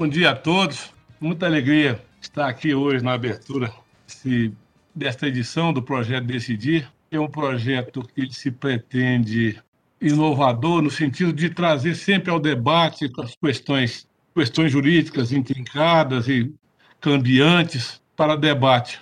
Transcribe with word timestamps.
Bom 0.00 0.08
dia 0.08 0.30
a 0.30 0.34
todos. 0.34 0.94
Muita 1.20 1.44
alegria 1.44 2.02
estar 2.22 2.48
aqui 2.48 2.74
hoje 2.74 3.04
na 3.04 3.12
abertura 3.12 3.70
desse, 4.06 4.50
desta 4.94 5.28
edição 5.28 5.74
do 5.74 5.82
projeto 5.82 6.24
Decidir. 6.24 6.90
É 7.10 7.20
um 7.20 7.28
projeto 7.28 8.08
que 8.14 8.32
se 8.32 8.50
pretende 8.50 9.62
inovador 10.00 10.80
no 10.80 10.90
sentido 10.90 11.34
de 11.34 11.50
trazer 11.50 11.94
sempre 11.94 12.30
ao 12.30 12.40
debate 12.40 13.12
as 13.18 13.36
questões, 13.36 14.08
questões 14.34 14.72
jurídicas 14.72 15.32
intrincadas 15.32 16.28
e 16.28 16.50
cambiantes 16.98 18.00
para 18.16 18.38
debate. 18.38 18.98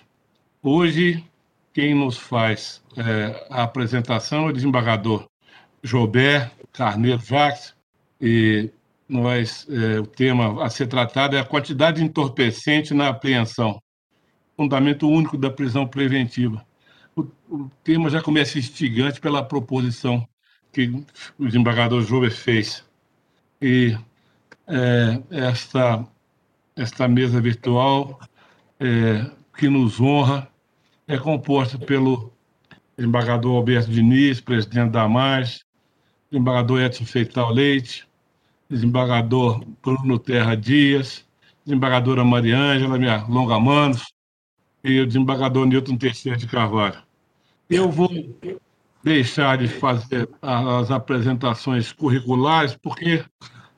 Hoje, 0.60 1.24
quem 1.72 1.94
nos 1.94 2.18
faz 2.18 2.82
é, 2.96 3.46
a 3.48 3.62
apresentação 3.62 4.48
é 4.48 4.50
o 4.50 4.52
desembargador 4.52 5.28
Jobert 5.80 6.50
Carneiro 6.72 7.22
Jacques, 7.24 7.72
e 8.20 8.68
nós, 9.08 9.66
é, 9.70 10.00
o 10.00 10.06
tema 10.06 10.62
a 10.64 10.68
ser 10.68 10.86
tratado 10.86 11.36
é 11.36 11.40
a 11.40 11.44
quantidade 11.44 11.98
de 11.98 12.04
entorpecente 12.04 12.92
na 12.92 13.08
apreensão, 13.08 13.80
fundamento 14.56 15.08
único 15.08 15.38
da 15.38 15.50
prisão 15.50 15.86
preventiva. 15.86 16.64
O, 17.16 17.22
o 17.48 17.70
tema 17.82 18.10
já 18.10 18.20
começa 18.20 18.58
instigante 18.58 19.20
pela 19.20 19.42
proposição 19.42 20.28
que 20.72 21.04
o 21.38 21.46
desembargador 21.46 22.02
Jover 22.02 22.30
fez. 22.30 22.84
E 23.60 23.96
é, 24.66 25.22
esta, 25.30 26.06
esta 26.76 27.08
mesa 27.08 27.40
virtual 27.40 28.20
é, 28.78 29.30
que 29.56 29.68
nos 29.68 30.00
honra 30.00 30.48
é 31.06 31.16
composta 31.16 31.78
pelo 31.78 32.32
desembargador 32.96 33.56
Alberto 33.56 33.90
Diniz, 33.90 34.40
presidente 34.40 34.90
da 34.90 35.08
MAS, 35.08 35.64
desembargador 36.30 36.82
Edson 36.82 37.04
Feital 37.04 37.52
Leite, 37.52 38.07
desembargador 38.68 39.64
Bruno 39.82 40.18
Terra 40.18 40.54
Dias, 40.54 41.24
desembargadora 41.64 42.24
Mariângela, 42.24 42.98
minha 42.98 43.24
longa 43.26 43.58
manos, 43.58 44.12
e 44.84 45.00
o 45.00 45.06
desembargador 45.06 45.66
Newton 45.66 45.96
Teixeira 45.96 46.36
de 46.36 46.46
Carvalho. 46.46 47.02
Eu 47.68 47.90
vou 47.90 48.10
deixar 49.02 49.58
de 49.58 49.68
fazer 49.68 50.28
as 50.40 50.90
apresentações 50.90 51.92
curriculares, 51.92 52.76
porque 52.82 53.24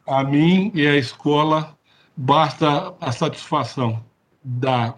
a 0.07 0.25
mim 0.25 0.71
e 0.75 0.87
a 0.87 0.97
escola 0.97 1.77
basta 2.17 2.95
a 3.01 3.13
satisfação 3.13 4.05
da 4.43 4.95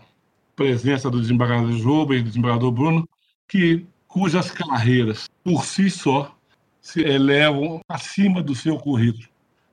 presença 0.56 1.10
do 1.10 1.20
desembargador 1.20 1.72
Juba 1.72 2.14
e 2.14 2.22
do 2.22 2.28
desembargador 2.28 2.72
Bruno, 2.72 3.08
que, 3.48 3.86
cujas 4.06 4.50
carreiras, 4.50 5.28
por 5.42 5.64
si 5.64 5.90
só, 5.90 6.34
se 6.80 7.00
elevam 7.00 7.80
acima 7.88 8.42
do 8.42 8.54
seu 8.54 8.76
currículo. 8.76 9.31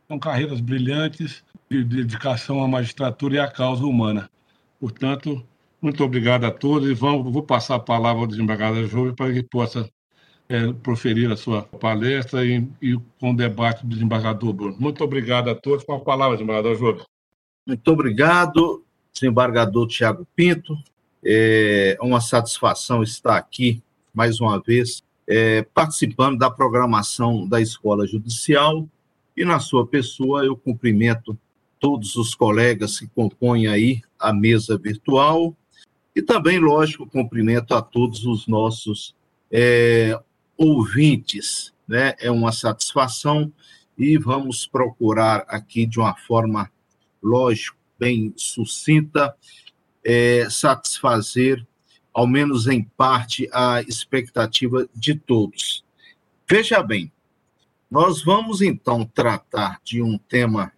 São 0.10 0.18
carreiras 0.18 0.60
brilhantes 0.60 1.44
de 1.70 1.84
dedicação 1.84 2.64
à 2.64 2.68
magistratura 2.68 3.36
e 3.36 3.40
à 3.40 3.48
causa 3.48 3.86
humana. 3.86 4.28
Portanto, 4.80 5.46
muito 5.80 6.04
obrigado 6.04 6.46
a 6.46 6.52
todos 6.52 6.90
e 6.90 6.96
vamos, 6.96 7.32
vou 7.32 7.44
passar 7.44 7.76
a 7.76 7.80
palavra 7.80 8.24
ao 8.24 8.28
desembargador 8.28 8.88
Júlio 8.88 9.16
para 9.16 9.32
que 9.32 9.44
possa 9.44 9.88
é, 10.50 10.74
proferir 10.74 11.32
a 11.32 11.38
sua 11.38 11.62
palestra 11.62 12.44
e, 12.44 12.68
e 12.82 12.98
com 13.20 13.30
o 13.30 13.36
debate 13.36 13.86
do 13.86 13.90
desembargador 13.90 14.52
Bruno. 14.52 14.76
Muito 14.80 15.04
obrigado 15.04 15.48
a 15.48 15.54
todos. 15.54 15.84
Com 15.84 15.94
a 15.94 16.00
palavra, 16.00 16.38
desembargador 16.38 16.76
Júlio. 16.76 17.06
Muito 17.68 17.88
obrigado, 17.92 18.84
desembargador 19.14 19.88
Tiago 19.88 20.28
Pinto. 20.36 20.76
É 21.24 21.96
uma 22.02 22.20
satisfação 22.20 23.04
estar 23.04 23.38
aqui 23.38 23.84
mais 24.12 24.42
uma 24.42 24.60
vez 24.60 25.04
é, 25.28 25.62
participando 25.62 26.40
da 26.40 26.50
programação 26.50 27.48
da 27.48 27.62
Escola 27.62 28.08
Judicial 28.08 28.88
e 29.36 29.46
na 29.46 29.60
sua 29.60 29.86
pessoa, 29.86 30.46
eu 30.46 30.56
cumprimento 30.56 31.38
todos 31.80 32.16
os 32.16 32.36
colegas 32.36 33.00
que 33.00 33.08
compõem 33.08 33.68
aí 33.68 34.02
a 34.20 34.34
mesa 34.34 34.78
virtual 34.78 35.56
e 36.16 36.22
também, 36.22 36.60
lógico, 36.60 37.08
cumprimento 37.08 37.74
a 37.74 37.82
todos 37.82 38.26
os 38.26 38.48
nossos 38.48 39.16
é, 39.52 40.20
ouvintes. 40.58 41.74
Né? 41.88 42.14
É 42.20 42.30
uma 42.30 42.52
satisfação 42.52 43.52
e 43.98 44.18
vamos 44.18 44.68
procurar 44.68 45.46
aqui 45.48 45.86
de 45.86 46.00
uma 46.00 46.16
forma, 46.16 46.70
lógico, 47.24 47.78
bem 47.98 48.34
sucinta, 48.36 49.36
é, 50.04 50.50
satisfazer, 50.50 51.66
ao 52.14 52.28
menos 52.28 52.68
em 52.68 52.84
parte, 52.84 53.50
a 53.54 53.82
expectativa 53.82 54.88
de 54.94 55.16
todos. 55.16 55.84
Veja 56.50 56.82
bem, 56.82 57.12
nós 57.90 58.24
vamos 58.24 58.62
então 58.62 59.04
tratar 59.04 59.82
de 59.84 60.02
um 60.02 60.18
tema, 60.18 60.72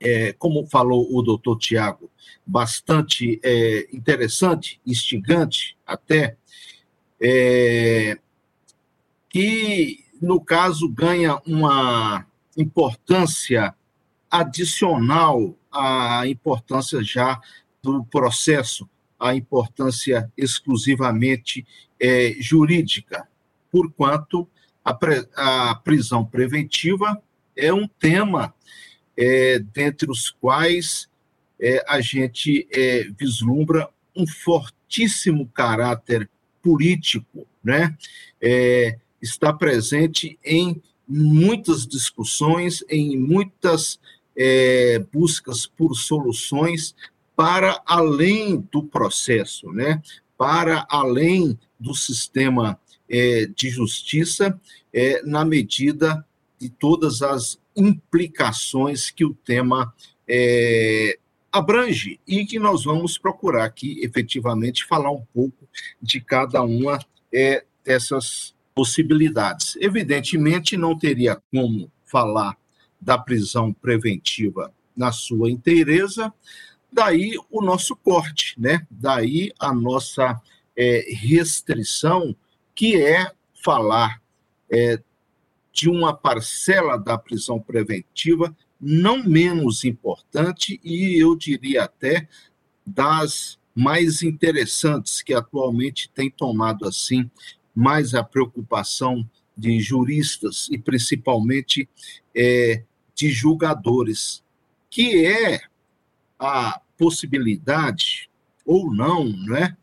é, 0.00 0.32
como 0.32 0.66
falou 0.66 1.06
o 1.14 1.22
doutor 1.22 1.58
Tiago, 1.58 2.10
bastante 2.44 3.40
é, 3.42 3.88
interessante, 3.92 4.80
instigante 4.84 5.76
até, 5.86 6.36
é, 7.20 8.18
que 9.28 10.04
no 10.20 10.40
caso 10.40 10.88
ganha 10.88 11.40
uma 11.46 12.26
importância 12.56 13.74
adicional 14.30 15.54
à 15.70 16.26
importância 16.26 17.02
já 17.02 17.40
do 17.82 18.04
processo, 18.04 18.88
à 19.18 19.34
importância 19.34 20.30
exclusivamente 20.36 21.64
é, 22.00 22.34
jurídica, 22.40 23.28
porquanto 23.70 24.48
a, 24.88 24.94
pre, 24.94 25.28
a 25.36 25.74
prisão 25.74 26.24
preventiva 26.24 27.20
é 27.54 27.72
um 27.72 27.86
tema 27.86 28.54
é, 29.14 29.58
dentre 29.58 30.10
os 30.10 30.30
quais 30.30 31.08
é, 31.60 31.84
a 31.86 32.00
gente 32.00 32.66
é, 32.72 33.06
vislumbra 33.18 33.88
um 34.16 34.26
fortíssimo 34.26 35.46
caráter 35.48 36.30
político, 36.62 37.46
né? 37.62 37.94
É, 38.40 38.96
está 39.20 39.52
presente 39.52 40.38
em 40.42 40.80
muitas 41.06 41.86
discussões, 41.86 42.82
em 42.88 43.18
muitas 43.18 44.00
é, 44.34 45.04
buscas 45.12 45.66
por 45.66 45.94
soluções 45.96 46.94
para 47.36 47.82
além 47.84 48.66
do 48.72 48.82
processo, 48.82 49.70
né? 49.70 50.00
Para 50.38 50.86
além 50.88 51.58
do 51.78 51.94
sistema 51.94 52.80
é, 53.08 53.46
de 53.46 53.68
justiça 53.68 54.58
é, 54.92 55.22
na 55.22 55.44
medida 55.44 56.24
de 56.58 56.68
todas 56.68 57.22
as 57.22 57.58
implicações 57.76 59.10
que 59.10 59.24
o 59.24 59.34
tema 59.34 59.94
é, 60.28 61.18
abrange 61.50 62.20
e 62.26 62.44
que 62.44 62.58
nós 62.58 62.84
vamos 62.84 63.16
procurar 63.16 63.64
aqui 63.64 64.00
efetivamente 64.02 64.84
falar 64.84 65.10
um 65.10 65.24
pouco 65.32 65.68
de 66.00 66.20
cada 66.20 66.62
uma 66.62 66.98
é, 67.32 67.64
dessas 67.84 68.54
possibilidades. 68.74 69.76
Evidentemente, 69.80 70.76
não 70.76 70.96
teria 70.96 71.40
como 71.52 71.90
falar 72.04 72.56
da 73.00 73.16
prisão 73.16 73.72
preventiva 73.72 74.72
na 74.96 75.12
sua 75.12 75.50
inteireza, 75.50 76.32
daí 76.92 77.34
o 77.50 77.62
nosso 77.62 77.94
corte, 77.94 78.54
né? 78.58 78.86
daí 78.90 79.52
a 79.58 79.72
nossa 79.72 80.40
é, 80.76 81.06
restrição 81.12 82.34
que 82.78 82.94
é 82.94 83.32
falar 83.60 84.22
é, 84.70 85.02
de 85.72 85.90
uma 85.90 86.16
parcela 86.16 86.96
da 86.96 87.18
prisão 87.18 87.58
preventiva 87.58 88.56
não 88.80 89.24
menos 89.24 89.82
importante 89.82 90.80
e 90.84 91.20
eu 91.20 91.34
diria 91.34 91.82
até 91.82 92.28
das 92.86 93.58
mais 93.74 94.22
interessantes 94.22 95.22
que 95.22 95.34
atualmente 95.34 96.08
tem 96.14 96.30
tomado 96.30 96.86
assim 96.86 97.28
mais 97.74 98.14
a 98.14 98.22
preocupação 98.22 99.28
de 99.56 99.80
juristas 99.80 100.68
e 100.70 100.78
principalmente 100.78 101.88
é, 102.32 102.84
de 103.12 103.28
julgadores, 103.28 104.44
que 104.88 105.26
é 105.26 105.62
a 106.38 106.80
possibilidade 106.96 108.30
ou 108.64 108.94
não, 108.94 109.24
né, 109.24 109.76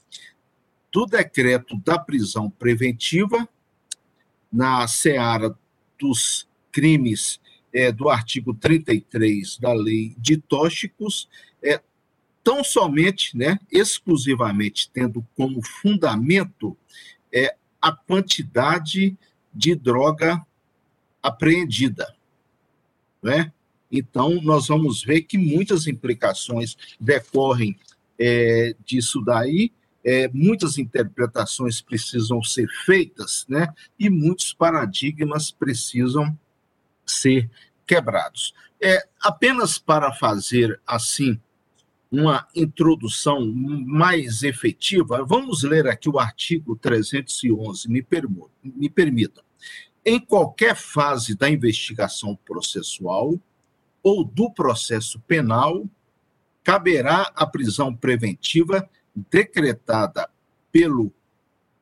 do 0.95 1.05
decreto 1.05 1.75
da 1.79 1.99
prisão 1.99 2.49
preventiva 2.49 3.49
na 4.49 4.87
seara 4.87 5.53
dos 5.99 6.47
crimes 6.71 7.41
é, 7.73 7.91
do 7.91 8.07
artigo 8.07 8.53
33 8.53 9.57
da 9.57 9.73
lei 9.73 10.15
de 10.17 10.37
tóxicos, 10.37 11.27
é, 11.61 11.81
tão 12.41 12.63
somente, 12.63 13.35
né, 13.35 13.59
exclusivamente 13.69 14.89
tendo 14.93 15.21
como 15.35 15.61
fundamento 15.61 16.77
é, 17.29 17.57
a 17.81 17.91
quantidade 17.91 19.17
de 19.53 19.75
droga 19.75 20.47
apreendida. 21.21 22.15
Né? 23.21 23.51
Então, 23.91 24.41
nós 24.41 24.69
vamos 24.69 25.03
ver 25.03 25.23
que 25.23 25.37
muitas 25.37 25.87
implicações 25.87 26.77
decorrem 26.97 27.77
é, 28.17 28.73
disso 28.85 29.21
daí, 29.21 29.73
é, 30.05 30.29
muitas 30.31 30.77
interpretações 30.77 31.81
precisam 31.81 32.43
ser 32.43 32.67
feitas, 32.85 33.43
né? 33.49 33.73
e 33.97 34.07
muitos 34.07 34.53
paradigmas 34.53 35.49
precisam 35.49 36.37
ser 37.03 37.49
quebrados. 37.87 38.53
É, 38.79 39.07
apenas 39.19 39.79
para 39.79 40.13
fazer 40.13 40.79
assim 40.85 41.41
uma 42.11 42.47
introdução 42.55 43.51
mais 43.51 44.43
efetiva, 44.43 45.25
vamos 45.25 45.63
ler 45.63 45.87
aqui 45.87 46.07
o 46.07 46.19
artigo 46.19 46.75
311, 46.75 47.89
me, 47.89 48.03
permo, 48.03 48.51
me 48.63 48.89
permita. 48.89 49.43
Em 50.05 50.19
qualquer 50.19 50.75
fase 50.75 51.35
da 51.35 51.49
investigação 51.49 52.37
processual 52.45 53.39
ou 54.03 54.23
do 54.23 54.51
processo 54.51 55.19
penal, 55.21 55.83
caberá 56.63 57.31
a 57.35 57.47
prisão 57.47 57.93
preventiva 57.95 58.87
decretada 59.15 60.29
pelo 60.71 61.11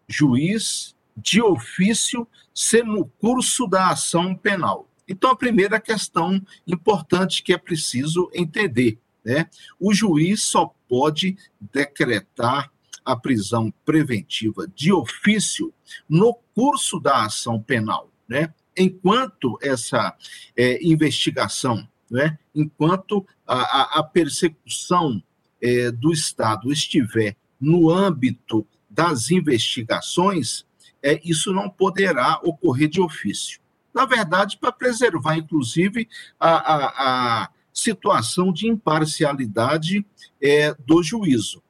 juiz 0.08 0.96
de 1.16 1.42
ofício 1.42 2.28
se 2.54 2.84
no 2.84 3.06
curso 3.06 3.68
da 3.68 3.90
ação 3.90 4.36
penal. 4.36 4.88
Então, 5.08 5.32
a 5.32 5.36
primeira 5.36 5.80
questão 5.80 6.42
importante 6.66 7.44
que 7.44 7.54
é 7.54 7.58
preciso 7.58 8.30
entender, 8.34 9.00
né? 9.24 9.50
O 9.80 9.94
juiz 9.94 10.44
só 10.44 10.74
pode 10.88 11.38
decretar 11.60 12.72
a 13.04 13.16
prisão 13.16 13.74
preventiva 13.84 14.68
de 14.74 14.94
ofício 14.94 15.74
no 16.08 16.34
curso 16.56 17.00
da 17.00 17.26
ação 17.26 17.62
penal, 17.62 18.10
né? 18.28 18.54
Enquanto 18.78 19.58
essa 19.62 20.16
é, 20.56 20.80
investigação, 20.84 21.88
né? 22.10 22.38
Enquanto 22.56 23.26
a, 23.46 24.00
a 24.00 24.04
persecução 24.04 25.22
é, 25.64 25.90
do 25.90 26.12
Estado 26.12 26.72
estiver 26.72 27.36
no 27.60 27.90
âmbito 27.90 28.68
das 28.90 29.32
investigações, 29.32 30.66
é, 31.02 31.20
isso 31.24 31.52
não 31.52 31.70
poderá 31.70 32.40
ocorrer 32.44 32.90
de 32.90 33.02
ofício 33.02 33.64
na 33.94 34.06
verdade, 34.06 34.58
para 34.58 34.72
preservar, 34.72 35.38
inclusive, 35.38 36.10
a, 36.40 36.50
a, 36.50 37.44
a 37.44 37.50
situação 37.72 38.52
de 38.52 38.68
imparcialidade 38.68 40.06
é, 40.42 40.74
do 40.86 41.04
juízo. 41.04 41.62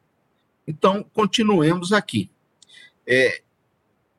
Então, 0.65 1.03
continuemos 1.13 1.91
aqui. 1.91 2.29
É, 3.05 3.41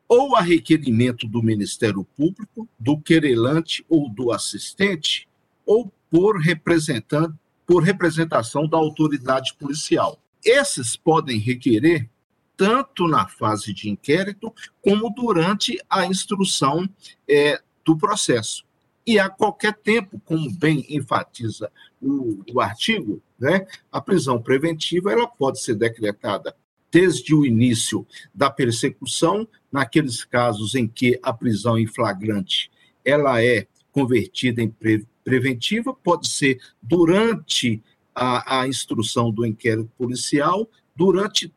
ou 0.07 0.37
a 0.37 0.43
requerimento 0.43 1.27
do 1.27 1.43
Ministério 1.43 2.05
Público, 2.05 2.69
do 2.79 3.01
querelante 3.01 3.85
ou 3.89 4.11
do 4.11 4.31
assistente, 4.31 5.27
ou 5.65 5.91
por, 6.11 6.39
representante, 6.39 7.35
por 7.67 7.83
representação 7.83 8.69
da 8.69 8.77
autoridade 8.77 9.55
policial. 9.55 10.19
Esses 10.45 10.97
podem 10.97 11.39
requerer 11.39 12.09
tanto 12.57 13.09
na 13.09 13.27
fase 13.27 13.73
de 13.73 13.91
inquérito 13.91 14.53
como 14.81 15.11
durante 15.11 15.79
a 15.89 16.07
instrução 16.07 16.89
é, 17.29 17.61
do 17.85 17.97
processo. 17.97 18.65
E 19.07 19.19
a 19.19 19.29
qualquer 19.29 19.75
tempo, 19.75 20.21
como 20.25 20.51
bem 20.51 20.87
enfatiza 20.89 21.71
o, 22.01 22.43
o 22.53 22.61
artigo, 22.61 23.21
né, 23.39 23.67
a 23.93 24.01
prisão 24.01 24.41
preventiva 24.41 25.13
ela 25.13 25.27
pode 25.27 25.61
ser 25.61 25.75
decretada 25.75 26.57
desde 26.91 27.35
o 27.35 27.45
início 27.45 28.07
da 28.33 28.49
persecução, 28.49 29.49
naqueles 29.71 30.25
casos 30.25 30.75
em 30.75 30.87
que 30.87 31.19
a 31.23 31.33
prisão 31.33 31.77
em 31.77 31.87
flagrante 31.87 32.71
ela 33.05 33.43
é 33.43 33.67
convertida 33.91 34.63
em 34.63 34.71
pre 34.71 35.07
preventiva, 35.25 35.95
pode 35.95 36.29
ser 36.29 36.61
durante 36.83 37.83
a, 38.15 38.61
a, 38.61 38.69
instrução 38.69 39.31
do 39.31 39.45
inquérito 39.45 39.91
policial, 39.99 40.69
durante 40.95 41.53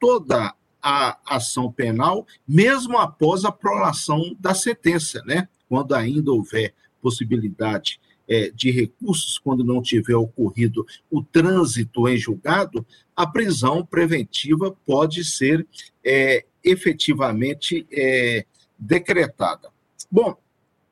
toda 0.00 0.54
a 0.82 1.18
ação 1.26 1.70
penal, 1.70 2.26
mesmo 2.48 2.96
após 2.98 3.44
a 3.44 3.52
prolação 3.52 4.34
da 4.40 4.54
sentença, 4.54 5.22
né? 5.26 5.48
quando 5.68 5.94
ainda 5.94 6.32
houver 6.32 6.74
possibilidade 7.00 8.00
é, 8.28 8.50
de 8.50 8.70
recursos, 8.70 9.38
quando 9.38 9.64
não 9.64 9.82
tiver 9.82 10.14
ocorrido 10.14 10.86
o 11.10 11.22
trânsito 11.22 12.08
em 12.08 12.16
julgado, 12.16 12.86
a 13.14 13.26
prisão 13.26 13.84
preventiva 13.84 14.74
pode 14.86 15.24
ser 15.24 15.66
é, 16.04 16.44
efetivamente 16.64 17.86
é, 17.92 18.46
decretada. 18.78 19.68
Bom, 20.10 20.36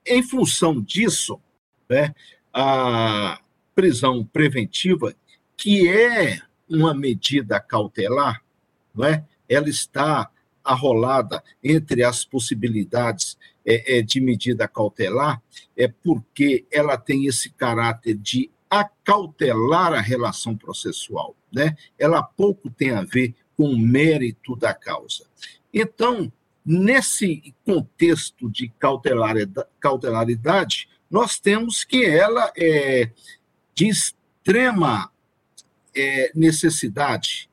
em 0.07 0.23
função 0.23 0.81
disso, 0.81 1.41
né, 1.89 2.15
a 2.53 3.41
prisão 3.75 4.25
preventiva, 4.25 5.15
que 5.57 5.89
é 5.89 6.41
uma 6.69 6.95
medida 6.95 7.59
cautelar, 7.61 8.43
não 8.95 9.05
é? 9.07 9.25
ela 9.49 9.69
está 9.69 10.31
arrolada 10.63 11.43
entre 11.65 12.05
as 12.05 12.25
possibilidades 12.25 13.39
é, 13.65 13.99
é, 13.99 14.03
de 14.03 14.21
medida 14.21 14.69
cautelar 14.69 15.43
é 15.77 15.89
porque 15.89 16.67
ela 16.71 16.97
tem 16.99 17.27
esse 17.27 17.51
caráter 17.51 18.15
de 18.17 18.51
acautelar 18.69 19.95
a 19.95 20.01
relação 20.01 20.57
processual, 20.57 21.35
né? 21.51 21.77
Ela 21.99 22.23
pouco 22.23 22.69
tem 22.69 22.91
a 22.91 23.03
ver 23.03 23.35
com 23.57 23.71
o 23.71 23.79
mérito 23.79 24.55
da 24.57 24.75
causa. 24.75 25.25
Então, 25.73 26.31
nesse 26.65 27.55
contexto 27.65 28.51
de 28.51 28.71
cautelaridade, 29.81 30.89
nós 31.11 31.39
temos 31.39 31.85
que 31.85 32.05
ela 32.05 32.53
é 32.57 33.11
de 33.75 33.89
extrema 33.89 35.11
é, 35.95 36.31
necessidade. 36.35 37.49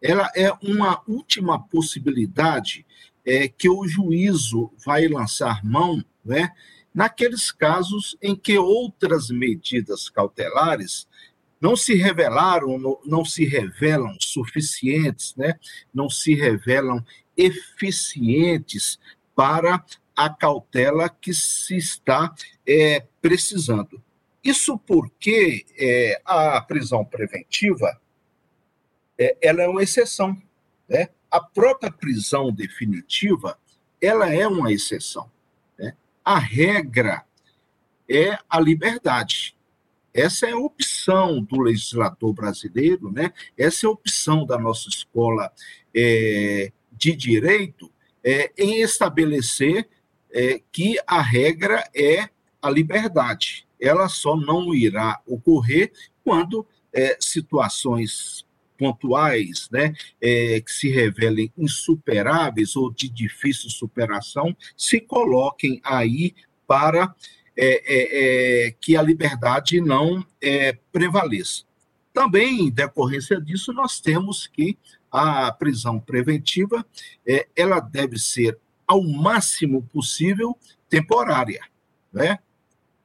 Ela 0.00 0.30
é 0.36 0.52
uma 0.62 1.02
última 1.06 1.58
possibilidade 1.58 2.84
é, 3.24 3.48
que 3.48 3.68
o 3.68 3.86
juízo 3.86 4.70
vai 4.84 5.08
lançar 5.08 5.64
mão, 5.64 6.04
né, 6.24 6.50
naqueles 6.94 7.50
casos 7.50 8.16
em 8.22 8.36
que 8.36 8.56
outras 8.56 9.30
medidas 9.30 10.08
cautelares 10.08 11.08
não 11.60 11.76
se 11.76 11.94
revelaram, 11.94 12.78
não, 12.78 12.98
não 13.04 13.24
se 13.24 13.44
revelam 13.44 14.16
suficientes, 14.20 15.34
né, 15.36 15.54
não 15.92 16.08
se 16.08 16.34
revelam 16.34 17.04
eficientes 17.36 18.98
para 19.34 19.84
a 20.16 20.30
cautela 20.30 21.08
que 21.08 21.32
se 21.32 21.76
está 21.76 22.34
é, 22.66 23.04
precisando. 23.20 24.02
Isso 24.42 24.78
porque 24.78 25.64
é, 25.78 26.20
a 26.24 26.60
prisão 26.60 27.04
preventiva 27.04 28.00
é, 29.18 29.36
ela 29.40 29.62
é 29.62 29.68
uma 29.68 29.82
exceção. 29.82 30.40
Né? 30.88 31.08
a 31.34 31.40
própria 31.40 31.90
prisão 31.90 32.52
definitiva, 32.52 33.58
ela 34.00 34.32
é 34.32 34.46
uma 34.46 34.72
exceção. 34.72 35.28
Né? 35.76 35.96
A 36.24 36.38
regra 36.38 37.24
é 38.08 38.38
a 38.48 38.60
liberdade. 38.60 39.56
Essa 40.12 40.46
é 40.46 40.52
a 40.52 40.56
opção 40.56 41.42
do 41.42 41.60
legislador 41.60 42.32
brasileiro, 42.32 43.10
né? 43.10 43.32
essa 43.58 43.84
é 43.84 43.88
a 43.88 43.90
opção 43.90 44.46
da 44.46 44.56
nossa 44.56 44.88
escola 44.88 45.52
é, 45.92 46.70
de 46.92 47.16
direito 47.16 47.90
é, 48.22 48.52
em 48.56 48.80
estabelecer 48.80 49.88
é, 50.34 50.60
que 50.72 50.98
a 51.06 51.22
regra 51.22 51.88
é 51.94 52.28
a 52.60 52.68
liberdade. 52.68 53.66
Ela 53.80 54.08
só 54.08 54.36
não 54.36 54.74
irá 54.74 55.20
ocorrer 55.26 55.92
quando 56.24 56.66
é, 56.92 57.16
situações 57.20 58.44
pontuais, 58.76 59.68
né, 59.70 59.94
é, 60.20 60.60
que 60.60 60.72
se 60.72 60.88
revelem 60.88 61.52
insuperáveis 61.56 62.74
ou 62.74 62.92
de 62.92 63.08
difícil 63.08 63.70
superação, 63.70 64.56
se 64.76 65.00
coloquem 65.00 65.80
aí 65.84 66.34
para 66.66 67.14
é, 67.56 67.82
é, 67.86 68.66
é 68.66 68.70
que 68.72 68.96
a 68.96 69.02
liberdade 69.02 69.80
não 69.80 70.26
é, 70.42 70.76
prevaleça. 70.90 71.62
Também, 72.12 72.62
em 72.62 72.70
decorrência 72.70 73.40
disso, 73.40 73.72
nós 73.72 74.00
temos 74.00 74.46
que 74.48 74.76
a 75.10 75.52
prisão 75.52 76.00
preventiva 76.00 76.84
é, 77.24 77.46
ela 77.54 77.78
deve 77.78 78.18
ser 78.18 78.58
ao 78.86 79.02
máximo 79.02 79.82
possível 79.82 80.58
temporária, 80.88 81.60
né? 82.12 82.38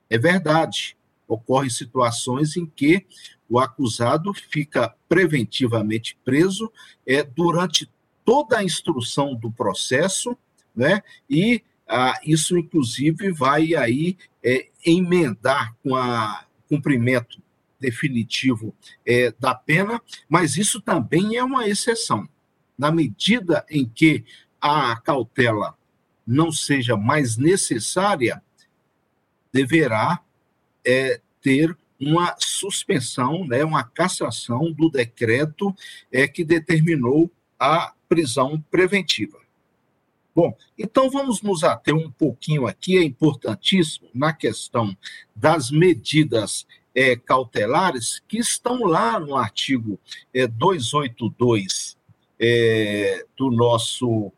É 0.09 0.17
verdade. 0.17 0.97
Ocorrem 1.27 1.69
situações 1.69 2.57
em 2.57 2.65
que 2.65 3.05
o 3.47 3.59
acusado 3.59 4.33
fica 4.33 4.93
preventivamente 5.07 6.17
preso 6.23 6.71
é, 7.05 7.23
durante 7.23 7.89
toda 8.25 8.57
a 8.57 8.63
instrução 8.63 9.35
do 9.35 9.51
processo, 9.51 10.37
né? 10.75 11.01
E 11.29 11.63
ah, 11.87 12.19
isso, 12.23 12.57
inclusive, 12.57 13.31
vai 13.31 13.73
aí 13.73 14.15
é, 14.43 14.67
emendar 14.85 15.75
com 15.81 15.93
o 15.93 16.39
cumprimento 16.67 17.41
definitivo 17.79 18.75
é, 19.05 19.33
da 19.39 19.55
pena, 19.55 19.99
mas 20.27 20.57
isso 20.57 20.79
também 20.79 21.37
é 21.37 21.43
uma 21.43 21.67
exceção. 21.67 22.29
Na 22.77 22.91
medida 22.91 23.65
em 23.69 23.87
que 23.87 24.23
a 24.61 24.95
cautela 24.99 25.75
não 26.25 26.51
seja 26.51 26.95
mais 26.95 27.37
necessária, 27.37 28.41
deverá 29.51 30.19
é, 30.85 31.19
ter 31.41 31.75
uma 31.99 32.35
suspensão, 32.39 33.45
né, 33.45 33.63
uma 33.63 33.83
cassação 33.83 34.71
do 34.71 34.89
decreto 34.89 35.75
é, 36.11 36.27
que 36.27 36.45
determinou 36.45 37.29
a 37.59 37.93
prisão 38.07 38.63
preventiva. 38.71 39.39
Bom, 40.33 40.55
então 40.77 41.09
vamos 41.09 41.41
nos 41.41 41.63
ater 41.63 41.93
um 41.93 42.09
pouquinho 42.09 42.67
aqui, 42.67 42.97
é 42.97 43.03
importantíssimo, 43.03 44.07
na 44.13 44.31
questão 44.31 44.95
das 45.35 45.69
medidas 45.69 46.65
é, 46.95 47.15
cautelares 47.15 48.21
que 48.27 48.37
estão 48.37 48.85
lá 48.85 49.19
no 49.19 49.35
artigo 49.35 49.99
é, 50.33 50.47
282 50.47 51.97
é, 52.39 53.25
do 53.35 53.51
nosso 53.51 54.31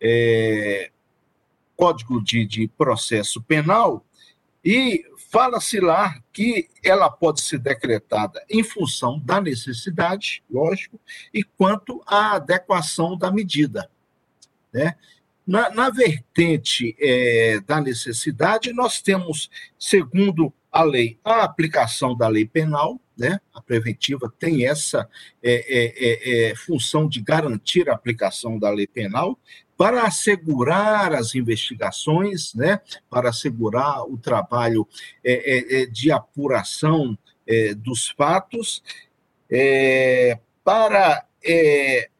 é, 0.00 0.90
Código 1.76 2.22
de, 2.22 2.44
de 2.44 2.68
Processo 2.68 3.42
Penal, 3.42 4.04
e 4.64 5.04
fala-se 5.30 5.78
lá 5.80 6.18
que 6.32 6.68
ela 6.82 7.10
pode 7.10 7.40
ser 7.40 7.58
decretada 7.58 8.44
em 8.50 8.62
função 8.62 9.18
da 9.20 9.40
necessidade, 9.40 10.42
lógico, 10.50 11.00
e 11.32 11.42
quanto 11.42 12.02
à 12.06 12.32
adequação 12.32 13.16
da 13.16 13.30
medida. 13.30 13.90
Né? 14.72 14.94
Na, 15.46 15.70
na 15.70 15.90
vertente 15.90 16.96
é, 17.00 17.60
da 17.60 17.80
necessidade, 17.80 18.72
nós 18.72 19.00
temos, 19.00 19.50
segundo 19.78 20.52
a 20.70 20.82
lei, 20.82 21.18
a 21.24 21.44
aplicação 21.44 22.16
da 22.16 22.28
lei 22.28 22.46
penal, 22.46 23.00
né? 23.16 23.40
a 23.54 23.60
preventiva 23.62 24.32
tem 24.38 24.66
essa 24.66 25.08
é, 25.42 25.52
é, 25.52 25.94
é, 25.96 26.50
é 26.50 26.54
função 26.54 27.08
de 27.08 27.20
garantir 27.20 27.88
a 27.88 27.94
aplicação 27.94 28.58
da 28.58 28.70
lei 28.70 28.86
penal, 28.86 29.38
para 29.78 30.02
assegurar 30.02 31.14
as 31.14 31.36
investigações, 31.36 32.52
né, 32.52 32.80
para 33.08 33.30
assegurar 33.30 34.02
o 34.02 34.18
trabalho 34.18 34.86
é, 35.24 35.32
é, 35.32 35.82
é 35.82 35.86
de 35.86 36.10
apuração 36.10 37.16
é, 37.46 37.74
dos 37.74 38.08
fatos, 38.08 38.82
é, 39.48 40.36
para 40.64 41.24
é, 41.46 42.10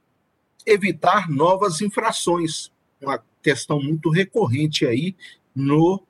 evitar 0.65 1.29
novas 1.29 1.81
infrações, 1.81 2.71
uma 3.03 3.23
questão 3.43 3.83
muito 3.83 4.09
recorrente 4.09 4.87
aí 4.87 5.17
no 5.53 6.07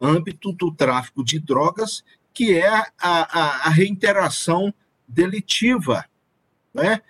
âmbito 0.00 0.52
do 0.52 0.72
tráfico 0.72 1.24
de 1.24 1.40
drogas, 1.40 2.04
que 2.32 2.56
é 2.56 2.68
a, 2.68 2.92
a, 2.98 3.66
a 3.66 3.70
reiteração 3.70 4.72
delitiva, 5.06 6.04
né? 6.72 7.02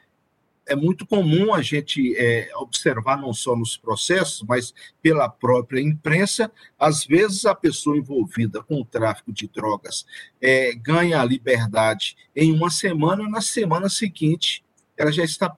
É 0.73 0.76
muito 0.76 1.07
comum 1.07 1.52
a 1.52 1.61
gente 1.61 2.17
é, 2.17 2.50
observar, 2.57 3.19
não 3.19 3.33
só 3.33 3.55
nos 3.55 3.76
processos, 3.76 4.43
mas 4.49 4.73
pela 5.02 5.29
própria 5.29 5.81
imprensa, 5.81 6.50
às 6.79 7.05
vezes 7.05 7.45
a 7.45 7.55
pessoa 7.55 7.97
envolvida 7.97 8.62
com 8.62 8.81
o 8.81 8.85
tráfico 8.85 9.33
de 9.33 9.47
drogas 9.49 10.07
é, 10.41 10.75
ganha 10.75 11.21
a 11.21 11.25
liberdade 11.25 12.17
em 12.35 12.52
uma 12.52 12.71
semana, 12.71 13.29
na 13.29 13.41
semana 13.41 13.88
seguinte 13.88 14.64
ela 14.97 15.12
já 15.12 15.25
está 15.25 15.55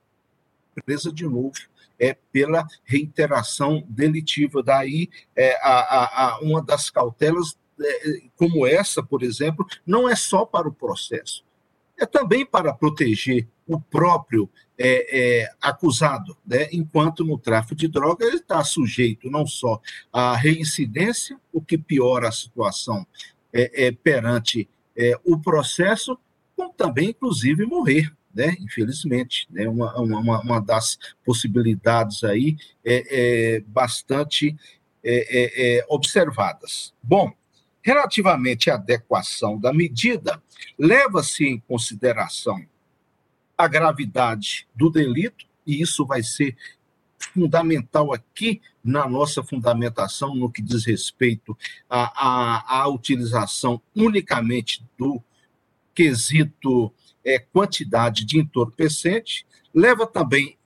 presa 0.85 1.13
de 1.13 1.25
novo 1.25 1.53
é 1.99 2.17
pela 2.33 2.67
reiteração 2.85 3.85
delitiva. 3.89 4.63
Daí, 4.63 5.09
é, 5.37 5.57
a, 5.63 5.79
a, 5.79 6.29
a 6.31 6.41
uma 6.41 6.61
das 6.61 6.91
cautelas, 6.91 7.57
é, 7.81 8.21
como 8.37 8.67
essa, 8.67 9.03
por 9.03 9.23
exemplo, 9.23 9.65
não 9.87 10.09
é 10.09 10.17
só 10.17 10.45
para 10.45 10.69
o 10.69 10.75
processo, 10.75 11.45
é 11.97 12.05
também 12.05 12.45
para 12.45 12.75
proteger 12.75 13.47
o 13.67 13.81
próprio 13.81 14.51
é, 14.79 15.43
é, 15.43 15.51
acusado, 15.61 16.37
né? 16.45 16.69
enquanto 16.73 17.25
no 17.25 17.39
tráfico 17.39 17.77
de 17.77 17.87
drogas 17.87 18.27
ele 18.27 18.39
está 18.39 18.63
sujeito 18.65 19.31
não 19.31 19.47
só 19.47 19.81
à 20.13 20.35
reincidência, 20.37 21.39
o 21.53 21.61
que 21.61 21.79
piora 21.79 22.29
a 22.29 22.33
situação 22.33 23.07
é, 23.53 23.87
é 23.87 23.93
perante 23.93 24.69
é, 24.97 25.19
o 25.25 25.39
processo, 25.39 26.19
como 26.57 26.73
também, 26.73 27.11
inclusive, 27.11 27.65
morrer, 27.65 28.13
né? 28.35 28.57
infelizmente. 28.61 29.47
Né? 29.51 29.69
Uma, 29.69 29.97
uma, 30.01 30.41
uma 30.41 30.61
das 30.61 30.99
possibilidades 31.25 32.25
aí 32.25 32.57
é, 32.85 33.63
bastante 33.67 34.57
observadas. 35.89 36.95
Bom, 37.03 37.31
relativamente 37.83 38.71
à 38.71 38.75
adequação 38.75 39.61
da 39.61 39.71
medida, 39.71 40.43
leva-se 40.79 41.45
em 41.45 41.61
consideração 41.61 42.65
a 43.57 43.69
gravidade 43.69 44.67
do 44.75 44.91
delito, 44.91 45.47
e 45.67 45.81
isso 45.81 46.05
vai 46.05 46.23
ser 46.23 46.57
fundamental 47.33 48.13
aqui 48.13 48.61
na 48.83 49.09
nossa 49.09 49.43
fundamentação 49.43 50.35
no 50.35 50.51
que 50.51 50.61
diz 50.61 50.85
respeito 50.85 51.57
à, 51.89 52.03
à, 52.03 52.83
à 52.83 52.89
utilização 52.89 53.81
unicamente 53.97 54.85
do 54.99 55.23
quesito 55.95 56.93
é, 57.25 57.39
quantidade 57.39 58.25
de 58.25 58.39
entorpecente, 58.39 59.47
leva 59.73 60.07
também 60.07 60.59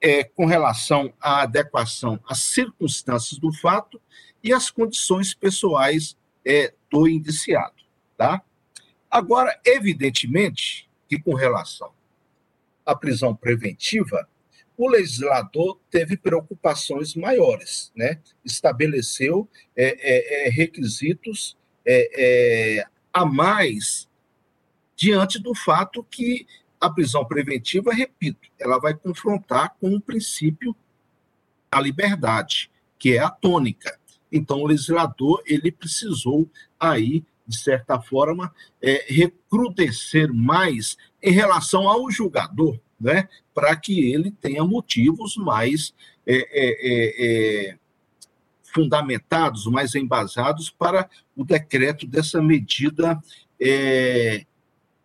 é, 0.00 0.22
com 0.22 0.46
relação 0.46 1.12
à 1.20 1.42
adequação 1.42 2.20
às 2.28 2.40
circunstâncias 2.40 3.38
do 3.38 3.52
fato 3.52 4.00
e 4.42 4.52
às 4.52 4.70
condições 4.70 5.34
pessoais 5.34 6.16
é, 6.44 6.74
do 6.90 7.08
indiciado. 7.08 7.82
Tá? 8.16 8.42
Agora, 9.10 9.58
evidentemente 9.64 10.88
que 11.08 11.18
com 11.18 11.34
relação 11.34 11.93
a 12.84 12.94
prisão 12.94 13.34
preventiva, 13.34 14.28
o 14.76 14.88
legislador 14.88 15.78
teve 15.90 16.16
preocupações 16.16 17.14
maiores, 17.14 17.92
né? 17.94 18.20
estabeleceu 18.44 19.48
é, 19.76 19.96
é, 20.00 20.46
é 20.46 20.50
requisitos 20.50 21.56
é, 21.86 22.78
é, 22.78 22.86
a 23.12 23.24
mais 23.24 24.08
diante 24.96 25.38
do 25.38 25.54
fato 25.54 26.02
que 26.04 26.46
a 26.80 26.90
prisão 26.90 27.24
preventiva, 27.24 27.92
repito, 27.92 28.48
ela 28.58 28.78
vai 28.78 28.94
confrontar 28.94 29.74
com 29.80 29.94
o 29.94 30.00
princípio 30.00 30.74
da 31.70 31.80
liberdade, 31.80 32.70
que 32.98 33.16
é 33.16 33.20
a 33.20 33.30
tônica. 33.30 33.98
Então, 34.30 34.58
o 34.58 34.66
legislador 34.66 35.42
ele 35.46 35.70
precisou 35.70 36.50
aí 36.78 37.24
de 37.46 37.56
certa 37.56 38.00
forma, 38.00 38.54
é, 38.80 39.04
recrudescer 39.08 40.32
mais 40.32 40.96
em 41.22 41.32
relação 41.32 41.88
ao 41.88 42.10
julgador, 42.10 42.78
né, 43.00 43.28
para 43.52 43.76
que 43.76 44.12
ele 44.12 44.30
tenha 44.30 44.64
motivos 44.64 45.36
mais 45.36 45.92
é, 46.26 46.36
é, 46.36 46.40
é, 46.40 47.70
é, 47.70 47.78
fundamentados, 48.62 49.66
mais 49.66 49.94
embasados 49.94 50.70
para 50.70 51.08
o 51.36 51.44
decreto 51.44 52.06
dessa 52.06 52.40
medida 52.40 53.22
é, 53.60 54.46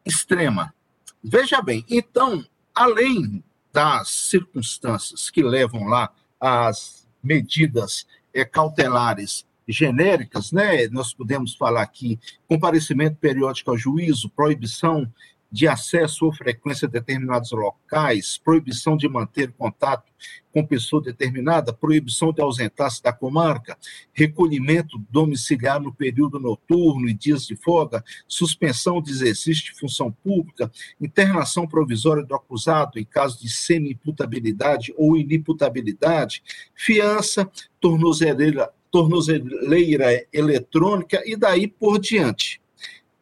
extrema. 0.06 0.74
Veja 1.22 1.62
bem, 1.62 1.86
então, 1.90 2.44
além 2.74 3.44
das 3.72 4.10
circunstâncias 4.10 5.30
que 5.30 5.44
levam 5.44 5.86
lá 5.86 6.12
às 6.40 7.08
medidas 7.22 8.08
cautelares 8.52 9.46
genéricas, 9.72 10.52
né? 10.52 10.88
Nós 10.88 11.14
podemos 11.14 11.56
falar 11.56 11.82
aqui 11.82 12.20
comparecimento 12.48 13.18
periódico 13.18 13.72
ao 13.72 13.78
juízo, 13.78 14.30
proibição 14.30 15.12
de 15.52 15.68
acesso 15.68 16.26
ou 16.26 16.34
frequência 16.34 16.88
a 16.88 16.92
determinados 16.92 17.52
locais, 17.52 18.38
proibição 18.38 18.96
de 18.96 19.10
manter 19.10 19.52
contato 19.54 20.12
com 20.52 20.66
pessoa 20.66 21.02
determinada, 21.02 21.74
proibição 21.74 22.32
de 22.32 22.42
ausentar-se 22.42 23.02
da 23.02 23.12
comarca, 23.12 23.78
recolhimento 24.14 24.98
domiciliar 25.10 25.80
no 25.80 25.94
período 25.94 26.40
noturno 26.40 27.08
e 27.08 27.14
dias 27.14 27.46
de 27.46 27.56
folga, 27.56 28.04
suspensão 28.28 29.02
de 29.02 29.12
exercício 29.12 29.66
de 29.66 29.80
função 29.80 30.12
pública, 30.12 30.72
internação 31.00 31.68
provisória 31.68 32.24
do 32.24 32.36
acusado 32.36 33.00
em 33.00 33.06
caso 33.06 33.40
de 33.40 33.50
semi-imputabilidade 33.50 34.94
ou 34.98 35.18
inimputabilidade, 35.18 36.44
fiança, 36.76 37.50
tornozeleira, 37.80 38.72
tornozeleira 38.92 40.26
eletrônica 40.34 41.22
e 41.26 41.36
daí 41.36 41.68
por 41.68 42.00
diante. 42.00 42.62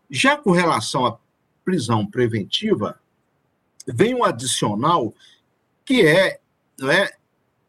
Já 0.10 0.38
com 0.38 0.52
relação 0.52 1.06
à 1.06 1.20
prisão 1.66 2.06
preventiva, 2.06 3.00
vem 3.86 4.16
um 4.16 4.24
adicional 4.24 5.14
que 5.84 6.06
é, 6.06 6.40
é 6.84 7.18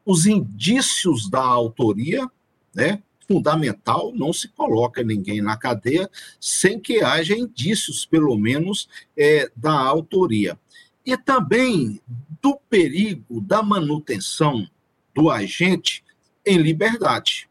os 0.04 0.26
indícios 0.26 1.28
da 1.28 1.42
autoria, 1.42 2.28
né? 2.74 3.02
Fundamental, 3.26 4.10
não 4.14 4.32
se 4.32 4.48
coloca 4.48 5.02
ninguém 5.02 5.42
na 5.42 5.54
cadeia 5.54 6.08
sem 6.40 6.80
que 6.80 7.02
haja 7.02 7.36
indícios, 7.36 8.06
pelo 8.06 8.36
menos, 8.38 8.88
é, 9.14 9.50
da 9.54 9.72
autoria. 9.72 10.58
E 11.04 11.14
também 11.16 12.00
do 12.40 12.56
perigo 12.70 13.40
da 13.42 13.62
manutenção 13.62 14.66
do 15.14 15.30
agente 15.30 16.02
em 16.46 16.56
liberdade. 16.56 17.47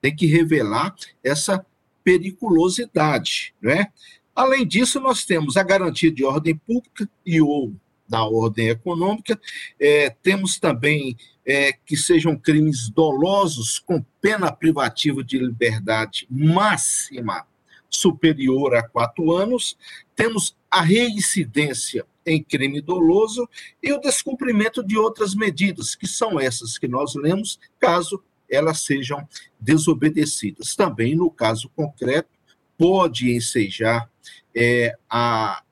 Tem 0.00 0.14
que 0.14 0.26
revelar 0.26 0.94
essa 1.22 1.64
periculosidade, 2.04 3.54
né? 3.60 3.88
Além 4.34 4.66
disso, 4.66 5.00
nós 5.00 5.24
temos 5.24 5.56
a 5.56 5.62
garantia 5.62 6.12
de 6.12 6.24
ordem 6.24 6.56
pública 6.56 7.08
e 7.26 7.40
ou 7.40 7.74
da 8.08 8.24
ordem 8.24 8.68
econômica, 8.68 9.38
é, 9.78 10.10
temos 10.10 10.58
também 10.58 11.16
é, 11.44 11.72
que 11.72 11.96
sejam 11.96 12.36
crimes 12.36 12.88
dolosos 12.88 13.78
com 13.78 14.02
pena 14.20 14.50
privativa 14.50 15.22
de 15.22 15.38
liberdade 15.38 16.26
máxima 16.30 17.46
superior 17.90 18.74
a 18.74 18.82
quatro 18.82 19.32
anos, 19.32 19.76
temos 20.14 20.56
a 20.70 20.80
reincidência 20.80 22.06
em 22.24 22.42
crime 22.42 22.80
doloso 22.80 23.48
e 23.82 23.92
o 23.92 24.00
descumprimento 24.00 24.86
de 24.86 24.96
outras 24.98 25.34
medidas, 25.34 25.94
que 25.94 26.06
são 26.06 26.38
essas 26.38 26.76
que 26.76 26.86
nós 26.86 27.14
lemos, 27.14 27.58
caso 27.78 28.22
elas 28.50 28.80
sejam 28.80 29.26
desobedecidas. 29.60 30.74
Também, 30.74 31.14
no 31.14 31.30
caso 31.30 31.68
concreto, 31.70 32.28
pode 32.76 33.34
ensejar 33.34 34.08
é, 34.54 34.96
a 35.10 35.62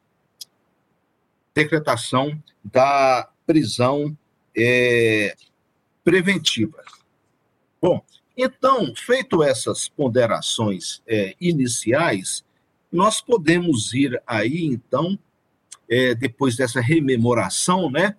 decretação 1.54 2.42
da 2.62 3.28
prisão 3.46 4.16
é, 4.56 5.34
preventiva. 6.04 6.82
Bom, 7.80 8.04
então, 8.36 8.92
feito 8.94 9.42
essas 9.42 9.88
ponderações 9.88 11.02
é, 11.06 11.34
iniciais, 11.40 12.44
nós 12.92 13.20
podemos 13.20 13.94
ir 13.94 14.20
aí, 14.26 14.64
então, 14.64 15.18
é, 15.88 16.14
depois 16.14 16.56
dessa 16.56 16.80
rememoração, 16.80 17.90
né, 17.90 18.16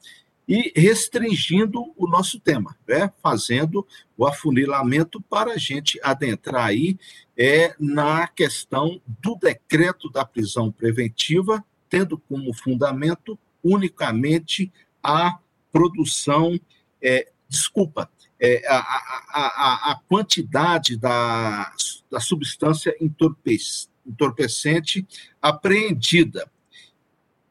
e 0.48 0.72
restringindo 0.76 1.94
o 1.98 2.08
nosso 2.08 2.40
tema, 2.40 2.78
né? 2.88 3.12
fazendo 3.22 3.86
o 4.16 4.26
afunilamento 4.26 5.20
para 5.22 5.52
a 5.54 5.58
gente 5.58 6.00
adentrar 6.02 6.68
aí 6.68 6.98
é, 7.38 7.76
na 7.78 8.26
questão 8.28 9.02
do 9.08 9.36
decreto 9.36 10.10
da 10.10 10.24
prisão 10.24 10.72
preventiva, 10.72 11.62
tendo 11.90 12.18
como 12.18 12.54
fundamento 12.54 13.38
unicamente 13.62 14.72
a 15.04 15.38
produção, 15.72 16.58
é, 17.02 17.30
desculpa, 17.50 18.10
é, 18.40 18.64
a, 18.68 18.78
a, 18.78 19.24
a, 19.34 19.92
a, 19.92 20.00
quantidade 20.08 20.96
da, 20.96 21.74
da 22.10 22.20
substância 22.20 22.96
entorpecente 23.02 25.06
apreendida 25.42 26.50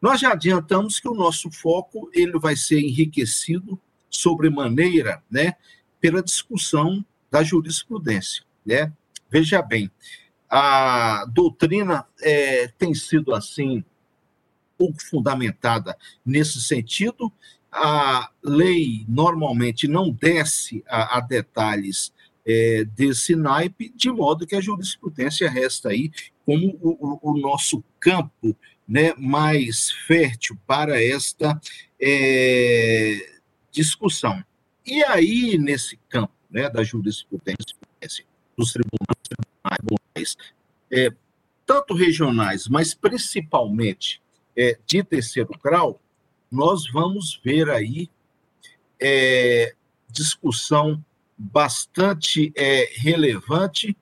nós 0.01 0.21
já 0.21 0.33
adiantamos 0.33 1.01
que 1.01 1.09
o 1.09 1.15
nosso 1.15 1.51
foco 1.51 2.11
ele 2.13 2.39
vai 2.39 2.57
ser 2.57 2.81
enriquecido 2.81 3.79
sobremaneira, 4.11 5.23
né, 5.31 5.55
pela 6.01 6.23
discussão 6.23 7.05
da 7.31 7.43
jurisprudência, 7.43 8.45
né? 8.65 8.93
Veja 9.29 9.61
bem, 9.61 9.91
a 10.49 11.25
doutrina 11.27 12.07
é, 12.23 12.69
tem 12.79 12.95
sido 12.95 13.35
assim 13.35 13.85
pouco 14.79 15.03
fundamentada 15.03 15.97
nesse 16.25 16.61
sentido. 16.61 17.33
A 17.73 18.31
lei 18.43 19.05
normalmente 19.09 19.89
não 19.89 20.11
desce 20.11 20.85
a, 20.87 21.19
a 21.19 21.21
detalhes 21.21 22.13
é, 22.47 22.85
desse 22.85 23.35
naipe, 23.35 23.93
de 23.95 24.11
modo 24.11 24.47
que 24.47 24.55
a 24.55 24.61
jurisprudência 24.61 25.51
resta 25.51 25.89
aí 25.89 26.13
como 26.45 26.79
o, 26.81 27.19
o, 27.23 27.33
o 27.33 27.39
nosso 27.39 27.83
campo 27.99 28.57
né, 28.89 29.15
mais 29.17 29.91
fértil 29.91 30.57
para 30.67 31.03
esta 31.03 31.61
é, 32.01 33.39
discussão. 33.71 34.43
E 34.85 35.03
aí, 35.05 35.59
nesse 35.59 35.99
campo 36.09 36.33
né, 36.51 36.71
da 36.71 36.85
jurisprudência, 36.85 37.77
dos 38.57 38.73
tribunais, 38.73 40.37
é, 40.91 41.13
tanto 41.67 41.95
regionais, 41.95 42.69
mas 42.69 42.95
principalmente 42.95 44.23
é, 44.57 44.79
de 44.87 45.03
terceiro 45.03 45.51
grau, 45.63 46.01
nós 46.51 46.91
vamos 46.91 47.41
ver 47.45 47.69
aí 47.69 48.09
é, 49.01 49.75
discussão 50.09 51.05
bastante 51.37 52.53
é, 52.57 52.91
relevante 52.97 53.97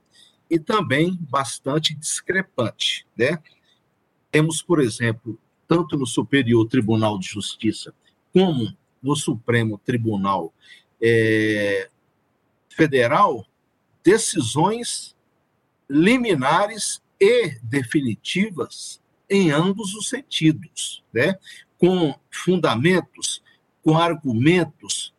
e 0.49 0.59
também 0.59 1.18
bastante 1.20 1.94
discrepante, 1.94 3.07
né? 3.16 3.38
Temos, 4.35 4.61
por 4.61 4.81
exemplo, 4.81 5.38
tanto 5.68 5.97
no 5.97 6.05
Superior 6.05 6.66
Tribunal 6.66 7.20
de 7.20 7.29
Justiça 7.29 7.94
como 8.33 8.77
no 9.01 9.14
Supremo 9.14 9.79
Tribunal 9.79 10.53
é, 11.01 11.88
Federal, 12.68 13.47
decisões 14.03 15.14
liminares 15.88 17.01
e 17.20 17.61
definitivas 17.62 19.01
em 19.31 19.53
ambos 19.53 19.94
os 19.94 20.09
sentidos, 20.09 21.05
né? 21.12 21.38
com 21.79 22.12
fundamentos, 22.29 23.40
com 23.85 23.97
argumentos 23.97 25.14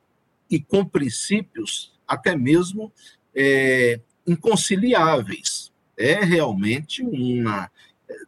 e 0.51 0.60
com 0.60 0.84
princípios 0.84 1.93
até 2.06 2.36
mesmo 2.36 2.91
é, 3.34 3.97
inconciliáveis. 4.28 5.71
É 5.97 6.15
realmente 6.15 7.01
uma 7.01 7.71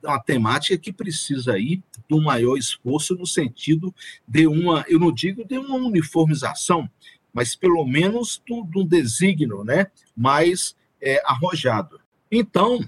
uma 0.04 0.20
temática 0.20 0.78
que 0.78 0.92
precisa 0.94 1.54
aí 1.54 1.82
um 2.16 2.22
maior 2.22 2.58
esforço 2.58 3.16
no 3.16 3.26
sentido 3.26 3.94
de 4.28 4.48
uma, 4.48 4.86
eu 4.88 5.00
não 5.00 5.12
digo 5.12 5.46
de 5.46 5.58
uma 5.58 5.76
uniformização, 5.76 6.90
mas 7.34 7.56
pelo 7.56 7.86
menos 7.86 8.42
de 8.46 8.54
um 8.54 8.86
desígnio 8.86 9.64
né, 9.64 9.88
mais 10.16 10.76
é, 11.02 11.22
arrojado. 11.26 12.00
Então, 12.32 12.80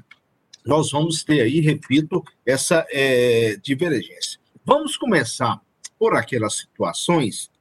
nós 0.65 0.91
vamos 0.91 1.23
ter 1.23 1.41
aí, 1.41 1.59
repito, 1.59 2.23
essa 2.45 2.85
é, 2.89 3.57
divergência. 3.57 4.39
Vamos 4.65 4.97
começar 4.97 5.61
por 5.97 6.15
aquelas 6.15 6.57
situações 6.57 7.51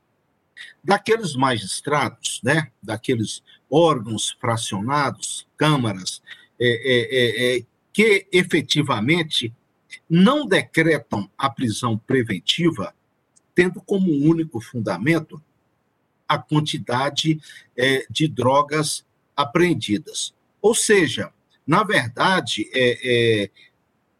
daqueles 0.82 1.34
magistrados, 1.34 2.40
né, 2.42 2.70
daqueles 2.82 3.42
órgãos 3.70 4.36
fracionados, 4.40 5.46
câmaras, 5.56 6.22
é, 6.60 6.66
é, 6.68 7.56
é, 7.56 7.58
é 7.58 7.62
que 7.92 8.26
efetivamente 8.32 9.52
não 10.08 10.46
decretam 10.46 11.30
a 11.36 11.48
prisão 11.48 11.98
preventiva, 11.98 12.94
tendo 13.54 13.80
como 13.80 14.10
único 14.10 14.60
fundamento 14.60 15.42
a 16.28 16.38
quantidade 16.38 17.40
é, 17.76 18.06
de 18.10 18.28
drogas 18.28 19.04
apreendidas. 19.34 20.34
Ou 20.60 20.74
seja, 20.74 21.32
na 21.66 21.82
verdade, 21.82 22.68
é, 22.72 23.44
é, 23.44 23.50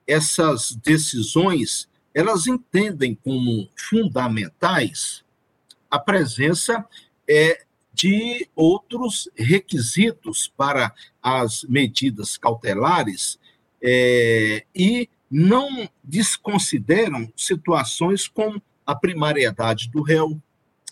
essas 0.07 0.73
decisões 0.73 1.89
elas 2.15 2.47
entendem 2.47 3.15
como 3.15 3.69
fundamentais 3.77 5.23
a 5.91 5.99
presença 5.99 6.85
é, 7.29 7.65
de 7.93 8.49
outros 8.57 9.29
requisitos 9.37 10.53
para 10.57 10.93
as 11.23 11.63
medidas 11.65 12.37
cautelares 12.37 13.39
é, 13.83 14.65
e 14.75 15.09
não 15.31 15.89
desconsideram 16.03 17.31
situações 17.37 18.27
como 18.27 18.63
a 18.87 18.95
primariedade 18.95 19.91
do 19.91 20.03
réu, 20.03 20.41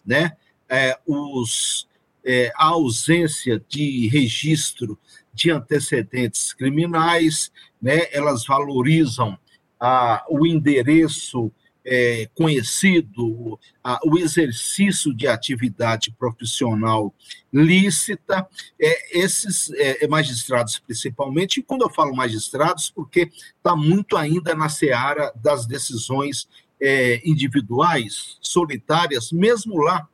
né? 0.05 0.37
É, 0.69 0.99
os, 1.07 1.89
é, 2.25 2.53
a 2.57 2.67
ausência 2.67 3.63
de 3.69 4.09
registro 4.09 4.99
de 5.33 5.51
antecedentes 5.51 6.53
criminais, 6.53 7.53
né? 7.81 8.07
elas 8.11 8.45
valorizam 8.45 9.39
a, 9.79 10.25
o 10.29 10.47
endereço 10.47 11.53
é, 11.87 12.29
conhecido, 12.35 13.59
a, 13.83 14.01
o 14.05 14.19
exercício 14.19 15.15
de 15.15 15.29
atividade 15.29 16.11
profissional 16.19 17.15
lícita, 17.53 18.47
é, 18.79 19.19
esses 19.21 19.71
é, 19.71 20.07
magistrados 20.09 20.81
principalmente, 20.81 21.61
e 21.61 21.63
quando 21.63 21.83
eu 21.83 21.91
falo 21.91 22.15
magistrados, 22.15 22.91
porque 22.91 23.31
está 23.57 23.77
muito 23.77 24.17
ainda 24.17 24.55
na 24.55 24.69
seara 24.69 25.33
das 25.37 25.65
decisões 25.65 26.49
é, 26.81 27.23
individuais, 27.25 28.37
solitárias, 28.41 29.31
mesmo 29.31 29.79
lá 29.79 30.09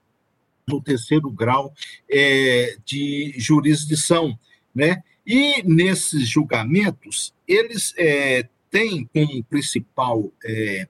no 0.68 0.80
terceiro 0.80 1.30
grau 1.30 1.72
é, 2.08 2.76
de 2.85 3.35
jurisdição, 3.37 4.38
né? 4.74 5.02
E 5.26 5.62
nesses 5.62 6.28
julgamentos, 6.28 7.32
eles 7.46 7.94
é, 7.96 8.48
têm 8.70 9.08
como 9.12 9.44
principal 9.44 10.32
é, 10.44 10.88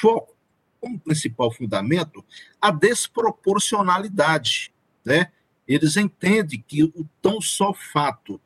foco, 0.00 0.34
como 0.80 1.00
principal 1.00 1.50
fundamento, 1.50 2.24
a 2.60 2.70
desproporcionalidade, 2.70 4.72
né? 5.04 5.30
Eles 5.66 5.96
entendem 5.96 6.62
que 6.66 6.84
o 6.84 7.08
tão 7.22 7.40
só 7.40 7.72
fato 7.72 8.38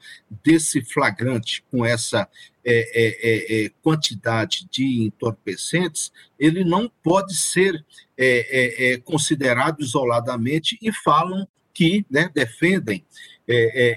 desse 0.44 0.84
flagrante 0.84 1.64
com 1.68 1.84
essa 1.84 2.28
é, 2.64 2.70
é, 2.70 3.62
é, 3.62 3.64
é 3.64 3.68
quantidade 3.82 4.68
de 4.70 5.02
entorpecentes, 5.02 6.12
ele 6.38 6.62
não 6.62 6.88
pode 7.02 7.34
ser 7.34 7.84
é, 8.16 8.92
é, 8.92 8.98
considerado 8.98 9.80
isoladamente 9.80 10.78
e 10.80 10.92
falam 10.92 11.48
que 11.74 12.04
né, 12.10 12.30
defendem 12.34 13.04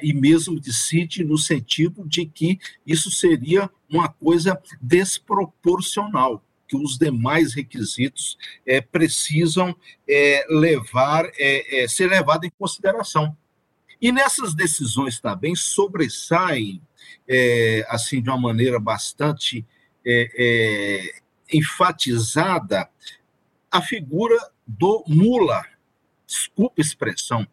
e 0.02 0.14
mesmo 0.14 0.58
decidem 0.58 1.26
no 1.26 1.38
sentido 1.38 2.08
de 2.08 2.26
que 2.26 2.58
isso 2.88 3.12
seria 3.12 3.70
uma 3.90 4.08
coisa 4.08 4.58
desproporcional 4.82 6.42
que 6.72 6.78
os 6.78 6.98
demais 6.98 7.54
requisitos 7.54 8.38
é, 8.66 8.80
precisam 8.80 9.76
é, 10.08 10.46
levar, 10.50 11.30
é, 11.38 11.86
ser 11.90 12.08
levado 12.08 12.46
em 12.46 12.50
consideração. 12.58 13.36
E 14.02 14.10
nessas 14.10 14.56
decisões 14.56 15.20
também 15.20 15.54
sobressaem, 15.54 16.82
assim, 17.88 18.22
de 18.22 18.30
uma 18.30 18.40
maneira 18.40 18.80
bastante 18.80 19.64
enfatizada, 21.54 22.90
a 23.70 23.82
figura 23.82 24.36
do 24.66 25.04
mula. 25.08 25.64
Desculpa 26.26 26.76
a 26.80 26.82
expressão, 26.82 27.48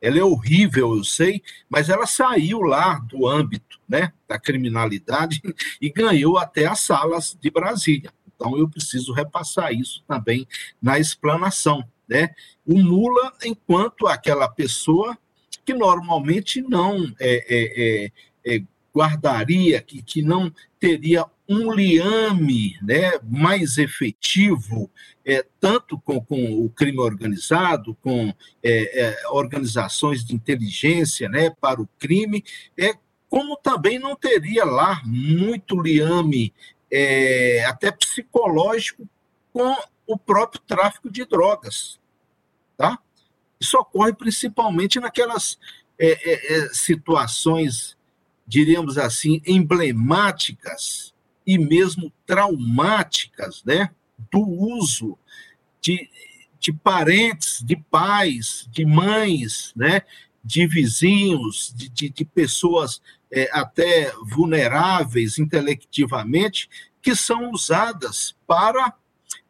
ela 0.00 0.18
é 0.18 0.22
horrível, 0.22 0.96
eu 0.96 1.04
sei, 1.04 1.42
mas 1.68 1.88
ela 1.88 2.06
saiu 2.06 2.60
lá 2.60 2.98
do 2.98 3.26
âmbito 3.26 3.80
né, 3.88 4.12
da 4.28 4.38
criminalidade 4.38 5.40
e 5.80 5.88
ganhou 5.88 6.36
até 6.36 6.66
as 6.66 6.80
salas 6.80 7.38
de 7.40 7.50
Brasília. 7.50 8.12
Então, 8.36 8.56
eu 8.56 8.68
preciso 8.68 9.12
repassar 9.12 9.72
isso 9.72 10.04
também 10.06 10.46
na 10.80 10.98
explanação. 10.98 11.82
Né? 12.08 12.30
O 12.64 12.78
mula, 12.78 13.32
enquanto 13.44 14.06
aquela 14.06 14.48
pessoa 14.48 15.18
que 15.64 15.74
normalmente 15.74 16.62
não 16.62 17.12
é, 17.18 17.44
é, 17.48 18.06
é, 18.46 18.56
é 18.56 18.62
guardaria, 18.94 19.82
que, 19.82 20.00
que 20.00 20.22
não 20.22 20.50
teria 20.78 21.26
um 21.48 21.72
liame 21.72 22.78
né, 22.82 23.12
mais 23.22 23.76
efetivo, 23.76 24.90
é, 25.24 25.44
tanto 25.60 25.98
com, 25.98 26.20
com 26.20 26.64
o 26.64 26.70
crime 26.70 26.98
organizado, 26.98 27.96
com 28.00 28.32
é, 28.62 29.04
é, 29.04 29.28
organizações 29.28 30.24
de 30.24 30.34
inteligência 30.34 31.28
né, 31.28 31.50
para 31.60 31.80
o 31.80 31.88
crime, 31.98 32.42
é, 32.78 32.94
como 33.28 33.56
também 33.56 33.98
não 33.98 34.16
teria 34.16 34.64
lá 34.64 35.02
muito 35.04 35.80
liame 35.80 36.54
é, 36.90 37.64
até 37.66 37.90
psicológico 37.90 39.08
com 39.52 39.76
o 40.06 40.16
próprio 40.18 40.60
tráfico 40.62 41.10
de 41.10 41.24
drogas. 41.24 41.98
Tá? 42.76 42.98
Isso 43.60 43.78
ocorre 43.78 44.12
principalmente 44.12 45.00
naquelas 45.00 45.58
é, 45.98 46.08
é, 46.08 46.56
é, 46.56 46.68
situações, 46.74 47.96
diríamos 48.46 48.98
assim, 48.98 49.40
emblemáticas 49.46 51.14
e 51.46 51.58
mesmo 51.58 52.12
traumáticas 52.26 53.62
né, 53.64 53.90
do 54.30 54.40
uso 54.40 55.18
de, 55.80 56.08
de 56.58 56.72
parentes, 56.72 57.62
de 57.64 57.76
pais, 57.76 58.68
de 58.70 58.84
mães, 58.84 59.72
né, 59.74 60.02
de 60.46 60.64
vizinhos, 60.64 61.74
de, 61.74 61.88
de, 61.88 62.08
de 62.08 62.24
pessoas 62.24 63.02
é, 63.32 63.50
até 63.52 64.12
vulneráveis 64.22 65.38
intelectivamente, 65.38 66.70
que 67.02 67.16
são 67.16 67.50
usadas 67.50 68.36
para 68.46 68.94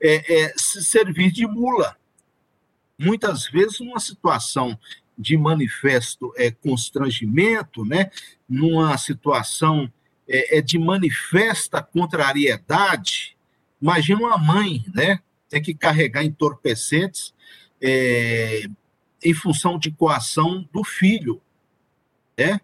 é, 0.01 0.45
é, 0.45 0.55
se 0.57 0.83
servir 0.83 1.31
de 1.31 1.47
mula. 1.47 1.97
Muitas 2.99 3.47
vezes, 3.47 3.79
numa 3.79 4.01
situação 4.01 4.79
de 5.19 5.37
manifesto 5.37 6.33
é, 6.35 6.51
constrangimento, 6.51 7.85
né, 7.85 8.11
numa 8.49 8.97
situação 8.97 9.93
é, 10.27 10.59
é 10.59 10.63
de 10.63 10.79
manifesta 10.79 11.83
contrariedade, 11.83 13.37
imagina 13.81 14.21
uma 14.21 14.39
mãe, 14.39 14.83
né, 14.95 15.21
tem 15.47 15.63
que 15.63 15.75
carregar 15.75 16.25
entorpecentes 16.25 17.35
é, 17.83 18.67
em 19.27 19.35
função 19.35 19.77
de 19.77 19.91
coação 19.91 20.67
do 20.73 20.85
filho, 20.85 21.43
né? 22.39 22.61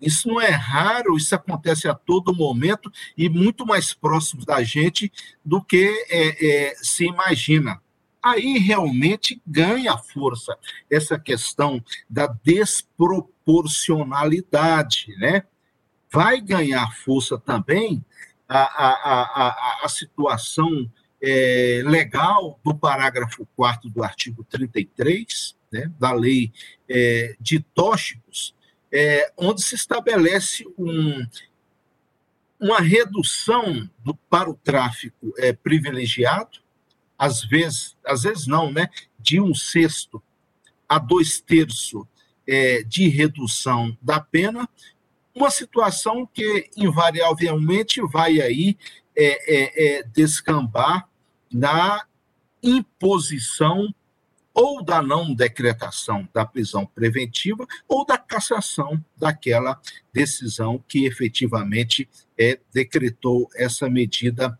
Isso 0.00 0.28
não 0.28 0.40
é 0.40 0.50
raro, 0.50 1.16
isso 1.16 1.34
acontece 1.34 1.88
a 1.88 1.94
todo 1.94 2.32
momento 2.34 2.92
e 3.16 3.28
muito 3.28 3.66
mais 3.66 3.92
próximo 3.94 4.44
da 4.44 4.62
gente 4.62 5.10
do 5.44 5.60
que 5.62 6.06
é, 6.10 6.70
é, 6.70 6.74
se 6.76 7.04
imagina. 7.04 7.80
Aí 8.20 8.58
realmente 8.58 9.40
ganha 9.46 9.96
força 9.98 10.58
essa 10.90 11.16
questão 11.18 11.82
da 12.08 12.26
desproporcionalidade, 12.26 15.14
né? 15.18 15.44
Vai 16.12 16.40
ganhar 16.40 16.92
força 16.96 17.38
também 17.38 18.04
a, 18.48 18.58
a, 18.58 19.48
a, 19.48 19.80
a 19.84 19.88
situação 19.88 20.90
é, 21.22 21.82
legal 21.84 22.58
do 22.64 22.74
parágrafo 22.74 23.46
4 23.56 23.88
do 23.88 24.02
artigo 24.02 24.44
33, 24.44 25.56
né, 25.72 25.90
da 25.98 26.12
lei 26.12 26.52
é, 26.88 27.34
de 27.40 27.60
tóxicos, 27.60 28.54
é, 28.92 29.32
onde 29.36 29.62
se 29.62 29.74
estabelece 29.74 30.64
um, 30.78 31.26
uma 32.60 32.80
redução 32.80 33.88
do, 34.04 34.14
para 34.14 34.50
o 34.50 34.54
tráfico 34.54 35.32
é, 35.38 35.52
privilegiado, 35.52 36.60
às 37.18 37.42
vezes, 37.44 37.96
às 38.04 38.22
vezes 38.22 38.46
não, 38.46 38.70
né, 38.70 38.88
de 39.18 39.40
um 39.40 39.54
sexto 39.54 40.22
a 40.88 40.98
dois 40.98 41.40
terços 41.40 42.04
é, 42.46 42.82
de 42.82 43.08
redução 43.08 43.96
da 44.02 44.20
pena, 44.20 44.68
uma 45.34 45.50
situação 45.50 46.26
que 46.26 46.68
invariavelmente 46.76 48.00
vai 48.02 48.40
aí 48.40 48.76
é, 49.16 49.98
é, 49.98 50.02
descambar 50.02 51.08
na 51.50 52.04
imposição 52.62 53.94
ou 54.54 54.82
da 54.82 55.00
não 55.02 55.34
decretação 55.34 56.28
da 56.32 56.44
prisão 56.44 56.84
preventiva 56.86 57.66
ou 57.88 58.04
da 58.04 58.18
cassação 58.18 59.02
daquela 59.16 59.80
decisão 60.12 60.82
que 60.86 61.06
efetivamente 61.06 62.08
é, 62.38 62.58
decretou 62.72 63.48
essa 63.54 63.88
medida 63.88 64.56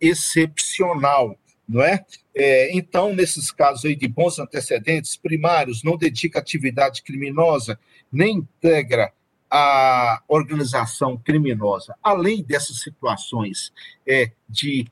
excepcional, 0.00 1.38
não 1.68 1.82
é? 1.82 2.04
é? 2.34 2.76
Então, 2.76 3.14
nesses 3.14 3.50
casos 3.50 3.84
aí 3.84 3.96
de 3.96 4.08
bons 4.08 4.38
antecedentes 4.38 5.16
primários, 5.16 5.82
não 5.82 5.96
dedica 5.96 6.38
atividade 6.38 7.02
criminosa, 7.02 7.78
nem 8.10 8.38
integra 8.38 9.12
a 9.50 10.22
organização 10.26 11.16
criminosa, 11.16 11.94
além 12.02 12.42
dessas 12.42 12.80
situações 12.80 13.72
é, 14.06 14.32
de 14.48 14.86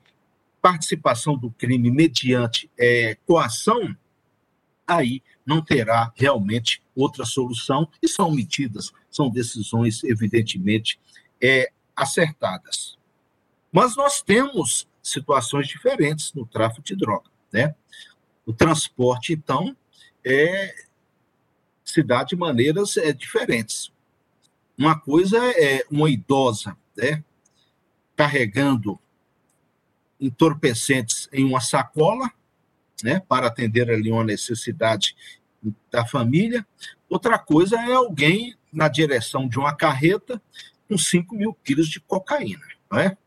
participação 0.61 1.37
do 1.37 1.51
crime 1.51 1.91
mediante 1.91 2.71
é, 2.79 3.17
coação, 3.25 3.93
aí 4.97 5.21
não 5.45 5.61
terá 5.61 6.11
realmente 6.15 6.81
outra 6.95 7.25
solução, 7.25 7.87
e 8.01 8.07
são 8.07 8.31
medidas, 8.31 8.91
são 9.09 9.29
decisões, 9.29 10.03
evidentemente, 10.03 10.99
é, 11.41 11.71
acertadas. 11.95 12.97
Mas 13.71 13.95
nós 13.95 14.21
temos 14.21 14.87
situações 15.01 15.67
diferentes 15.67 16.31
no 16.33 16.45
tráfico 16.45 16.83
de 16.83 16.95
droga. 16.95 17.29
Né? 17.51 17.75
O 18.45 18.53
transporte, 18.53 19.33
então, 19.33 19.75
é, 20.25 20.73
se 21.83 22.01
dá 22.01 22.23
de 22.23 22.35
maneiras 22.35 22.97
é, 22.97 23.11
diferentes. 23.11 23.91
Uma 24.77 24.99
coisa 24.99 25.37
é 25.59 25.85
uma 25.91 26.09
idosa 26.09 26.75
né, 26.95 27.23
carregando 28.15 28.99
entorpecentes 30.19 31.27
em 31.31 31.43
uma 31.43 31.59
sacola, 31.59 32.31
né, 33.03 33.21
para 33.27 33.47
atender 33.47 33.91
ali 33.91 34.09
uma 34.11 34.23
necessidade 34.23 35.15
da 35.91 36.05
família. 36.05 36.65
Outra 37.09 37.37
coisa 37.37 37.75
é 37.75 37.93
alguém 37.93 38.55
na 38.71 38.87
direção 38.87 39.47
de 39.47 39.59
uma 39.59 39.75
carreta 39.75 40.41
com 40.87 40.97
5 40.97 41.35
mil 41.35 41.53
quilos 41.63 41.87
de 41.87 41.99
cocaína. 41.99 42.65
Não 42.89 42.99
é? 42.99 43.17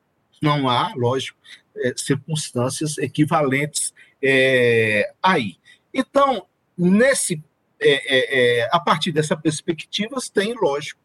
não 0.41 0.69
há, 0.69 0.93
lógico, 0.95 1.39
é, 1.77 1.93
circunstâncias 1.97 2.99
equivalentes 2.99 3.93
é, 4.23 5.13
aí. 5.23 5.57
Então, 5.93 6.47
nesse, 6.77 7.43
é 7.81 8.69
a 8.73 8.81
partir 8.81 9.13
dessa 9.13 9.37
perspectiva, 9.37 10.17
tem, 10.33 10.55
lógico, 10.55 11.01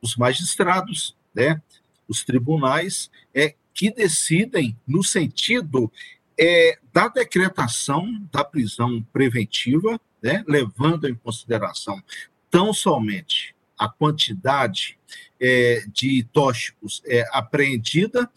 os 0.00 0.16
magistrados, 0.16 1.16
né, 1.34 1.60
os 2.08 2.24
tribunais, 2.24 3.10
é, 3.32 3.54
que 3.72 3.90
decidem 3.90 4.76
no 4.86 5.02
sentido 5.02 5.90
é, 6.38 6.78
da 6.92 7.08
decretação 7.08 8.26
da 8.32 8.44
prisão 8.44 9.02
preventiva, 9.12 10.00
né, 10.22 10.44
levando 10.46 11.08
em 11.08 11.14
consideração 11.14 12.02
tão 12.50 12.72
somente 12.72 13.54
a 13.78 13.88
quantidade 13.88 14.98
é, 15.40 15.84
de 15.88 16.24
tóxicos 16.32 17.02
é, 17.04 17.24
apreendida 17.32 18.30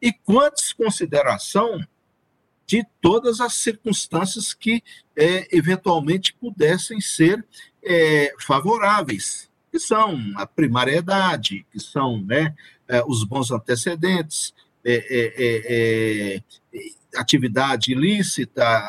e 0.00 0.12
com 0.12 0.40
a 0.40 0.48
desconsideração 0.48 1.84
de 2.66 2.84
todas 3.00 3.40
as 3.40 3.54
circunstâncias 3.54 4.54
que 4.54 4.82
é, 5.16 5.48
eventualmente 5.56 6.34
pudessem 6.34 7.00
ser 7.00 7.44
é, 7.82 8.32
favoráveis, 8.40 9.50
que 9.70 9.78
são 9.78 10.18
a 10.36 10.46
primariedade, 10.46 11.66
que 11.70 11.78
são 11.78 12.22
né, 12.22 12.54
é, 12.88 13.02
os 13.06 13.24
bons 13.24 13.50
antecedentes, 13.50 14.54
é, 14.84 16.42
atividade 17.16 17.92
ilícita, 17.92 18.82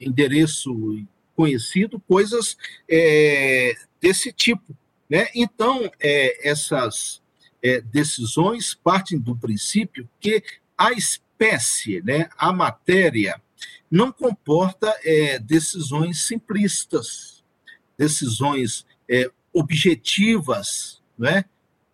endereço 0.00 1.04
conhecido, 1.34 2.00
coisas 2.00 2.56
é, 2.88 3.74
desse 4.00 4.32
tipo. 4.32 4.76
Né? 5.08 5.28
Então, 5.34 5.90
é, 5.98 6.48
essas 6.48 7.20
é, 7.62 7.80
decisões 7.80 8.74
partem 8.74 9.18
do 9.18 9.36
princípio 9.36 10.08
que 10.20 10.42
a 10.76 10.92
espécie, 10.92 12.00
né, 12.02 12.28
a 12.36 12.52
matéria, 12.52 13.40
não 13.90 14.12
comporta 14.12 14.94
é, 15.02 15.38
decisões 15.38 16.22
simplistas, 16.22 17.42
decisões 17.98 18.86
é, 19.08 19.30
objetivas, 19.52 21.02
né? 21.18 21.44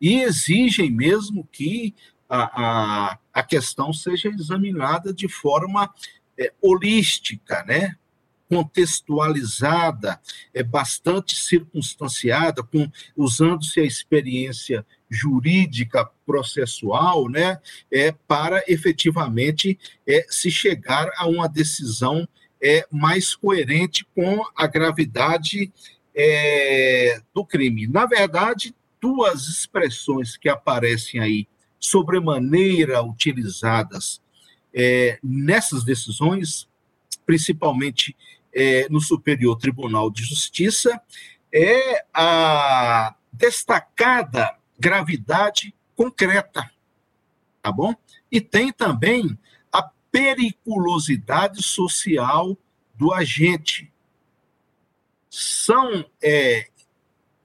e 0.00 0.20
exigem 0.20 0.90
mesmo 0.90 1.48
que 1.50 1.94
a, 2.28 3.18
a, 3.32 3.42
questão 3.42 3.92
seja 3.92 4.28
examinada 4.28 5.12
de 5.12 5.28
forma 5.28 5.92
é, 6.38 6.52
holística, 6.60 7.64
né? 7.64 7.96
contextualizada, 8.48 10.20
é 10.54 10.62
bastante 10.62 11.36
circunstanciada, 11.36 12.62
com 12.62 12.88
usando-se 13.16 13.80
a 13.80 13.84
experiência 13.84 14.86
jurídica 15.10 16.08
processual, 16.24 17.28
né, 17.28 17.58
é 17.90 18.12
para 18.12 18.62
efetivamente 18.68 19.78
é, 20.06 20.24
se 20.28 20.50
chegar 20.50 21.10
a 21.16 21.26
uma 21.26 21.48
decisão 21.48 22.28
é 22.62 22.86
mais 22.90 23.34
coerente 23.34 24.06
com 24.14 24.42
a 24.56 24.66
gravidade 24.66 25.72
é, 26.14 27.20
do 27.34 27.44
crime. 27.44 27.86
Na 27.86 28.06
verdade, 28.06 28.74
duas 29.00 29.46
expressões 29.46 30.36
que 30.36 30.48
aparecem 30.48 31.20
aí 31.20 31.46
sobremaneira 31.78 33.02
utilizadas 33.02 34.20
é, 34.74 35.18
nessas 35.22 35.84
decisões, 35.84 36.68
principalmente 37.24 38.16
é, 38.52 38.88
no 38.88 39.00
Superior 39.00 39.56
Tribunal 39.56 40.10
de 40.10 40.22
Justiça, 40.22 41.00
é 41.52 42.04
a 42.12 43.14
destacada 43.32 44.54
gravidade 44.78 45.74
concreta, 45.94 46.70
tá 47.62 47.72
bom? 47.72 47.94
E 48.30 48.40
tem 48.40 48.72
também 48.72 49.38
a 49.72 49.82
periculosidade 50.10 51.62
social 51.62 52.56
do 52.94 53.12
agente. 53.12 53.92
São 55.30 56.04
é, 56.22 56.68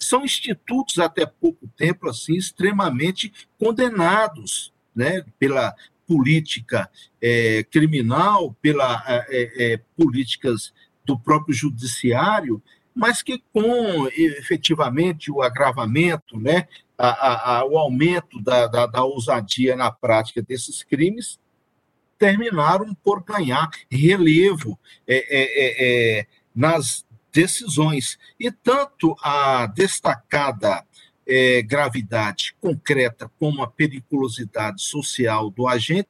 são 0.04 0.24
institutos 0.24 1.00
até 1.00 1.26
pouco 1.26 1.68
tempo 1.78 2.10
assim 2.10 2.36
extremamente 2.36 3.32
condenados, 3.58 4.74
né, 4.96 5.24
pela 5.40 5.74
política 6.08 6.90
é, 7.22 7.64
criminal, 7.64 8.54
pela 8.62 9.04
é, 9.08 9.74
é, 9.74 9.78
políticas 9.96 10.74
do 11.06 11.18
próprio 11.18 11.54
judiciário, 11.54 12.62
mas 12.94 13.22
que 13.22 13.42
com 13.54 14.08
efetivamente 14.08 15.32
o 15.32 15.42
agravamento, 15.42 16.38
né, 16.38 16.68
a, 16.98 17.60
a, 17.60 17.66
o 17.66 17.78
aumento 17.78 18.42
da, 18.42 18.68
da, 18.68 18.86
da 18.86 19.04
ousadia 19.04 19.76
na 19.76 19.92
prática 19.92 20.42
desses 20.42 20.84
crimes, 20.84 21.40
terminaram 22.20 22.94
por 23.04 23.24
ganhar 23.24 23.70
relevo 23.90 24.78
é, 25.08 25.16
é, 25.16 26.20
é, 26.20 26.28
nas 26.54 27.04
decisões. 27.32 28.18
E 28.40 28.52
tanto 28.52 29.16
a 29.22 29.66
destacada 29.68 30.86
é, 31.28 31.62
gravidade 31.62 32.56
concreta 32.60 33.32
como 33.40 33.62
a 33.62 33.68
periculosidade 33.68 34.82
social 34.82 35.50
do 35.50 35.68
agente 35.68 36.10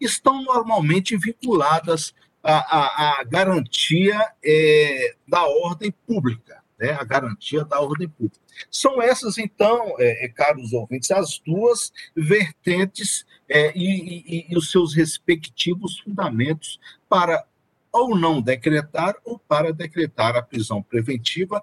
estão 0.00 0.42
normalmente 0.42 1.16
vinculadas 1.16 2.14
à, 2.42 2.54
à, 2.54 3.20
à 3.20 3.24
garantia 3.24 4.18
é, 4.44 5.14
da 5.26 5.46
ordem 5.46 5.92
pública, 6.06 6.62
né? 6.78 6.92
a 6.92 7.04
garantia 7.04 7.64
da 7.64 7.80
ordem 7.80 8.08
pública. 8.08 8.40
São 8.70 9.00
essas, 9.00 9.38
então, 9.38 9.94
é, 9.98 10.26
é 10.26 10.28
caros 10.28 10.72
ouvintes, 10.72 11.10
as 11.10 11.38
duas 11.38 11.92
vertentes 12.14 13.24
é, 13.48 13.72
e, 13.76 14.24
e, 14.26 14.46
e 14.50 14.56
os 14.56 14.70
seus 14.70 14.94
respectivos 14.94 16.00
fundamentos 16.00 16.78
para 17.08 17.44
ou 17.92 18.16
não 18.16 18.40
decretar 18.40 19.14
ou 19.24 19.38
para 19.38 19.72
decretar 19.72 20.34
a 20.34 20.42
prisão 20.42 20.82
preventiva, 20.82 21.62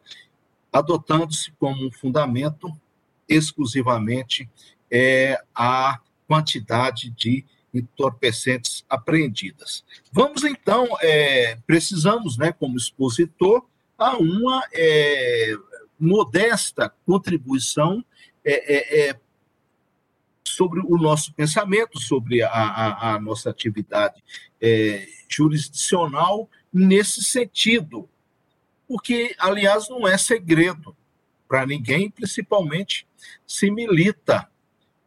adotando-se 0.72 1.52
como 1.54 1.92
fundamento 1.92 2.72
exclusivamente 3.28 4.50
é, 4.92 5.42
a 5.54 6.00
quantidade 6.28 7.10
de 7.12 7.44
entorpecentes 7.74 8.86
apreendidas. 8.89 9.84
Vamos 10.12 10.44
então, 10.44 10.88
é, 11.02 11.58
precisamos, 11.68 12.38
né, 12.38 12.52
como 12.52 12.78
expositor, 12.78 13.65
a 13.98 14.18
uma 14.18 14.63
é, 14.74 15.54
modesta 16.00 16.94
contribuição 17.06 18.04
é, 18.44 19.08
é, 19.08 19.10
é 19.10 19.20
sobre 20.49 20.81
o 20.81 20.97
nosso 20.97 21.33
pensamento, 21.33 21.99
sobre 21.99 22.41
a, 22.41 22.49
a, 22.49 23.13
a 23.15 23.19
nossa 23.19 23.49
atividade 23.49 24.23
é, 24.62 25.07
jurisdicional 25.27 26.49
nesse 26.73 27.23
sentido. 27.23 28.09
Porque, 28.88 29.35
aliás, 29.38 29.88
não 29.89 30.07
é 30.07 30.17
segredo 30.17 30.95
para 31.47 31.65
ninguém, 31.65 32.09
principalmente 32.09 33.07
se 33.45 33.69
milita 33.69 34.49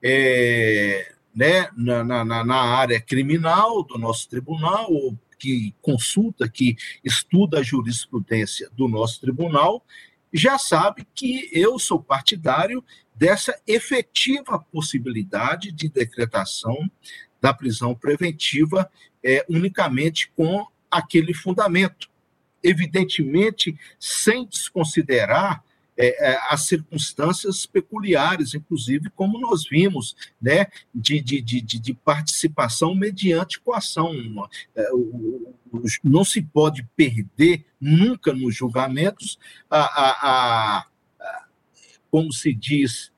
é, 0.02 1.12
né, 1.34 1.68
na, 1.76 2.04
na, 2.04 2.44
na, 2.44 2.60
área 2.60 3.00
criminal 3.00 3.82
do 3.82 3.96
nosso 3.98 4.28
tribunal, 4.28 4.92
ou 4.92 5.18
que 5.38 5.74
consulta, 5.80 6.48
que 6.48 6.76
estuda 7.04 7.60
a 7.60 7.62
jurisprudência 7.62 8.68
do 8.72 8.88
nosso 8.88 9.20
tribunal, 9.20 9.84
já 10.32 10.58
sabe 10.58 11.06
que 11.14 11.50
eu 11.52 11.78
sou 11.78 12.02
partidário 12.02 12.82
dessa 13.14 13.58
efetiva 13.66 14.58
possibilidade 14.58 15.70
de 15.72 15.88
decretação 15.88 16.90
da 17.40 17.52
prisão 17.52 17.94
preventiva 17.94 18.90
é, 19.22 19.44
unicamente 19.48 20.30
com 20.36 20.66
aquele 20.90 21.34
fundamento. 21.34 22.10
Evidentemente, 22.62 23.76
sem 23.98 24.46
desconsiderar 24.46 25.64
é, 25.96 26.32
é, 26.32 26.38
as 26.48 26.62
circunstâncias 26.62 27.66
peculiares, 27.66 28.54
inclusive, 28.54 29.10
como 29.10 29.38
nós 29.38 29.68
vimos, 29.68 30.16
né, 30.40 30.66
de, 30.94 31.20
de, 31.20 31.40
de, 31.40 31.60
de 31.60 31.94
participação 31.94 32.94
mediante 32.94 33.60
coação. 33.60 34.10
É, 34.74 34.88
não 36.02 36.24
se 36.24 36.42
pode 36.42 36.86
perder 36.96 37.64
nunca 37.80 38.32
nos 38.32 38.54
julgamentos 38.54 39.38
a, 39.68 39.80
a, 39.80 40.10
a, 40.10 40.78
a 40.78 40.86
como 42.12 42.30
se 42.30 42.52
diz, 42.52 43.10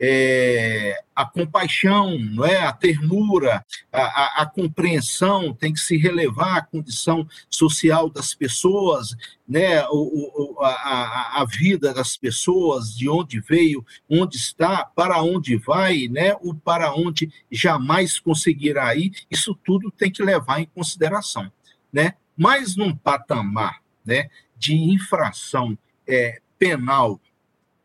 é, 0.00 1.00
a 1.14 1.24
compaixão, 1.24 2.18
não 2.18 2.44
é? 2.44 2.62
a 2.62 2.72
ternura, 2.72 3.64
a, 3.92 4.00
a, 4.00 4.42
a, 4.42 4.46
compreensão, 4.46 5.54
tem 5.54 5.72
que 5.72 5.78
se 5.78 5.96
relevar 5.96 6.56
a 6.56 6.62
condição 6.62 7.24
social 7.48 8.10
das 8.10 8.34
pessoas, 8.34 9.14
né? 9.46 9.86
o, 9.90 10.56
o 10.56 10.60
a, 10.60 11.42
a, 11.42 11.44
vida 11.44 11.94
das 11.94 12.16
pessoas, 12.16 12.96
de 12.96 13.08
onde 13.08 13.38
veio, 13.38 13.86
onde 14.10 14.38
está, 14.38 14.84
para 14.84 15.22
onde 15.22 15.56
vai, 15.56 16.08
né? 16.08 16.34
o 16.40 16.52
para 16.52 16.92
onde 16.92 17.30
jamais 17.48 18.18
conseguirá 18.18 18.96
ir, 18.96 19.12
isso 19.30 19.54
tudo 19.64 19.88
tem 19.88 20.10
que 20.10 20.24
levar 20.24 20.58
em 20.58 20.66
consideração. 20.66 21.52
Né? 21.92 22.14
Mas 22.36 22.74
num 22.74 22.96
patamar 22.96 23.80
né, 24.04 24.30
de 24.58 24.74
infração 24.74 25.78
é, 26.08 26.40
penal 26.58 27.20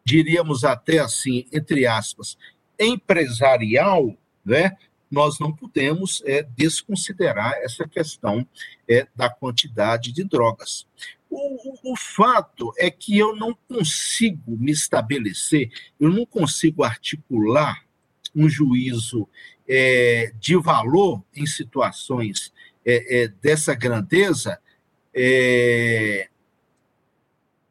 diríamos 0.07 0.63
até 0.63 0.99
assim, 0.99 1.45
entre 1.51 1.85
aspas, 1.85 2.37
empresarial, 2.79 4.15
né? 4.45 4.71
nós 5.11 5.37
não 5.37 5.53
podemos 5.53 6.23
é, 6.25 6.43
desconsiderar 6.43 7.55
essa 7.57 7.85
questão 7.85 8.47
é, 8.87 9.05
da 9.13 9.29
quantidade 9.29 10.13
de 10.13 10.23
drogas. 10.23 10.87
O, 11.29 11.89
o, 11.89 11.93
o, 11.93 11.95
fato 11.97 12.71
é 12.77 12.89
que 12.89 13.17
eu 13.17 13.35
não 13.35 13.53
consigo 13.67 14.57
me 14.57 14.71
estabelecer, 14.71 15.69
eu 15.99 16.09
não 16.09 16.25
consigo 16.25 16.85
articular 16.85 17.83
um 18.33 18.47
juízo 18.47 19.27
é, 19.67 20.31
de 20.39 20.55
valor 20.55 21.21
em 21.35 21.45
situações 21.45 22.53
é, 22.85 23.23
é, 23.23 23.27
dessa 23.27 23.75
grandeza, 23.75 24.57
é, 25.13 26.29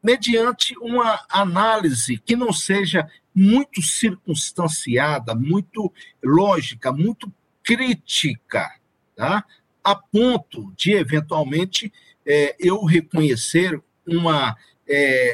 mediante 0.07 0.73
uma 0.79 1.21
análise 1.27 2.17
que 2.17 2.33
não 2.33 2.53
seja 2.53 3.11
muito 3.35 3.81
circunstanciada, 3.81 5.35
muito 5.35 5.91
lógica, 6.23 6.93
muito 6.93 7.29
crítica, 7.61 8.73
tá? 9.17 9.43
a 9.83 9.95
ponto 9.97 10.71
de, 10.77 10.93
eventualmente, 10.93 11.91
é, 12.25 12.55
eu 12.57 12.85
reconhecer 12.85 13.81
uma 14.07 14.55
é, 14.87 15.33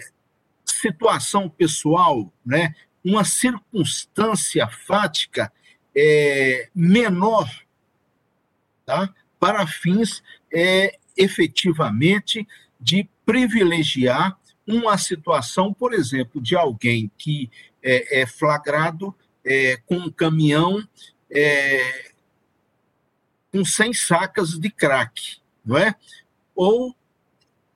situação 0.66 1.48
pessoal, 1.48 2.34
né? 2.44 2.74
uma 3.06 3.24
circunstância 3.24 4.68
fática 4.68 5.54
é, 5.96 6.68
menor, 6.74 7.48
tá? 8.84 9.14
para 9.40 9.68
fins 9.68 10.24
é, 10.52 10.98
efetivamente 11.16 12.48
de 12.82 13.08
privilegiar 13.24 14.36
uma 14.66 14.98
situação, 14.98 15.74
por 15.74 15.94
exemplo, 15.94 16.42
de 16.42 16.56
alguém 16.56 17.12
que 17.18 17.50
é, 17.82 18.22
é 18.22 18.26
flagrado 18.26 19.14
é, 19.46 19.78
com 19.86 19.96
um 19.96 20.12
caminhão 20.12 20.88
é, 21.30 22.14
com 23.52 23.64
100 23.64 23.94
sacas 23.94 24.50
de 24.52 24.70
crack, 24.70 25.38
não 25.66 25.78
é? 25.78 25.96
Ou 26.56 26.96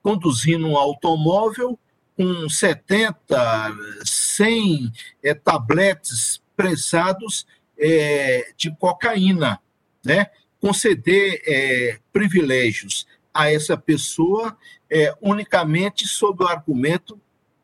conduzindo 0.02 0.66
um 0.66 0.76
automóvel 0.76 1.78
com 2.16 2.48
70, 2.48 3.76
100 4.04 4.92
é, 5.22 5.34
tabletes 5.34 6.42
prensados 6.56 7.46
é, 7.78 8.52
de 8.56 8.74
cocaína, 8.76 9.60
né? 10.04 10.30
Conceder 10.60 11.40
é, 11.46 11.98
privilégios 12.12 13.06
a 13.32 13.52
essa 13.52 13.76
pessoa 13.76 14.56
é, 14.90 15.14
unicamente 15.20 16.06
sob 16.06 16.44
o 16.44 16.48
argumento 16.48 17.20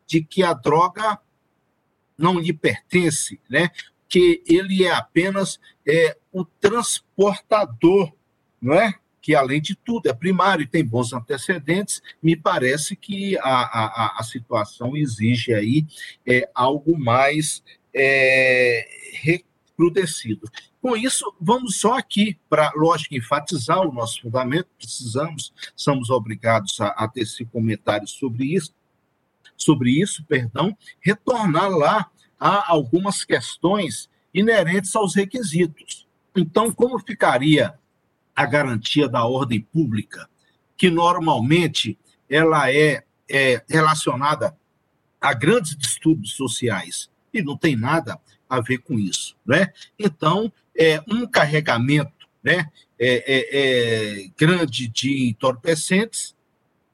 de 0.07 0.23
que 0.23 0.43
a 0.43 0.53
droga 0.53 1.19
não 2.17 2.39
lhe 2.39 2.53
pertence, 2.53 3.39
né? 3.49 3.69
Que 4.07 4.41
ele 4.47 4.85
é 4.85 4.91
apenas 4.91 5.59
é, 5.87 6.17
o 6.31 6.45
transportador, 6.45 8.13
não 8.61 8.73
é? 8.73 8.93
Que 9.21 9.35
além 9.35 9.59
de 9.59 9.75
tudo 9.75 10.07
é 10.07 10.13
primário 10.13 10.63
e 10.63 10.67
tem 10.67 10.85
bons 10.85 11.11
antecedentes. 11.11 12.01
Me 12.21 12.35
parece 12.35 12.95
que 12.95 13.37
a, 13.39 13.43
a, 13.43 14.19
a 14.19 14.23
situação 14.23 14.95
exige 14.95 15.53
aí 15.53 15.85
é, 16.25 16.49
algo 16.53 16.97
mais 16.97 17.63
é, 17.93 18.87
recrudescido. 19.75 20.49
Com 20.81 20.95
isso, 20.95 21.33
vamos 21.39 21.79
só 21.79 21.97
aqui 21.97 22.39
para, 22.49 22.71
lógico, 22.75 23.15
enfatizar 23.15 23.81
o 23.81 23.91
nosso 23.91 24.21
fundamento, 24.21 24.69
precisamos, 24.77 25.53
somos 25.75 26.09
obrigados 26.09 26.79
a, 26.79 26.87
a 26.87 27.07
ter 27.07 27.21
esse 27.21 27.45
comentário 27.45 28.07
sobre 28.07 28.55
isso, 28.55 28.73
sobre 29.57 29.91
isso, 29.91 30.23
perdão, 30.25 30.75
retornar 30.99 31.69
lá 31.69 32.09
a 32.39 32.71
algumas 32.71 33.23
questões 33.23 34.09
inerentes 34.33 34.95
aos 34.95 35.15
requisitos. 35.15 36.07
Então, 36.35 36.71
como 36.71 36.99
ficaria 36.99 37.77
a 38.35 38.45
garantia 38.45 39.07
da 39.07 39.25
ordem 39.25 39.61
pública, 39.61 40.29
que 40.77 40.89
normalmente 40.89 41.97
ela 42.29 42.71
é, 42.71 43.03
é 43.29 43.63
relacionada 43.69 44.57
a 45.21 45.33
grandes 45.33 45.75
distúrbios 45.75 46.33
sociais 46.33 47.09
e 47.33 47.41
não 47.41 47.57
tem 47.57 47.75
nada 47.77 48.19
a 48.49 48.61
ver 48.61 48.79
com 48.79 48.99
isso, 48.99 49.35
né? 49.45 49.71
Então, 49.97 50.51
é, 50.77 51.01
um 51.07 51.25
carregamento 51.25 52.27
né, 52.43 52.69
é, 52.99 53.23
é, 53.25 54.23
é, 54.23 54.27
grande 54.37 54.87
de 54.87 55.29
entorpecentes, 55.29 56.35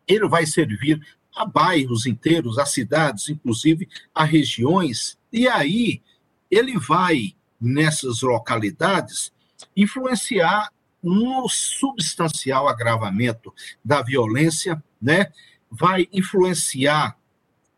ele 0.07 0.27
vai 0.27 0.45
servir 0.45 1.01
a 1.35 1.45
bairros 1.45 2.05
inteiros, 2.05 2.57
a 2.57 2.65
cidades, 2.65 3.29
inclusive 3.29 3.87
a 4.13 4.23
regiões, 4.23 5.17
e 5.31 5.47
aí 5.47 6.01
ele 6.49 6.77
vai, 6.77 7.33
nessas 7.59 8.21
localidades, 8.21 9.31
influenciar 9.75 10.69
no 11.01 11.47
substancial 11.49 12.67
agravamento 12.67 13.53
da 13.83 14.01
violência, 14.01 14.81
né? 15.01 15.31
vai 15.71 16.07
influenciar 16.11 17.17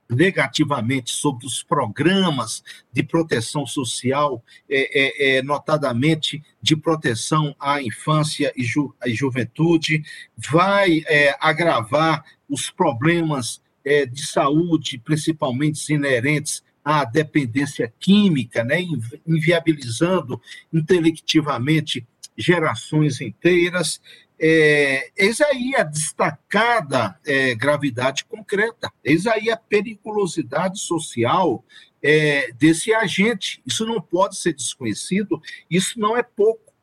negativamente 0.09 1.11
sobre 1.11 1.45
os 1.45 1.63
programas 1.63 2.63
de 2.91 3.03
proteção 3.03 3.65
social, 3.65 4.43
é, 4.69 5.35
é, 5.35 5.37
é, 5.37 5.41
notadamente 5.41 6.43
de 6.61 6.75
proteção 6.75 7.55
à 7.59 7.81
infância 7.81 8.53
e, 8.55 8.63
ju, 8.63 8.93
juventude, 9.07 10.03
vai 10.37 11.03
é, 11.07 11.35
agravar 11.39 12.23
os 12.49 12.69
problemas 12.69 13.61
é, 13.83 14.05
de 14.05 14.25
saúde, 14.25 14.97
principalmente 15.03 15.93
inerentes 15.93 16.63
à 16.83 17.05
dependência 17.05 17.91
química, 17.99 18.63
né, 18.63 18.79
inviabilizando 19.25 20.39
intelectivamente 20.71 22.05
gerações 22.37 23.21
inteiras, 23.21 24.01
é, 24.45 25.09
eis 25.15 25.39
aí 25.39 25.73
a 25.73 25.83
destacada 25.83 27.17
é, 27.25 27.55
gravidade 27.55 28.25
concreta, 28.25 28.91
eis 29.01 29.25
aí 29.25 29.49
a 29.49 29.55
periculosidade 29.55 30.81
social 30.81 31.63
é, 32.03 32.51
desse 32.51 32.93
agente. 32.93 33.63
Isso 33.65 33.85
não 33.85 34.01
pode 34.01 34.35
ser 34.35 34.53
desconhecido, 34.53 35.41
isso 35.69 35.97
não 35.97 36.17
é 36.17 36.21
pouco. 36.21 36.73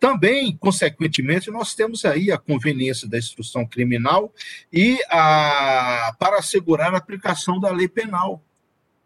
Também, 0.00 0.56
consequentemente, 0.56 1.50
nós 1.50 1.74
temos 1.74 2.02
aí 2.06 2.32
a 2.32 2.38
conveniência 2.38 3.06
da 3.06 3.18
instrução 3.18 3.66
criminal 3.66 4.32
e 4.72 4.98
a, 5.10 6.16
para 6.18 6.38
assegurar 6.38 6.94
a 6.94 6.98
aplicação 6.98 7.60
da 7.60 7.70
lei 7.70 7.88
penal. 7.88 8.42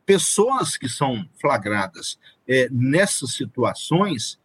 Pessoas 0.07 0.77
que 0.77 0.89
são 0.89 1.29
flagradas 1.41 2.21
é, 2.47 2.69
nessas 2.71 3.33
situações, 3.33 4.39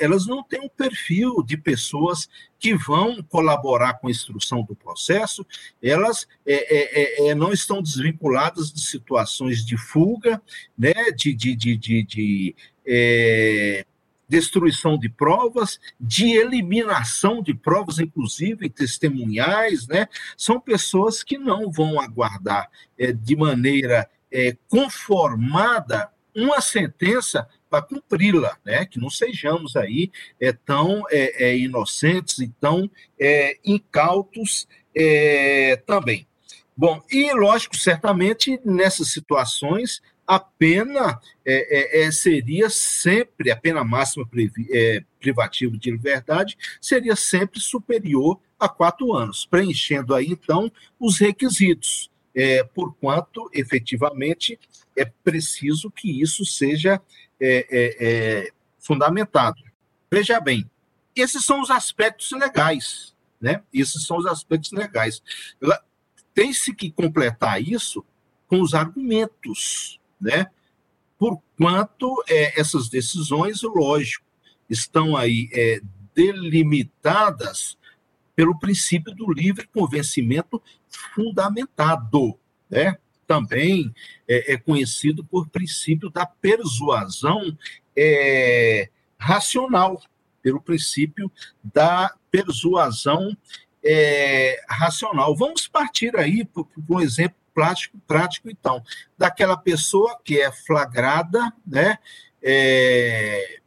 elas 0.00 0.26
não 0.26 0.42
têm 0.42 0.60
um 0.60 0.68
perfil 0.68 1.42
de 1.42 1.56
pessoas 1.56 2.28
que 2.58 2.74
vão 2.74 3.22
colaborar 3.22 3.94
com 3.94 4.08
a 4.08 4.10
instrução 4.10 4.62
do 4.62 4.74
processo, 4.74 5.46
elas 5.82 6.26
é, 6.46 6.54
é, 6.54 7.26
é, 7.26 7.28
é 7.28 7.34
não 7.34 7.52
estão 7.52 7.82
desvinculadas 7.82 8.72
de 8.72 8.80
situações 8.80 9.64
de 9.64 9.76
fuga, 9.76 10.40
né, 10.76 10.92
de, 11.16 11.32
de, 11.34 11.56
de, 11.56 11.76
de, 11.76 12.02
de 12.02 12.56
é, 12.86 13.86
destruição 14.30 14.96
de 14.96 15.08
provas, 15.08 15.80
de 16.00 16.30
eliminação 16.36 17.42
de 17.42 17.52
provas, 17.52 17.98
inclusive 17.98 18.70
testemunhais, 18.70 19.88
né? 19.88 20.06
São 20.36 20.60
pessoas 20.60 21.24
que 21.24 21.36
não 21.36 21.68
vão 21.68 22.00
aguardar 22.00 22.70
é, 22.96 23.12
de 23.12 23.34
maneira 23.34 24.08
é, 24.30 24.56
conformada 24.68 26.08
uma 26.34 26.60
sentença 26.60 27.48
para 27.70 27.82
cumpri-la, 27.82 28.58
né? 28.64 28.84
Que 28.84 28.98
não 28.98 29.08
sejamos 29.08 29.76
aí 29.76 30.10
é, 30.40 30.52
tão 30.52 31.04
é, 31.10 31.50
é, 31.50 31.58
inocentes 31.58 32.38
e 32.40 32.48
tão 32.60 32.90
é, 33.18 33.56
incautos 33.64 34.66
é, 34.94 35.76
também. 35.86 36.26
Bom, 36.76 37.00
e 37.10 37.32
lógico, 37.32 37.76
certamente 37.76 38.60
nessas 38.64 39.08
situações 39.08 40.02
a 40.26 40.38
pena 40.38 41.20
é, 41.44 42.04
é, 42.04 42.12
seria 42.12 42.70
sempre, 42.70 43.50
a 43.50 43.56
pena 43.56 43.82
máxima 43.82 44.24
privativa 45.18 45.76
de 45.76 45.90
liberdade 45.90 46.56
seria 46.80 47.16
sempre 47.16 47.58
superior 47.58 48.38
a 48.56 48.68
quatro 48.68 49.12
anos, 49.12 49.44
preenchendo 49.44 50.14
aí 50.14 50.26
então 50.26 50.70
os 51.00 51.18
requisitos, 51.18 52.12
é, 52.32 52.62
porquanto 52.62 53.50
efetivamente 53.52 54.56
é 54.96 55.04
preciso 55.04 55.90
que 55.90 56.22
isso 56.22 56.44
seja 56.44 57.02
é, 57.40 57.66
é, 57.70 57.96
é, 58.00 58.52
fundamentado. 58.78 59.62
Veja 60.10 60.40
bem, 60.40 60.68
esses 61.14 61.44
são 61.44 61.60
os 61.60 61.70
aspectos 61.70 62.30
legais, 62.32 63.14
né? 63.40 63.62
Esses 63.72 64.04
são 64.04 64.18
os 64.18 64.26
aspectos 64.26 64.72
legais. 64.72 65.22
Tem-se 66.34 66.74
que 66.74 66.90
completar 66.90 67.62
isso 67.62 68.04
com 68.46 68.60
os 68.60 68.74
argumentos, 68.74 70.00
né? 70.20 70.46
Por 71.18 71.40
quanto 71.56 72.22
é, 72.28 72.58
essas 72.58 72.88
decisões, 72.88 73.62
lógico, 73.62 74.24
estão 74.68 75.16
aí 75.16 75.48
é, 75.52 75.80
delimitadas 76.14 77.76
pelo 78.34 78.58
princípio 78.58 79.14
do 79.14 79.30
livre 79.32 79.66
convencimento 79.66 80.62
fundamentado, 81.14 82.38
né? 82.68 82.96
Também 83.30 83.94
é, 84.26 84.54
é 84.54 84.56
conhecido 84.56 85.22
por 85.24 85.48
princípio 85.48 86.10
da 86.10 86.26
persuasão 86.26 87.56
é, 87.96 88.90
racional, 89.16 90.02
pelo 90.42 90.60
princípio 90.60 91.30
da 91.62 92.12
persuasão 92.28 93.36
é, 93.84 94.60
racional. 94.68 95.36
Vamos 95.36 95.68
partir 95.68 96.16
aí 96.16 96.44
por 96.44 96.66
um 96.88 97.00
exemplo 97.00 97.36
prático, 97.54 97.98
prático, 98.04 98.50
então, 98.50 98.82
daquela 99.16 99.56
pessoa 99.56 100.18
que 100.24 100.40
é 100.40 100.50
flagrada, 100.50 101.52
né, 101.64 101.98
é, 102.42 103.60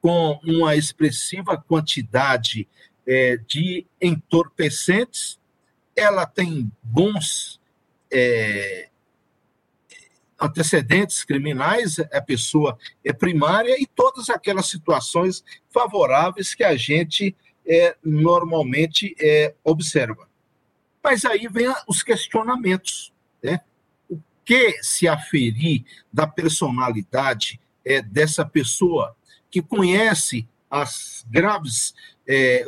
com 0.00 0.40
uma 0.42 0.76
expressiva 0.76 1.58
quantidade 1.58 2.66
é, 3.06 3.36
de 3.46 3.86
entorpecentes, 4.00 5.38
ela 5.94 6.24
tem 6.24 6.72
bons 6.82 7.60
é, 8.10 8.88
antecedentes 10.40 11.24
criminais, 11.24 11.98
a 11.98 12.20
pessoa 12.20 12.78
é 13.04 13.12
primária 13.12 13.80
e 13.80 13.86
todas 13.86 14.28
aquelas 14.30 14.66
situações 14.66 15.44
favoráveis 15.70 16.54
que 16.54 16.64
a 16.64 16.76
gente 16.76 17.36
é, 17.66 17.96
normalmente 18.04 19.14
é, 19.20 19.54
observa. 19.62 20.28
Mas 21.02 21.24
aí 21.24 21.48
vem 21.48 21.72
os 21.86 22.02
questionamentos. 22.02 23.12
Né? 23.42 23.60
O 24.08 24.18
que 24.44 24.82
se 24.82 25.06
aferir 25.06 25.84
da 26.12 26.26
personalidade 26.26 27.60
é, 27.84 28.00
dessa 28.02 28.44
pessoa 28.44 29.16
que 29.50 29.62
conhece 29.62 30.48
as 30.70 31.24
graves, 31.28 31.94
é, 32.26 32.64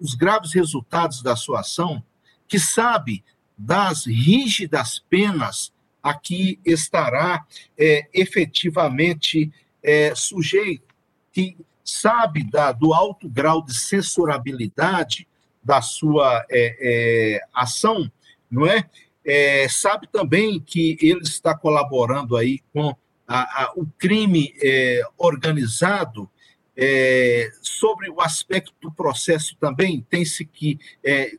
os 0.00 0.14
graves 0.14 0.52
resultados 0.52 1.22
da 1.22 1.34
sua 1.34 1.60
ação, 1.60 2.04
que 2.46 2.58
sabe 2.58 3.24
das 3.56 4.04
rígidas 4.04 5.02
penas 5.08 5.72
a 6.04 6.12
que 6.12 6.60
estará 6.66 7.46
é, 7.78 8.06
efetivamente 8.12 9.50
é, 9.82 10.14
sujeito, 10.14 10.94
que 11.32 11.56
sabe 11.82 12.44
da, 12.44 12.72
do 12.72 12.92
alto 12.92 13.26
grau 13.26 13.64
de 13.64 13.74
censurabilidade 13.74 15.26
da 15.62 15.80
sua 15.80 16.44
é, 16.50 16.76
é 16.78 17.40
ação, 17.54 18.12
não 18.50 18.66
é? 18.66 18.84
é? 19.24 19.66
Sabe 19.66 20.06
também 20.06 20.60
que 20.60 20.98
ele 21.00 21.22
está 21.22 21.56
colaborando 21.56 22.36
aí 22.36 22.60
com 22.70 22.94
a, 23.26 23.62
a, 23.62 23.72
o 23.74 23.86
crime 23.98 24.54
é, 24.62 25.00
organizado, 25.16 26.30
sobre 27.62 28.10
o 28.10 28.20
aspecto 28.20 28.74
do 28.82 28.90
processo 28.90 29.56
também, 29.60 30.04
tem-se 30.10 30.44
que, 30.44 30.76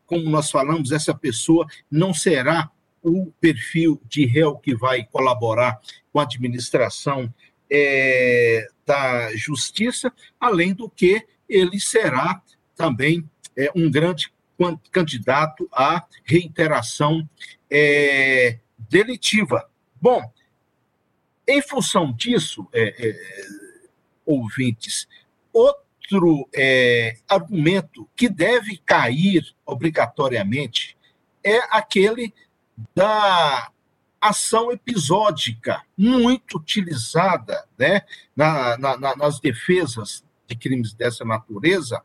como 0.05 0.29
nós 0.29 0.49
falamos, 0.49 0.93
essa 0.93 1.13
pessoa 1.13 1.67
não 1.91 2.13
será 2.13 2.71
o 3.05 3.31
perfil 3.39 4.01
de 4.07 4.25
réu 4.25 4.57
que 4.57 4.75
vai 4.75 5.05
colaborar 5.05 5.79
com 6.11 6.19
a 6.19 6.23
administração 6.23 7.31
é, 7.71 8.67
da 8.85 9.35
justiça, 9.35 10.11
além 10.39 10.73
do 10.73 10.89
que 10.89 11.23
ele 11.47 11.79
será 11.79 12.41
também 12.75 13.29
é, 13.55 13.71
um 13.75 13.89
grande 13.89 14.33
candidato 14.91 15.67
à 15.71 16.03
reiteração 16.23 17.29
é, 17.69 18.59
delitiva. 18.89 19.69
Bom, 20.01 20.21
em 21.47 21.61
função 21.61 22.11
disso, 22.11 22.67
é, 22.73 23.07
é, 23.07 23.15
ouvintes, 24.25 25.07
outro 25.53 26.49
é, 26.55 27.17
argumento 27.27 28.09
que 28.15 28.27
deve 28.27 28.77
cair 28.77 29.43
obrigatoriamente 29.65 30.97
é 31.43 31.59
aquele 31.69 32.33
da 32.95 33.71
ação 34.19 34.71
episódica, 34.71 35.83
muito 35.97 36.57
utilizada 36.57 37.65
né, 37.77 38.01
na, 38.35 38.77
na, 38.77 39.15
nas 39.15 39.39
defesas 39.39 40.23
de 40.47 40.55
crimes 40.55 40.93
dessa 40.93 41.23
natureza, 41.23 42.01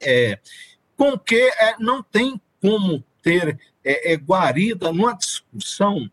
é, 0.00 0.38
com 0.96 1.18
que 1.18 1.40
é, 1.40 1.76
não 1.78 2.02
tem 2.02 2.40
como 2.60 3.04
ter 3.22 3.58
é, 3.84 4.12
é, 4.12 4.16
guarida 4.16 4.92
numa 4.92 5.14
discussão 5.14 6.10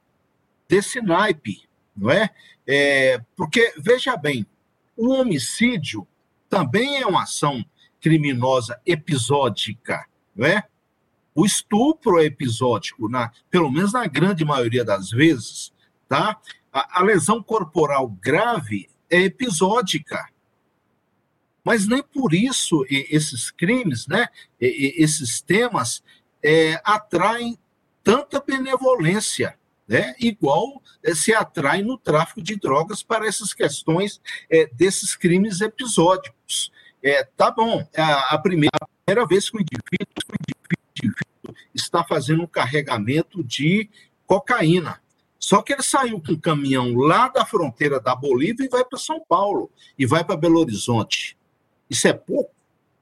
desse 0.67 1.01
naipe, 1.01 1.63
não 1.95 2.11
é? 2.11 2.29
é? 2.67 3.21
Porque, 3.36 3.73
veja 3.77 4.15
bem, 4.15 4.45
o 4.95 5.13
homicídio 5.13 6.07
também 6.49 7.01
é 7.01 7.05
uma 7.05 7.23
ação 7.23 7.65
criminosa 7.99 8.79
episódica, 8.86 10.05
não 10.36 10.45
é? 10.45 10.63
O 11.36 11.45
estupro 11.45 12.19
é 12.19 12.25
episódico, 12.25 13.09
na, 13.09 13.31
pelo 13.49 13.71
menos 13.71 13.93
na 13.93 14.05
grande 14.05 14.45
maioria 14.45 14.86
das 14.86 15.09
vezes, 15.09 15.73
tá? 16.07 16.39
A, 16.71 16.99
a 16.99 17.03
lesão 17.03 17.41
corporal 17.41 18.07
grave 18.07 18.89
é 19.09 19.21
episódica. 19.21 20.27
Mas 21.63 21.88
nem 21.88 22.03
por 22.03 22.34
isso 22.34 22.86
esses 22.89 23.49
crimes, 23.49 24.05
né, 24.05 24.27
esses 24.59 25.41
temas, 25.41 26.03
é, 26.43 26.79
atraem 26.84 27.57
tanta 28.03 28.41
benevolência, 28.41 29.57
né, 29.88 30.13
igual 30.19 30.81
é, 31.01 31.15
se 31.15 31.34
atrai 31.34 31.81
no 31.81 31.97
tráfico 31.97 32.41
de 32.41 32.57
drogas 32.57 33.01
para 33.01 33.25
essas 33.25 33.53
questões 33.53 34.21
é, 34.49 34.67
desses 34.73 35.15
crimes 35.15 35.61
episódicos. 35.61 36.71
É, 37.01 37.23
tá 37.23 37.49
bom, 37.49 37.88
a, 37.95 38.36
a, 38.36 38.38
primeira, 38.38 38.77
a 38.79 38.88
primeira 39.05 39.27
vez 39.27 39.49
que 39.49 39.57
o 39.57 39.61
indivíduo, 39.61 40.07
o 40.29 40.36
indivíduo 40.41 40.53
indivíduo 40.53 40.53
está 41.74 42.03
fazendo 42.03 42.43
um 42.43 42.47
carregamento 42.47 43.43
de 43.43 43.89
cocaína. 44.26 45.01
Só 45.39 45.61
que 45.61 45.74
ele 45.74 45.84
saiu 45.84 46.21
com 46.21 46.34
um 46.34 46.39
caminhão 46.39 46.95
lá 46.95 47.28
da 47.28 47.45
fronteira 47.45 47.99
da 47.99 48.15
Bolívia 48.15 48.65
e 48.65 48.69
vai 48.69 48.86
para 48.86 48.97
São 48.97 49.19
Paulo, 49.19 49.69
e 49.97 50.05
vai 50.05 50.24
para 50.24 50.38
Belo 50.38 50.59
Horizonte. 50.59 51.38
Isso 51.89 52.07
é 52.07 52.13
pouco? 52.13 52.53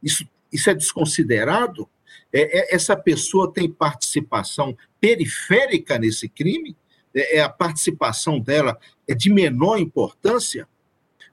Isso, 0.02 0.28
isso 0.52 0.70
é 0.70 0.74
desconsiderado? 0.74 1.88
É, 2.34 2.60
é, 2.60 2.76
essa 2.76 2.96
pessoa 2.96 3.54
tem 3.54 3.70
participação 3.70 4.76
periférica 5.00 6.00
nesse 6.00 6.28
crime? 6.28 6.76
É, 7.14 7.38
é, 7.38 7.42
a 7.42 7.50
participação 7.50 8.40
dela 8.40 8.80
é 9.08 9.14
de 9.14 9.30
menor 9.30 9.78
importância? 9.78 10.68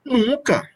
Nunca 0.05 0.69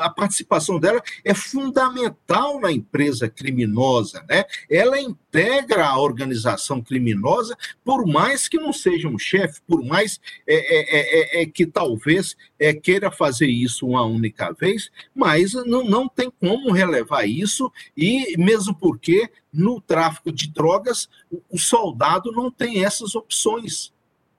a 0.00 0.10
participação 0.10 0.78
dela 0.78 1.02
é 1.24 1.34
fundamental 1.34 2.60
na 2.60 2.72
empresa 2.72 3.28
criminosa, 3.28 4.24
né? 4.28 4.44
Ela 4.70 5.00
integra 5.00 5.86
a 5.86 5.98
organização 5.98 6.80
criminosa, 6.82 7.56
por 7.84 8.06
mais 8.06 8.48
que 8.48 8.58
não 8.58 8.72
seja 8.72 9.08
um 9.08 9.18
chefe, 9.18 9.60
por 9.66 9.84
mais 9.84 10.20
é, 10.46 10.54
é, 10.54 11.40
é, 11.40 11.42
é 11.42 11.46
que 11.46 11.66
talvez 11.66 12.36
é, 12.58 12.72
queira 12.72 13.10
fazer 13.10 13.48
isso 13.48 13.86
uma 13.86 14.04
única 14.04 14.52
vez, 14.52 14.90
mas 15.14 15.52
não, 15.52 15.84
não 15.84 16.08
tem 16.08 16.30
como 16.40 16.72
relevar 16.72 17.26
isso, 17.26 17.70
e 17.96 18.36
mesmo 18.38 18.74
porque 18.74 19.30
no 19.52 19.80
tráfico 19.80 20.30
de 20.30 20.48
drogas 20.48 21.08
o 21.50 21.58
soldado 21.58 22.30
não 22.32 22.50
tem 22.50 22.84
essas 22.84 23.14
opções. 23.14 23.95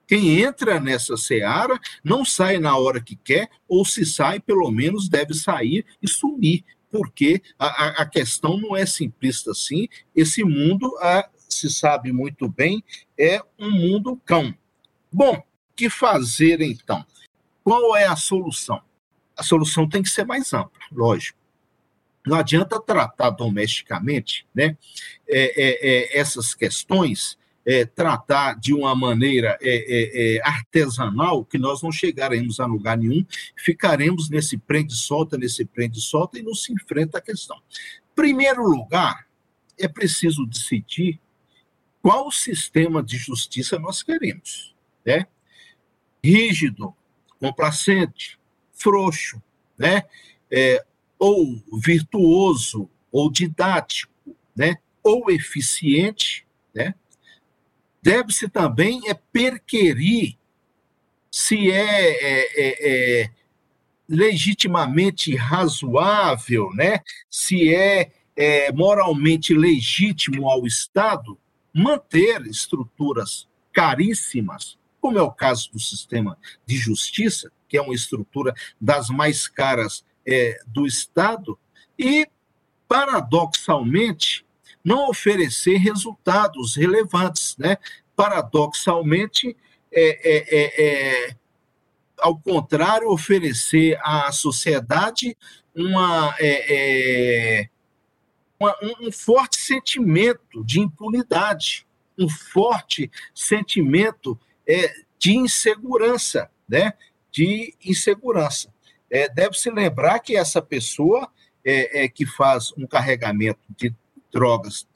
Quem 0.08 0.40
entra 0.40 0.80
nessa 0.80 1.18
seara 1.18 1.78
não 2.02 2.24
sai 2.24 2.58
na 2.58 2.78
hora 2.78 2.98
que 2.98 3.14
quer, 3.14 3.50
ou 3.68 3.84
se 3.84 4.06
sai, 4.06 4.40
pelo 4.40 4.70
menos 4.70 5.06
deve 5.06 5.34
sair 5.34 5.84
e 6.02 6.08
sumir, 6.08 6.64
porque 6.90 7.42
a, 7.58 8.02
a 8.02 8.06
questão 8.06 8.56
não 8.56 8.74
é 8.74 8.86
simplista 8.86 9.50
assim. 9.50 9.86
Esse 10.16 10.42
mundo, 10.42 10.96
a, 11.02 11.28
se 11.46 11.68
sabe 11.68 12.10
muito 12.10 12.48
bem, 12.48 12.82
é 13.18 13.42
um 13.58 13.70
mundo 13.70 14.18
cão. 14.24 14.54
Bom, 15.12 15.34
o 15.36 15.44
que 15.76 15.90
fazer 15.90 16.62
então? 16.62 17.04
Qual 17.62 17.94
é 17.94 18.06
a 18.06 18.16
solução? 18.16 18.80
A 19.36 19.42
solução 19.42 19.86
tem 19.86 20.02
que 20.02 20.08
ser 20.08 20.24
mais 20.24 20.54
ampla, 20.54 20.80
lógico. 20.90 21.38
Não 22.26 22.38
adianta 22.38 22.80
tratar 22.80 23.28
domesticamente 23.28 24.46
né, 24.54 24.74
é, 25.28 25.62
é, 25.62 26.16
é, 26.16 26.18
essas 26.18 26.54
questões 26.54 27.38
é, 27.68 27.84
tratar 27.84 28.58
de 28.58 28.72
uma 28.72 28.94
maneira 28.94 29.58
é, 29.60 29.68
é, 29.68 30.36
é, 30.36 30.40
artesanal, 30.42 31.44
que 31.44 31.58
nós 31.58 31.82
não 31.82 31.92
chegaremos 31.92 32.60
a 32.60 32.64
lugar 32.64 32.96
nenhum, 32.96 33.22
ficaremos 33.54 34.30
nesse 34.30 34.56
prende-solta, 34.56 35.36
nesse 35.36 35.66
prende-solta 35.66 36.38
e 36.38 36.42
não 36.42 36.54
se 36.54 36.72
enfrenta 36.72 37.18
a 37.18 37.20
questão. 37.20 37.60
Primeiro 38.14 38.62
lugar, 38.62 39.26
é 39.78 39.86
preciso 39.86 40.46
decidir 40.46 41.20
qual 42.00 42.32
sistema 42.32 43.02
de 43.02 43.18
justiça 43.18 43.78
nós 43.78 44.02
queremos. 44.02 44.74
Né? 45.04 45.26
Rígido, 46.24 46.94
complacente, 47.38 48.40
frouxo, 48.72 49.42
né? 49.76 50.04
É, 50.50 50.82
ou 51.18 51.62
virtuoso, 51.82 52.88
ou 53.12 53.30
didático, 53.30 54.12
né? 54.56 54.78
ou 55.02 55.30
eficiente, 55.30 56.46
né? 56.74 56.94
Deve-se 58.08 58.48
também 58.48 59.02
é 59.06 59.12
perquerir 59.12 60.38
se 61.30 61.70
é, 61.70 62.10
é, 62.10 62.40
é, 62.56 63.20
é, 63.20 63.30
legitimamente 64.08 65.36
razoável, 65.36 66.70
né? 66.72 67.00
se 67.28 67.74
é, 67.74 68.10
é 68.34 68.72
moralmente 68.72 69.52
legítimo 69.52 70.48
ao 70.48 70.66
Estado 70.66 71.38
manter 71.70 72.46
estruturas 72.46 73.46
caríssimas, 73.74 74.78
como 75.02 75.18
é 75.18 75.22
o 75.22 75.30
caso 75.30 75.70
do 75.70 75.78
sistema 75.78 76.38
de 76.64 76.78
justiça, 76.78 77.52
que 77.68 77.76
é 77.76 77.82
uma 77.82 77.94
estrutura 77.94 78.54
das 78.80 79.10
mais 79.10 79.46
caras 79.46 80.02
é, 80.26 80.58
do 80.66 80.86
Estado 80.86 81.58
e, 81.98 82.26
paradoxalmente, 82.88 84.46
não 84.84 85.08
oferecer 85.08 85.76
resultados 85.76 86.76
relevantes. 86.76 87.56
Né? 87.58 87.76
Paradoxalmente, 88.14 89.56
é, 89.92 90.36
é, 90.36 90.56
é, 90.56 91.28
é 91.28 91.36
ao 92.18 92.36
contrário, 92.36 93.10
oferecer 93.10 93.98
à 94.02 94.30
sociedade 94.32 95.36
uma, 95.74 96.34
é, 96.40 97.60
é, 97.60 97.68
uma, 98.58 98.74
um 99.00 99.12
forte 99.12 99.56
sentimento 99.56 100.64
de 100.64 100.80
impunidade, 100.80 101.86
um 102.18 102.28
forte 102.28 103.10
sentimento 103.32 104.38
de 105.18 105.36
insegurança, 105.36 106.50
né? 106.68 106.92
De 107.30 107.74
insegurança. 107.84 108.72
É, 109.10 109.28
Deve-se 109.28 109.70
lembrar 109.70 110.18
que 110.18 110.36
essa 110.36 110.60
pessoa 110.60 111.30
é, 111.64 112.04
é, 112.04 112.08
que 112.08 112.26
faz 112.26 112.72
um 112.76 112.86
carregamento 112.86 113.60
de 113.76 113.94
drogas 114.38 114.86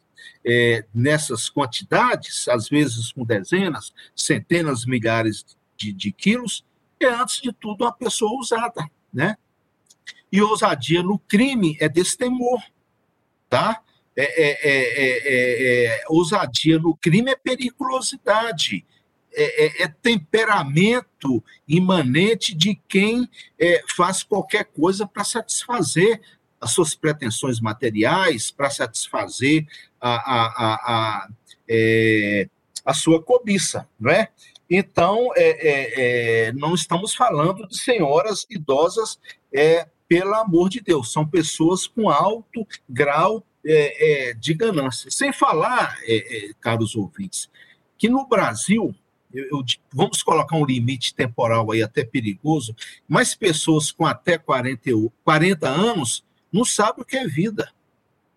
é, 0.47 0.85
nessas 0.95 1.49
quantidades, 1.49 2.49
às 2.49 2.69
vezes 2.69 3.13
com 3.13 3.25
dezenas, 3.25 3.93
centenas, 4.15 4.85
milhares 4.85 5.45
de, 5.77 5.93
de 5.93 6.13
quilos, 6.13 6.65
é, 7.01 7.07
antes 7.07 7.41
de 7.41 7.53
tudo, 7.53 7.85
uma 7.85 7.93
pessoa 7.93 8.31
ousada, 8.33 8.89
né? 9.13 9.37
E 10.31 10.41
ousadia 10.41 11.03
no 11.03 11.19
crime 11.19 11.77
é 11.81 11.89
destemor, 11.89 12.63
tá? 13.49 13.83
É, 14.15 14.23
é, 14.23 14.51
é, 14.63 14.77
é, 15.25 15.87
é 15.87 16.05
ousadia 16.09 16.79
no 16.79 16.95
crime 16.97 17.31
é 17.31 17.37
periculosidade, 17.37 18.85
é, 19.35 19.89
temperamento 20.03 21.43
imanente 21.67 22.55
de 22.55 22.79
quem 22.87 23.27
faz 23.89 24.23
qualquer 24.23 24.65
coisa 24.65 25.07
para 25.07 25.25
satisfazer 25.25 26.21
as 26.63 26.71
suas 26.71 26.95
pretensões 26.95 27.61
materiais, 27.61 28.53
para 28.53 28.71
satisfazer 28.71 29.67
a, 30.01 30.15
a, 30.15 30.47
a, 30.47 30.75
a, 30.87 31.29
a 32.87 32.95
sua 32.95 33.21
cobiça, 33.21 33.89
não 33.99 34.13
é? 34.13 34.29
Então, 34.71 35.31
é, 35.37 35.51
é, 35.51 36.47
é, 36.47 36.53
não 36.53 36.73
estamos 36.73 37.15
falando 37.15 37.67
de 37.67 37.77
senhoras 37.77 38.47
idosas, 38.49 39.19
é, 39.53 39.89
pelo 40.09 40.35
amor 40.35 40.69
de 40.69 40.81
Deus, 40.81 41.13
são 41.13 41.27
pessoas 41.27 41.87
com 41.87 42.09
alto 42.09 42.67
grau 42.89 43.45
é, 43.67 44.31
é, 44.31 44.35
de 44.35 44.55
ganância. 44.55 45.11
Sem 45.11 45.33
falar, 45.33 45.99
é, 46.07 46.53
caros 46.61 46.95
ouvintes, 46.95 47.51
que 47.99 48.09
no 48.09 48.27
Brasil, 48.27 48.95
eu, 49.35 49.45
eu, 49.51 49.65
vamos 49.93 50.23
colocar 50.23 50.57
um 50.57 50.65
limite 50.65 51.13
temporal 51.13 51.71
aí 51.73 51.83
até 51.83 52.05
perigoso, 52.05 52.75
mas 53.09 53.35
pessoas 53.35 53.91
com 53.91 54.07
até 54.07 54.39
40, 54.39 54.91
40 55.25 55.69
anos 55.69 56.25
não 56.53 56.65
sabem 56.65 57.03
o 57.03 57.05
que 57.05 57.17
é 57.17 57.27
vida, 57.27 57.73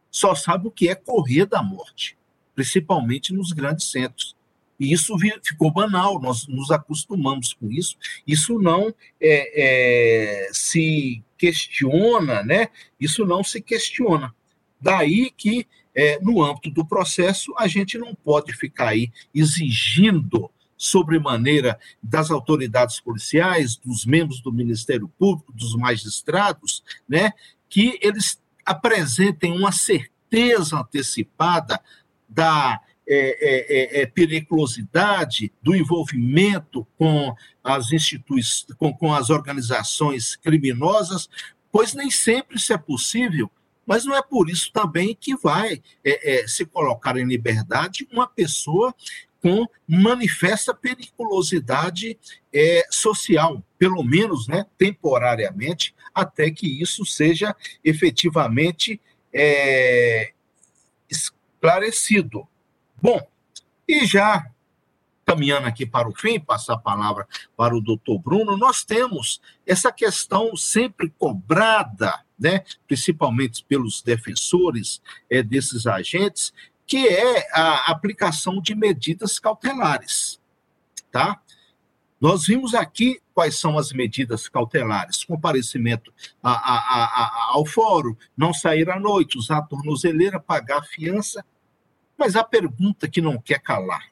só 0.10 0.34
sabem 0.34 0.68
o 0.68 0.72
que 0.72 0.88
é 0.88 0.96
correr 0.96 1.46
da 1.46 1.62
morte, 1.62 2.18
principalmente 2.56 3.34
nos 3.34 3.52
grandes 3.52 3.92
centros. 3.92 4.36
E 4.80 4.92
isso 4.92 5.16
ficou 5.44 5.72
banal, 5.72 6.20
nós 6.20 6.48
nos 6.48 6.70
acostumamos 6.72 7.54
com 7.54 7.72
isso. 7.72 7.98
Isso 8.28 8.60
não 8.60 8.94
é, 9.22 10.48
é, 10.50 10.50
se 10.52 11.24
questiona, 11.38 12.44
né? 12.44 12.70
Isso 13.00 13.26
não 13.26 13.44
se 13.44 13.62
questiona. 13.62 14.34
Daí 14.80 15.32
que, 15.36 15.66
é, 15.94 16.20
no 16.20 16.44
âmbito 16.44 16.70
do 16.70 16.86
processo, 16.86 17.54
a 17.58 17.68
gente 17.68 17.98
não 17.98 18.14
pode 18.14 18.54
ficar 18.54 18.90
aí 18.90 19.12
exigindo 19.34 20.52
sobremaneira 20.78 21.80
das 22.04 22.30
autoridades 22.30 23.00
policiais, 23.00 23.78
dos 23.78 24.06
membros 24.06 24.42
do 24.42 24.52
Ministério 24.52 25.08
Público, 25.18 25.54
dos 25.54 25.74
magistrados, 25.76 26.84
né, 27.08 27.32
que 27.70 28.00
eles 28.02 28.40
apresentem 28.66 29.52
uma 29.52 29.72
certeza 29.72 30.78
antecipada 30.78 31.80
da 32.28 32.82
é, 33.08 33.18
é, 33.18 34.00
é, 34.00 34.02
é, 34.02 34.06
periculosidade 34.08 35.54
do 35.62 35.76
envolvimento 35.76 36.88
com 36.98 37.36
as 37.64 37.92
instituições, 37.92 38.66
com, 38.80 38.92
com 38.92 39.14
as 39.14 39.30
organizações 39.30 40.36
criminosas, 40.36 41.30
pois 41.72 41.94
nem 41.94 42.10
sempre 42.10 42.58
isso 42.58 42.74
é 42.74 42.78
possível. 42.80 43.50
Mas 43.86 44.06
não 44.06 44.16
é 44.16 44.24
por 44.24 44.50
isso 44.50 44.72
também 44.74 45.16
que 45.16 45.38
vai 45.38 45.84
é, 46.04 46.42
é, 46.42 46.48
se 46.48 46.66
colocar 46.66 47.16
em 47.16 47.28
liberdade 47.28 48.08
uma 48.12 48.26
pessoa 48.26 48.92
com 49.40 49.68
manifesta 49.88 50.74
periculosidade 50.74 52.18
social, 52.90 53.64
pelo 53.78 54.04
menos 54.04 54.48
né, 54.48 54.66
temporariamente, 54.78 55.94
até 56.14 56.50
que 56.50 56.82
isso 56.82 57.06
seja 57.06 57.56
efetivamente 57.84 59.02
esclarecido. 61.10 62.48
Bom, 63.02 63.20
e 63.88 64.06
já 64.06 64.50
caminhando 65.26 65.68
aqui 65.68 65.86
para 65.86 66.08
o 66.08 66.14
fim, 66.14 66.40
passar 66.40 66.76
a 66.76 66.78
palavra 66.80 67.28
para 67.58 67.76
o 67.76 67.82
doutor 67.82 68.20
Bruno, 68.20 68.56
nós 68.56 68.84
temos 68.84 69.42
essa 69.66 69.92
questão 69.92 70.56
sempre 70.56 71.10
cobrada, 71.18 72.24
né, 72.40 72.64
principalmente 72.88 73.66
pelos 73.68 74.04
defensores 74.04 75.02
é, 75.30 75.42
desses 75.42 75.88
agentes, 75.88 76.54
que 76.86 77.08
é 77.08 77.50
a 77.52 77.92
aplicação 77.92 78.62
de 78.62 78.76
medidas 78.76 79.40
cautelares. 79.40 80.40
Tá? 81.12 81.42
Nós 82.20 82.46
vimos 82.46 82.74
aqui 82.74 83.22
quais 83.34 83.58
são 83.58 83.78
as 83.78 83.92
medidas 83.92 84.48
cautelares: 84.48 85.24
comparecimento 85.24 86.14
a, 86.42 86.52
a, 86.52 87.06
a, 87.06 87.52
ao 87.54 87.66
fórum, 87.66 88.16
não 88.38 88.54
sair 88.54 88.90
à 88.90 89.00
noite, 89.00 89.38
usar 89.38 89.62
tornozeleira, 89.64 90.40
pagar 90.40 90.84
fiança 90.84 91.44
mas 92.18 92.36
a 92.36 92.44
pergunta 92.44 93.10
que 93.10 93.22
não 93.22 93.40
quer 93.40 93.60
calar: 93.60 94.12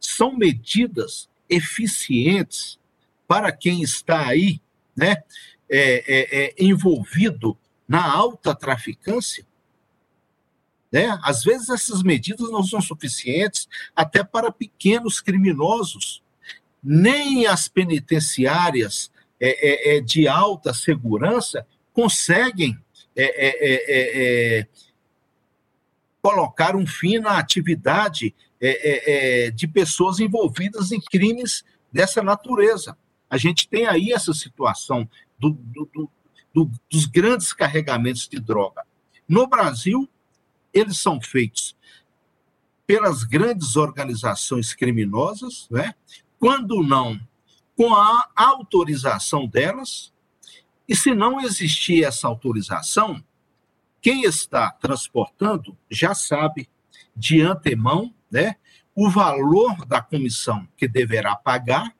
são 0.00 0.36
medidas 0.36 1.28
eficientes 1.48 2.78
para 3.26 3.52
quem 3.52 3.82
está 3.82 4.26
aí, 4.26 4.60
né, 4.96 5.22
é, 5.68 6.04
é, 6.06 6.44
é, 6.44 6.54
envolvido 6.58 7.56
na 7.86 8.04
alta 8.04 8.54
traficância? 8.54 9.46
Né? 10.90 11.18
Às 11.22 11.42
vezes 11.42 11.70
essas 11.70 12.02
medidas 12.02 12.50
não 12.50 12.62
são 12.62 12.80
suficientes 12.80 13.66
até 13.96 14.22
para 14.22 14.52
pequenos 14.52 15.20
criminosos. 15.20 16.22
Nem 16.82 17.46
as 17.46 17.68
penitenciárias 17.68 19.10
é, 19.40 19.94
é, 19.94 19.96
é 19.96 20.00
de 20.00 20.26
alta 20.26 20.74
segurança 20.74 21.66
conseguem 21.92 22.78
é, 23.14 24.66
colocar 26.22 26.76
um 26.76 26.86
fim 26.86 27.18
na 27.18 27.38
atividade 27.38 28.34
é, 28.60 28.68
é, 28.68 29.46
é, 29.46 29.50
de 29.50 29.66
pessoas 29.66 30.20
envolvidas 30.20 30.92
em 30.92 31.00
crimes 31.00 31.64
dessa 31.92 32.22
natureza. 32.22 32.96
A 33.28 33.36
gente 33.36 33.68
tem 33.68 33.88
aí 33.88 34.12
essa 34.12 34.32
situação 34.32 35.08
do, 35.36 35.50
do, 35.50 36.10
do, 36.54 36.70
dos 36.88 37.06
grandes 37.06 37.52
carregamentos 37.52 38.28
de 38.28 38.38
droga. 38.38 38.84
No 39.28 39.48
Brasil, 39.48 40.08
eles 40.72 40.98
são 40.98 41.20
feitos 41.20 41.76
pelas 42.86 43.24
grandes 43.24 43.74
organizações 43.74 44.72
criminosas, 44.74 45.66
né? 45.68 45.94
Quando 46.42 46.82
não 46.82 47.20
com 47.76 47.94
a 47.94 48.28
autorização 48.34 49.46
delas, 49.46 50.12
e 50.88 50.96
se 50.96 51.14
não 51.14 51.40
existir 51.40 52.02
essa 52.02 52.26
autorização, 52.26 53.22
quem 54.00 54.24
está 54.24 54.72
transportando 54.72 55.78
já 55.88 56.16
sabe 56.16 56.68
de 57.14 57.40
antemão 57.40 58.12
né, 58.28 58.56
o 58.92 59.08
valor 59.08 59.86
da 59.86 60.02
comissão 60.02 60.66
que 60.76 60.88
deverá 60.88 61.36
pagar 61.36 61.94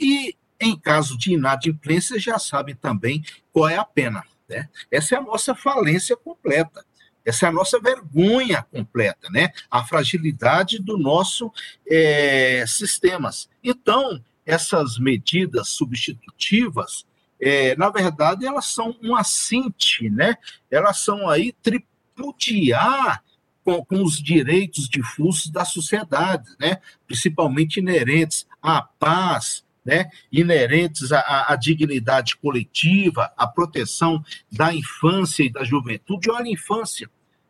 e, 0.00 0.34
em 0.58 0.74
caso 0.74 1.18
de 1.18 1.34
inadimplência, 1.34 2.18
já 2.18 2.38
sabe 2.38 2.74
também 2.74 3.22
qual 3.52 3.68
é 3.68 3.76
a 3.76 3.84
pena. 3.84 4.24
Né? 4.48 4.70
Essa 4.90 5.16
é 5.16 5.18
a 5.18 5.22
nossa 5.22 5.54
falência 5.54 6.16
completa. 6.16 6.82
Essa 7.28 7.46
é 7.46 7.48
a 7.48 7.52
nossa 7.52 7.78
vergonha 7.78 8.62
completa, 8.62 9.28
né? 9.30 9.50
A 9.70 9.84
fragilidade 9.84 10.78
do 10.78 10.96
nosso 10.96 11.52
é, 11.86 12.64
sistemas. 12.66 13.48
Então, 13.62 14.22
essas 14.46 14.98
medidas 14.98 15.68
substitutivas 15.68 17.06
é, 17.40 17.76
na 17.76 17.88
verdade, 17.88 18.46
elas 18.46 18.66
são 18.66 18.96
um 19.02 19.14
assinte, 19.14 20.10
né? 20.10 20.36
Elas 20.70 21.00
são 21.00 21.28
aí 21.28 21.52
tripudiar 21.62 23.22
com, 23.64 23.84
com, 23.84 24.02
os 24.02 24.20
direitos 24.20 24.88
difusos 24.88 25.48
da 25.48 25.64
sociedade, 25.64 26.48
né? 26.58 26.80
Principalmente 27.06 27.78
inerentes 27.78 28.46
à 28.60 28.82
paz, 28.82 29.64
né? 29.84 30.10
Inerentes 30.32 31.12
à, 31.12 31.52
à 31.52 31.56
dignidade 31.56 32.36
coletiva, 32.36 33.32
à 33.36 33.46
proteção 33.46 34.22
da 34.50 34.74
infância 34.74 35.44
e 35.44 35.52
da 35.52 35.62
juventude. 35.62 36.30
Olha 36.30 36.46
a 36.46 36.50
infância, 36.50 37.08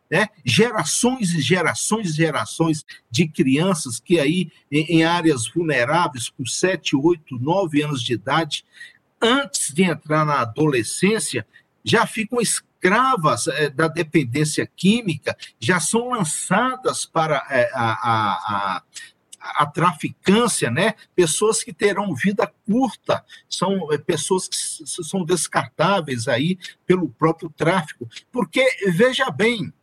né? 0.09 0.27
gerações 0.43 1.33
e 1.33 1.41
gerações 1.41 2.09
e 2.09 2.13
gerações 2.13 2.85
de 3.09 3.27
crianças 3.27 3.99
que 3.99 4.19
aí 4.19 4.51
em, 4.71 4.99
em, 4.99 5.03
áreas 5.03 5.47
vulneráveis, 5.47 6.29
com 6.29 6.45
7, 6.45 6.95
8, 6.95 7.37
9 7.39 7.81
anos 7.83 8.01
de 8.01 8.13
idade, 8.13 8.65
antes 9.21 9.73
de 9.73 9.83
entrar 9.83 10.25
na 10.25 10.41
adolescência, 10.41 11.45
já 11.83 12.05
ficam 12.05 12.41
escravas 12.41 13.47
é, 13.47 13.69
da 13.69 13.87
dependência 13.87 14.69
química, 14.75 15.37
já 15.59 15.79
são 15.79 16.09
lançadas 16.09 17.05
para 17.05 17.45
é, 17.49 17.69
a, 17.73 17.91
a, 17.91 18.77
a 18.77 18.83
a 19.41 19.65
traficância, 19.65 20.69
né? 20.69 20.93
Pessoas 21.15 21.63
que 21.63 21.73
terão 21.73 22.13
vida 22.13 22.51
curta, 22.65 23.23
são 23.49 23.87
pessoas 24.05 24.47
que 24.47 24.57
são 25.03 25.23
descartáveis 25.23 26.27
aí 26.27 26.57
pelo 26.85 27.09
próprio 27.09 27.49
tráfico. 27.49 28.07
Porque, 28.31 28.63
veja 28.91 29.29
bem, 29.31 29.73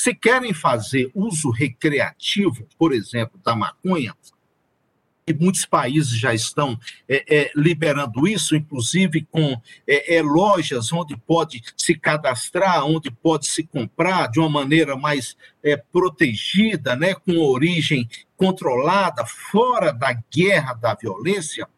se 0.00 0.14
querem 0.14 0.54
fazer 0.54 1.10
uso 1.14 1.50
recreativo, 1.50 2.66
por 2.78 2.90
exemplo, 2.90 3.38
da 3.44 3.54
maconha, 3.54 4.14
e 5.26 5.34
muitos 5.34 5.66
países 5.66 6.18
já 6.18 6.32
estão 6.32 6.80
é, 7.06 7.22
é, 7.28 7.50
liberando 7.54 8.26
isso, 8.26 8.56
inclusive 8.56 9.28
com 9.30 9.60
é, 9.86 10.16
é, 10.16 10.22
lojas 10.22 10.90
onde 10.90 11.14
pode 11.18 11.62
se 11.76 11.94
cadastrar, 11.94 12.86
onde 12.86 13.10
pode 13.10 13.46
se 13.46 13.62
comprar 13.62 14.28
de 14.28 14.40
uma 14.40 14.48
maneira 14.48 14.96
mais 14.96 15.36
é, 15.62 15.76
protegida, 15.76 16.96
né, 16.96 17.12
com 17.14 17.36
origem 17.36 18.08
controlada, 18.38 19.26
fora 19.26 19.92
da 19.92 20.14
guerra, 20.34 20.72
da 20.72 20.94
violência. 20.94 21.68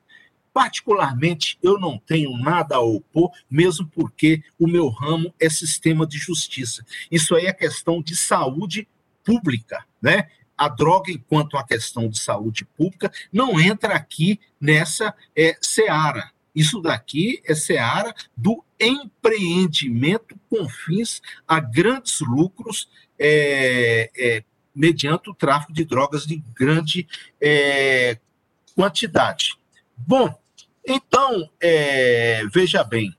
Particularmente, 0.52 1.58
eu 1.62 1.78
não 1.78 1.98
tenho 1.98 2.36
nada 2.36 2.76
a 2.76 2.80
opor, 2.80 3.30
mesmo 3.50 3.86
porque 3.86 4.42
o 4.58 4.66
meu 4.66 4.88
ramo 4.88 5.32
é 5.40 5.48
sistema 5.48 6.06
de 6.06 6.18
justiça. 6.18 6.84
Isso 7.10 7.34
aí 7.34 7.46
é 7.46 7.52
questão 7.52 8.02
de 8.02 8.14
saúde 8.14 8.86
pública, 9.24 9.84
né? 10.00 10.28
A 10.56 10.68
droga, 10.68 11.10
enquanto 11.10 11.56
a 11.56 11.64
questão 11.66 12.08
de 12.08 12.18
saúde 12.20 12.64
pública, 12.76 13.10
não 13.32 13.58
entra 13.58 13.94
aqui 13.94 14.38
nessa 14.60 15.14
é, 15.34 15.56
seara. 15.60 16.30
Isso 16.54 16.80
daqui 16.80 17.42
é 17.46 17.54
seara 17.54 18.14
do 18.36 18.62
empreendimento 18.78 20.38
com 20.50 20.68
fins 20.68 21.22
a 21.48 21.58
grandes 21.58 22.20
lucros 22.20 22.88
é, 23.18 24.10
é, 24.16 24.44
mediante 24.74 25.30
o 25.30 25.34
tráfico 25.34 25.72
de 25.72 25.84
drogas 25.84 26.26
de 26.26 26.36
grande 26.54 27.06
é, 27.40 28.18
quantidade. 28.74 29.56
Bom, 29.96 30.41
então, 30.86 31.48
é, 31.60 32.42
veja 32.52 32.82
bem, 32.82 33.14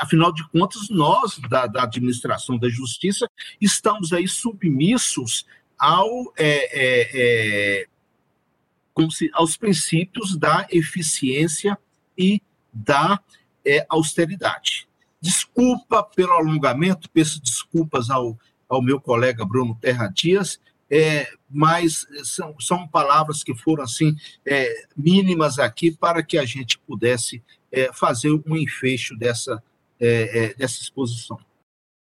afinal 0.00 0.32
de 0.32 0.46
contas, 0.50 0.88
nós, 0.88 1.38
da, 1.48 1.66
da, 1.66 1.82
administração 1.82 2.58
da 2.58 2.68
justiça, 2.68 3.28
estamos 3.60 4.12
aí 4.12 4.26
submissos 4.26 5.46
ao, 5.78 6.32
é, 6.36 6.70
é, 6.72 7.82
é 7.82 7.86
se, 9.10 9.30
aos 9.32 9.56
princípios 9.56 10.36
da 10.36 10.66
eficiência 10.70 11.78
e 12.16 12.42
da 12.72 13.20
é, 13.64 13.86
austeridade. 13.88 14.88
Desculpa 15.20 16.02
pelo 16.02 16.32
alongamento, 16.32 17.10
peço 17.10 17.40
desculpas 17.42 18.10
ao, 18.10 18.38
ao 18.68 18.82
meu 18.82 19.00
colega 19.00 19.44
Bruno 19.44 19.76
Terra 19.80 20.08
Dias, 20.08 20.60
é, 20.90 21.30
mas 21.50 22.06
são, 22.24 22.58
são 22.58 22.88
palavras 22.88 23.42
que 23.42 23.54
foram 23.54 23.84
assim 23.84 24.16
é, 24.46 24.86
mínimas 24.96 25.58
aqui 25.58 25.90
para 25.90 26.22
que 26.22 26.38
a 26.38 26.44
gente 26.44 26.78
pudesse 26.78 27.42
é, 27.70 27.92
fazer 27.92 28.32
um 28.32 28.56
enfecho 28.56 29.16
dessa, 29.16 29.62
é, 30.00 30.44
é, 30.44 30.54
dessa 30.54 30.80
exposição. 30.80 31.38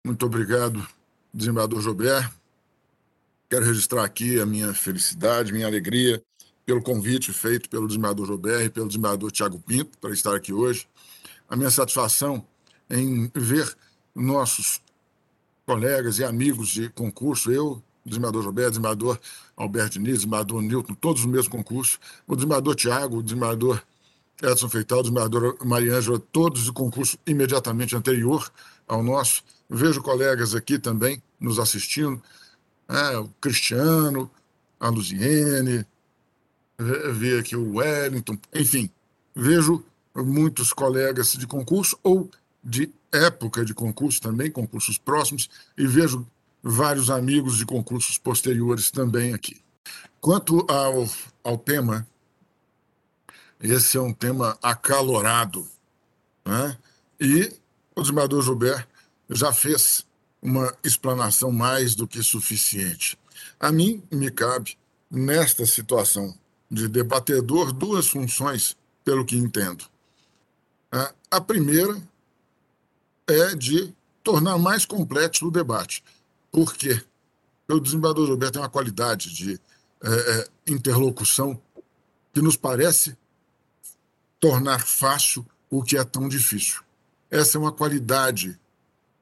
Muito 0.07 0.25
obrigado, 0.25 0.87
desembargador 1.35 1.81
Jobert. 1.81 2.31
Quero 3.51 3.65
registrar 3.65 4.05
aqui 4.05 4.41
a 4.41 4.47
minha 4.47 4.73
felicidade, 4.75 5.53
minha 5.53 5.67
alegria 5.67 6.23
pelo 6.65 6.83
convite 6.83 7.33
feito 7.33 7.71
pelo 7.71 7.87
desembargador 7.87 8.27
Jobert 8.27 8.67
e 8.67 8.71
pelo 8.71 8.89
desembargador 8.89 9.31
Tiago 9.31 9.61
Pinto 9.61 9.97
para 9.99 10.11
estar 10.11 10.35
aqui 10.35 10.53
hoje. 10.53 10.89
A 11.49 11.55
minha 11.55 11.71
satisfação 11.71 12.45
em 12.91 13.31
ver 13.35 13.73
nossos 14.13 14.81
colegas 15.65 16.19
e 16.19 16.25
amigos 16.25 16.69
de 16.69 16.89
concurso, 16.91 17.53
eu 17.53 17.83
desembargador 18.09 18.45
Roberto, 18.45 18.71
desembargador 18.71 19.21
Alberto 19.57 19.93
Diniz, 19.99 20.17
desembargador 20.17 20.63
Newton, 20.63 20.95
todos 20.95 21.25
no 21.25 21.33
mesmo 21.33 21.51
concurso, 21.51 21.99
o 22.27 22.35
desembargador 22.35 22.75
Tiago, 22.75 23.19
o 23.19 23.23
desembargador 23.23 23.83
Edson 24.43 24.69
Feital, 24.69 24.99
o 24.99 25.03
desembargador 25.03 25.57
Mariângela, 25.65 26.19
todos 26.19 26.65
de 26.65 26.73
concurso 26.73 27.19
imediatamente 27.27 27.97
anterior 27.97 28.51
ao 28.87 29.03
nosso. 29.03 29.43
Vejo 29.69 30.03
colegas 30.03 30.55
aqui 30.55 30.79
também 30.79 31.23
nos 31.41 31.59
assistindo, 31.59 32.23
é, 32.89 33.19
o 33.19 33.29
Cristiano, 33.41 34.31
a 34.79 34.89
Luziene, 34.89 35.85
vi 37.15 37.39
aqui 37.39 37.57
o 37.57 37.77
Wellington, 37.77 38.39
enfim, 38.55 38.91
vejo 39.35 39.85
muitos 40.15 40.73
colegas 40.73 41.33
de 41.33 41.47
concurso 41.47 41.99
ou 42.03 42.31
de 42.63 42.91
época 43.13 43.65
de 43.65 43.75
concurso 43.75 44.21
também, 44.21 44.51
concursos 44.51 44.99
próximos, 44.99 45.49
e 45.77 45.87
vejo 45.87 46.27
vários 46.69 47.11
amigos 47.11 47.59
de 47.59 47.65
concursos 47.65 48.19
posteriores 48.19 48.91
também 48.91 49.33
aqui. 49.33 49.61
Quanto 50.21 50.67
ao, 50.69 51.09
ao 51.45 51.57
tema, 51.57 52.05
esse 53.61 53.97
é 53.97 54.01
um 54.01 54.13
tema 54.13 54.59
acalorado. 54.61 55.69
Né? 56.45 56.77
E 57.21 57.53
o 57.95 58.03
desembargador 58.03 58.43
Gilbert 58.43 58.89
já 59.31 59.53
fez 59.53 60.05
uma 60.43 60.77
explanação 60.83 61.53
mais 61.53 61.95
do 61.95 62.07
que 62.07 62.21
suficiente. 62.21 63.17
A 63.61 63.71
mim 63.71 64.03
me 64.11 64.29
cabe, 64.31 64.77
nesta 65.09 65.65
situação 65.65 66.37
de 66.69 66.89
debatedor, 66.89 67.73
duas 67.73 68.09
funções, 68.09 68.77
pelo 69.05 69.25
que 69.25 69.37
entendo. 69.37 69.85
A 71.31 71.41
primeira 71.41 71.97
é 73.29 73.55
de 73.55 73.95
tornar 74.25 74.59
mais 74.59 74.85
complexo 74.85 75.47
o 75.47 75.51
debate. 75.51 76.03
Por 76.57 76.73
quê? 76.73 77.05
O 77.69 77.79
desembargador 77.79 78.31
Roberto 78.31 78.55
tem 78.55 78.63
uma 78.63 78.71
qualidade 78.71 79.31
de 79.31 79.61
é, 80.03 80.09
é, 80.09 80.49
interlocução 80.67 81.61
que 82.33 82.41
nos 82.41 82.57
parece 82.57 83.15
tornar 84.41 84.81
fácil 84.81 85.47
o 85.69 85.83
que 85.83 85.99
é 85.99 86.03
tão 86.03 86.27
difícil. 86.27 86.81
Essa 87.31 87.59
é 87.59 87.61
uma 87.61 87.73
qualidade 87.73 88.59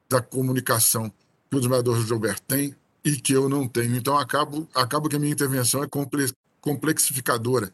da 0.07 0.21
comunicação 0.21 1.11
que 1.49 1.57
o 1.57 1.59
desembargador 1.59 2.01
Gilberto 2.05 2.43
tem 2.43 2.73
e 3.03 3.17
que 3.17 3.33
eu 3.33 3.49
não 3.49 3.67
tenho. 3.67 3.97
Então, 3.97 4.17
acabo, 4.17 4.65
acabo 4.73 5.09
que 5.09 5.17
a 5.17 5.19
minha 5.19 5.33
intervenção 5.33 5.83
é 5.83 5.89
complexificadora. 6.61 7.69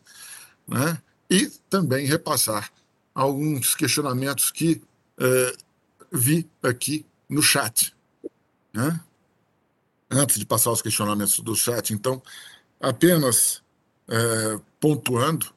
Né? 0.67 0.99
E 1.29 1.45
também 1.69 2.07
repassar 2.07 2.71
alguns 3.13 3.75
questionamentos 3.75 4.49
que 4.49 4.81
é, 5.19 5.55
vi 6.11 6.49
aqui 6.63 7.05
no 7.29 7.43
chat. 7.43 7.95
Né? 8.73 8.99
Antes 10.11 10.37
de 10.37 10.45
passar 10.45 10.71
os 10.71 10.81
questionamentos 10.81 11.39
do 11.39 11.55
chat, 11.55 11.93
então, 11.93 12.21
apenas 12.79 13.63
é, 14.07 14.59
pontuando, 14.79 15.47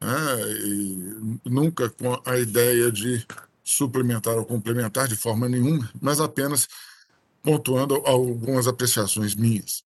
né, 0.00 1.38
nunca 1.44 1.90
com 1.90 2.20
a 2.24 2.38
ideia 2.38 2.90
de 2.90 3.26
suplementar 3.62 4.36
ou 4.36 4.44
complementar 4.44 5.06
de 5.06 5.16
forma 5.16 5.48
nenhuma, 5.48 5.90
mas 6.00 6.20
apenas 6.20 6.68
pontuando 7.42 7.94
algumas 8.06 8.66
apreciações 8.66 9.34
minhas. 9.34 9.84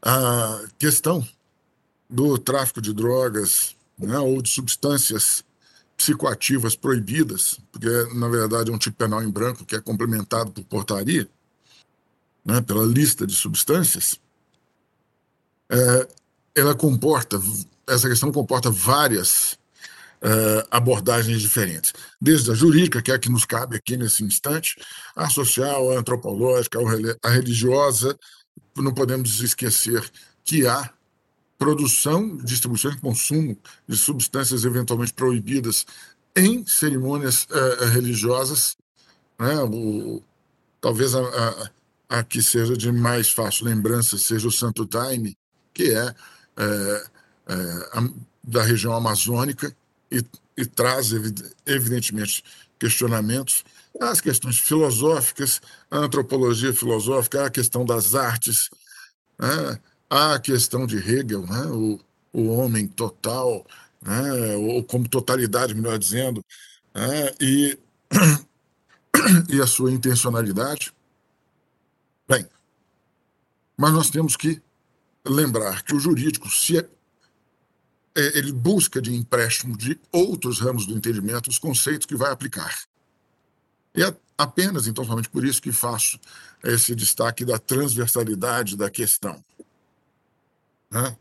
A 0.00 0.64
questão 0.78 1.26
do 2.10 2.36
tráfico 2.36 2.80
de 2.82 2.92
drogas 2.92 3.76
né, 3.98 4.18
ou 4.18 4.42
de 4.42 4.50
substâncias 4.50 5.44
psicoativas 5.96 6.74
proibidas, 6.74 7.60
porque 7.70 7.88
na 8.14 8.28
verdade 8.28 8.70
é 8.70 8.74
um 8.74 8.78
tipo 8.78 8.96
penal 8.96 9.22
em 9.22 9.30
branco 9.30 9.64
que 9.64 9.76
é 9.76 9.80
complementado 9.80 10.50
por 10.50 10.64
portaria, 10.64 11.28
né, 12.44 12.60
pela 12.60 12.84
lista 12.84 13.26
de 13.26 13.34
substâncias, 13.34 14.20
é, 15.70 16.08
ela 16.54 16.74
comporta, 16.74 17.40
essa 17.88 18.08
questão 18.08 18.30
comporta 18.30 18.70
várias 18.70 19.58
é, 20.20 20.66
abordagens 20.70 21.40
diferentes, 21.40 21.92
desde 22.20 22.50
a 22.50 22.54
jurídica, 22.54 23.02
que 23.02 23.10
é 23.10 23.14
a 23.14 23.18
que 23.18 23.30
nos 23.30 23.44
cabe 23.44 23.76
aqui 23.76 23.96
nesse 23.96 24.22
instante, 24.22 24.76
a 25.16 25.28
social, 25.28 25.90
a 25.90 25.98
antropológica, 25.98 26.78
a 27.22 27.30
religiosa, 27.30 28.18
não 28.76 28.94
podemos 28.94 29.40
esquecer 29.40 30.08
que 30.44 30.66
há 30.66 30.90
produção, 31.58 32.36
distribuição 32.38 32.90
e 32.90 33.00
consumo 33.00 33.56
de 33.86 33.96
substâncias 33.96 34.64
eventualmente 34.64 35.12
proibidas 35.12 35.86
em 36.34 36.66
cerimônias 36.66 37.44
uh, 37.44 37.84
religiosas, 37.86 38.76
né? 39.38 39.62
o, 39.62 40.22
talvez 40.80 41.14
a, 41.14 41.20
a, 41.20 41.70
a 42.12 42.22
que 42.22 42.42
seja 42.42 42.76
de 42.76 42.92
mais 42.92 43.30
fácil 43.30 43.64
lembrança 43.64 44.18
seja 44.18 44.46
o 44.46 44.52
Santo 44.52 44.84
Daime, 44.84 45.34
que 45.72 45.94
é, 45.94 46.14
é, 46.58 47.06
é 47.48 47.54
a, 47.94 48.08
da 48.44 48.62
região 48.62 48.92
amazônica 48.92 49.74
e, 50.10 50.22
e 50.56 50.66
traz, 50.66 51.10
evidentemente, 51.64 52.44
questionamentos 52.78 53.64
as 53.98 54.20
questões 54.20 54.58
filosóficas, 54.58 55.60
a 55.90 55.98
antropologia 55.98 56.72
filosófica, 56.72 57.46
a 57.46 57.50
questão 57.50 57.84
das 57.84 58.14
artes, 58.14 58.68
né? 59.38 59.78
a 60.10 60.38
questão 60.38 60.86
de 60.86 60.98
Hegel, 60.98 61.46
né? 61.46 61.66
o, 61.66 61.98
o 62.32 62.48
homem 62.48 62.86
total 62.86 63.64
né, 64.02 64.56
ou 64.56 64.82
como 64.82 65.08
totalidade, 65.08 65.74
melhor 65.74 65.98
dizendo, 65.98 66.44
né, 66.92 67.30
e, 67.40 67.78
e 69.48 69.60
a 69.60 69.66
sua 69.66 69.92
intencionalidade. 69.92 70.92
Bem, 72.32 72.48
mas 73.76 73.92
nós 73.92 74.08
temos 74.08 74.36
que 74.36 74.62
lembrar 75.22 75.82
que 75.82 75.94
o 75.94 76.00
jurídico, 76.00 76.48
se 76.48 76.78
é, 76.78 76.88
é, 78.14 78.38
ele 78.38 78.52
busca 78.52 79.02
de 79.02 79.14
empréstimo 79.14 79.76
de 79.76 80.00
outros 80.10 80.58
ramos 80.58 80.86
do 80.86 80.94
entendimento 80.94 81.50
os 81.50 81.58
conceitos 81.58 82.06
que 82.06 82.16
vai 82.16 82.32
aplicar. 82.32 82.74
E 83.94 84.02
é 84.02 84.16
apenas, 84.38 84.86
então, 84.86 85.04
somente 85.04 85.28
por 85.28 85.44
isso 85.44 85.60
que 85.60 85.72
faço 85.72 86.18
esse 86.64 86.94
destaque 86.94 87.44
da 87.44 87.58
transversalidade 87.58 88.78
da 88.78 88.88
questão. 88.88 89.44
Né? 90.90 91.14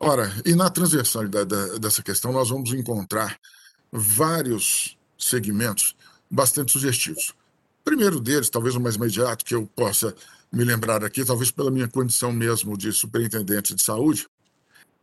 Ora, 0.00 0.32
e 0.44 0.56
na 0.56 0.68
transversalidade 0.68 1.48
da, 1.48 1.78
dessa 1.78 2.02
questão, 2.02 2.32
nós 2.32 2.48
vamos 2.48 2.72
encontrar 2.72 3.38
vários 3.92 4.98
segmentos 5.16 5.94
bastante 6.28 6.72
sugestivos. 6.72 7.32
Primeiro 7.86 8.18
deles, 8.18 8.50
talvez 8.50 8.74
o 8.74 8.80
mais 8.80 8.96
imediato 8.96 9.44
que 9.44 9.54
eu 9.54 9.64
possa 9.64 10.12
me 10.52 10.64
lembrar 10.64 11.04
aqui, 11.04 11.24
talvez 11.24 11.52
pela 11.52 11.70
minha 11.70 11.86
condição 11.86 12.32
mesmo 12.32 12.76
de 12.76 12.90
superintendente 12.90 13.76
de 13.76 13.80
saúde, 13.80 14.26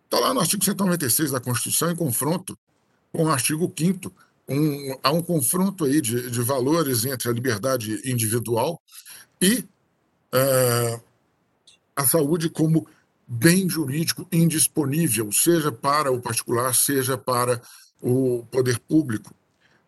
está 0.04 0.20
lá 0.20 0.34
no 0.34 0.42
artigo 0.42 0.62
196 0.62 1.32
da 1.32 1.40
Constituição, 1.40 1.90
em 1.90 1.96
confronto 1.96 2.58
com 3.14 3.24
o 3.24 3.30
artigo 3.30 3.74
5 3.74 4.12
um, 4.50 5.00
há 5.02 5.14
um 5.14 5.22
confronto 5.22 5.86
aí 5.86 6.02
de, 6.02 6.30
de 6.30 6.42
valores 6.42 7.06
entre 7.06 7.30
a 7.30 7.32
liberdade 7.32 8.02
individual 8.04 8.82
e 9.42 9.60
uh, 10.34 11.02
a 11.96 12.06
saúde 12.06 12.50
como 12.50 12.86
bem 13.26 13.70
jurídico 13.70 14.28
indisponível, 14.30 15.32
seja 15.32 15.72
para 15.72 16.12
o 16.12 16.22
particular, 16.22 16.76
seja 16.76 17.18
para 17.18 17.62
o 18.02 18.46
poder 18.52 18.78
público. 18.80 19.34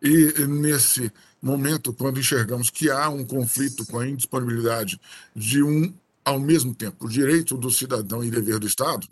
E 0.02 0.46
nesse 0.46 1.12
momento, 1.46 1.92
quando 1.92 2.18
enxergamos 2.18 2.70
que 2.70 2.90
há 2.90 3.08
um 3.08 3.24
conflito 3.24 3.86
com 3.86 3.98
a 3.98 4.08
indisponibilidade 4.08 5.00
de 5.34 5.62
um, 5.62 5.94
ao 6.24 6.40
mesmo 6.40 6.74
tempo, 6.74 7.08
direito 7.08 7.56
do 7.56 7.70
cidadão 7.70 8.22
e 8.24 8.30
dever 8.30 8.58
do 8.58 8.66
Estado, 8.66 9.08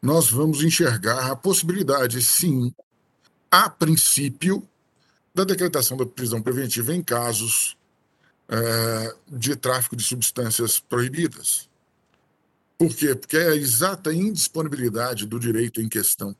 nós 0.00 0.30
vamos 0.30 0.62
enxergar 0.62 1.30
a 1.30 1.36
possibilidade, 1.36 2.22
sim, 2.22 2.72
a 3.50 3.68
princípio, 3.68 4.66
da 5.34 5.44
decretação 5.44 5.96
da 5.96 6.06
prisão 6.06 6.42
preventiva 6.42 6.94
em 6.94 7.02
casos 7.02 7.76
é, 8.48 9.14
de 9.28 9.54
tráfico 9.54 9.94
de 9.94 10.02
substâncias 10.02 10.80
proibidas. 10.80 11.68
Por 12.76 12.94
quê? 12.94 13.14
Porque 13.14 13.36
é 13.36 13.48
a 13.48 13.56
exata 13.56 14.12
indisponibilidade 14.12 15.26
do 15.26 15.38
direito 15.38 15.80
em 15.80 15.88
questão 15.88 16.34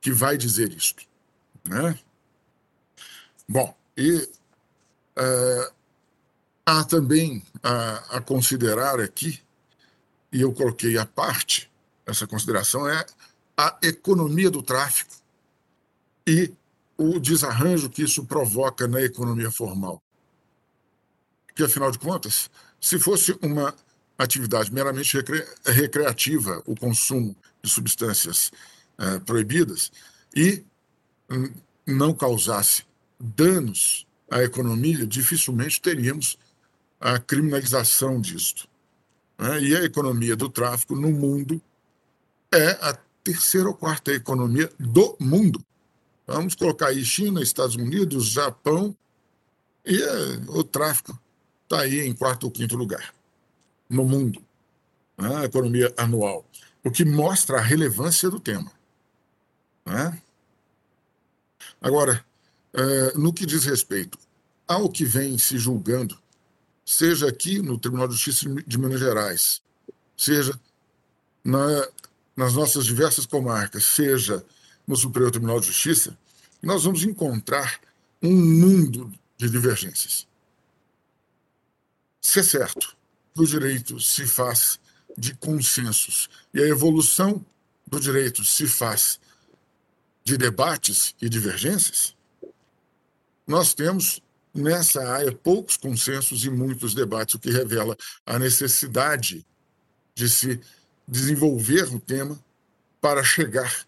que 0.00 0.12
vai 0.12 0.36
dizer 0.36 0.72
isto. 0.72 1.04
Né? 1.68 1.98
Bom, 3.52 3.76
e 3.96 4.28
é, 5.16 5.72
há 6.64 6.84
também 6.84 7.42
a, 7.60 8.18
a 8.18 8.20
considerar 8.20 9.00
aqui, 9.00 9.42
e 10.32 10.40
eu 10.40 10.52
coloquei 10.52 10.96
à 10.96 11.04
parte, 11.04 11.68
essa 12.06 12.28
consideração 12.28 12.88
é 12.88 13.04
a 13.56 13.76
economia 13.82 14.52
do 14.52 14.62
tráfico 14.62 15.16
e 16.24 16.54
o 16.96 17.18
desarranjo 17.18 17.90
que 17.90 18.04
isso 18.04 18.24
provoca 18.24 18.86
na 18.86 19.02
economia 19.02 19.50
formal. 19.50 20.00
Que, 21.52 21.64
afinal 21.64 21.90
de 21.90 21.98
contas, 21.98 22.48
se 22.80 23.00
fosse 23.00 23.36
uma 23.42 23.74
atividade 24.16 24.72
meramente 24.72 25.16
recre 25.16 25.44
recreativa, 25.66 26.62
o 26.66 26.76
consumo 26.76 27.34
de 27.60 27.68
substâncias 27.68 28.52
eh, 28.96 29.18
proibidas, 29.18 29.90
e 30.36 30.64
não 31.84 32.14
causasse 32.14 32.88
danos 33.20 34.06
à 34.30 34.42
economia, 34.42 35.06
dificilmente 35.06 35.80
teríamos 35.80 36.38
a 36.98 37.18
criminalização 37.18 38.20
disto. 38.20 38.66
Né? 39.38 39.60
E 39.62 39.76
a 39.76 39.84
economia 39.84 40.34
do 40.34 40.48
tráfico 40.48 40.96
no 40.96 41.10
mundo 41.10 41.60
é 42.52 42.70
a 42.80 42.98
terceira 43.22 43.68
ou 43.68 43.74
quarta 43.74 44.12
economia 44.12 44.70
do 44.78 45.16
mundo. 45.20 45.64
Vamos 46.26 46.54
colocar 46.54 46.88
aí 46.88 47.04
China, 47.04 47.42
Estados 47.42 47.76
Unidos, 47.76 48.26
Japão, 48.26 48.96
e 49.84 49.96
uh, 49.96 50.58
o 50.58 50.64
tráfico 50.64 51.18
está 51.64 51.80
aí 51.80 52.00
em 52.00 52.14
quarto 52.14 52.44
ou 52.44 52.50
quinto 52.50 52.76
lugar 52.76 53.14
no 53.88 54.04
mundo, 54.04 54.42
né? 55.16 55.36
a 55.36 55.44
economia 55.44 55.92
anual, 55.96 56.44
o 56.84 56.90
que 56.90 57.04
mostra 57.04 57.58
a 57.58 57.62
relevância 57.62 58.30
do 58.30 58.38
tema. 58.38 58.70
Né? 59.84 60.20
Agora, 61.80 62.24
uh, 62.74 63.18
no 63.18 63.32
que 63.32 63.46
diz 63.46 63.64
respeito 63.64 64.18
ao 64.66 64.88
que 64.88 65.04
vem 65.04 65.36
se 65.36 65.58
julgando, 65.58 66.18
seja 66.84 67.28
aqui 67.28 67.60
no 67.60 67.78
Tribunal 67.78 68.06
de 68.06 68.14
Justiça 68.14 68.48
de 68.66 68.78
Minas 68.78 69.00
Gerais, 69.00 69.62
seja 70.16 70.58
na, 71.42 71.88
nas 72.36 72.54
nossas 72.54 72.84
diversas 72.84 73.26
comarcas, 73.26 73.84
seja 73.84 74.44
no 74.86 74.96
Superior 74.96 75.30
Tribunal 75.30 75.60
de 75.60 75.66
Justiça, 75.66 76.16
nós 76.62 76.84
vamos 76.84 77.02
encontrar 77.02 77.80
um 78.22 78.34
mundo 78.34 79.12
de 79.36 79.48
divergências. 79.48 80.26
Se 82.20 82.40
é 82.40 82.42
certo 82.42 82.96
que 83.34 83.40
o 83.40 83.46
direito 83.46 83.98
se 83.98 84.26
faz 84.26 84.78
de 85.16 85.34
consensos 85.34 86.28
e 86.52 86.60
a 86.60 86.66
evolução 86.66 87.44
do 87.86 87.98
direito 87.98 88.44
se 88.44 88.66
faz 88.68 89.18
de 90.22 90.36
debates 90.36 91.14
e 91.20 91.28
divergências, 91.28 92.14
nós 93.50 93.74
temos 93.74 94.22
nessa 94.54 95.02
área 95.02 95.32
poucos 95.32 95.76
consensos 95.76 96.44
e 96.44 96.50
muitos 96.50 96.94
debates, 96.94 97.34
o 97.34 97.38
que 97.38 97.50
revela 97.50 97.96
a 98.24 98.38
necessidade 98.38 99.44
de 100.14 100.28
se 100.28 100.60
desenvolver 101.06 101.92
o 101.92 101.98
tema 101.98 102.38
para 103.00 103.24
chegar 103.24 103.84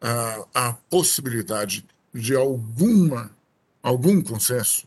a, 0.00 0.46
a 0.54 0.72
possibilidade 0.72 1.84
de 2.14 2.36
alguma, 2.36 3.36
algum 3.82 4.22
consenso. 4.22 4.86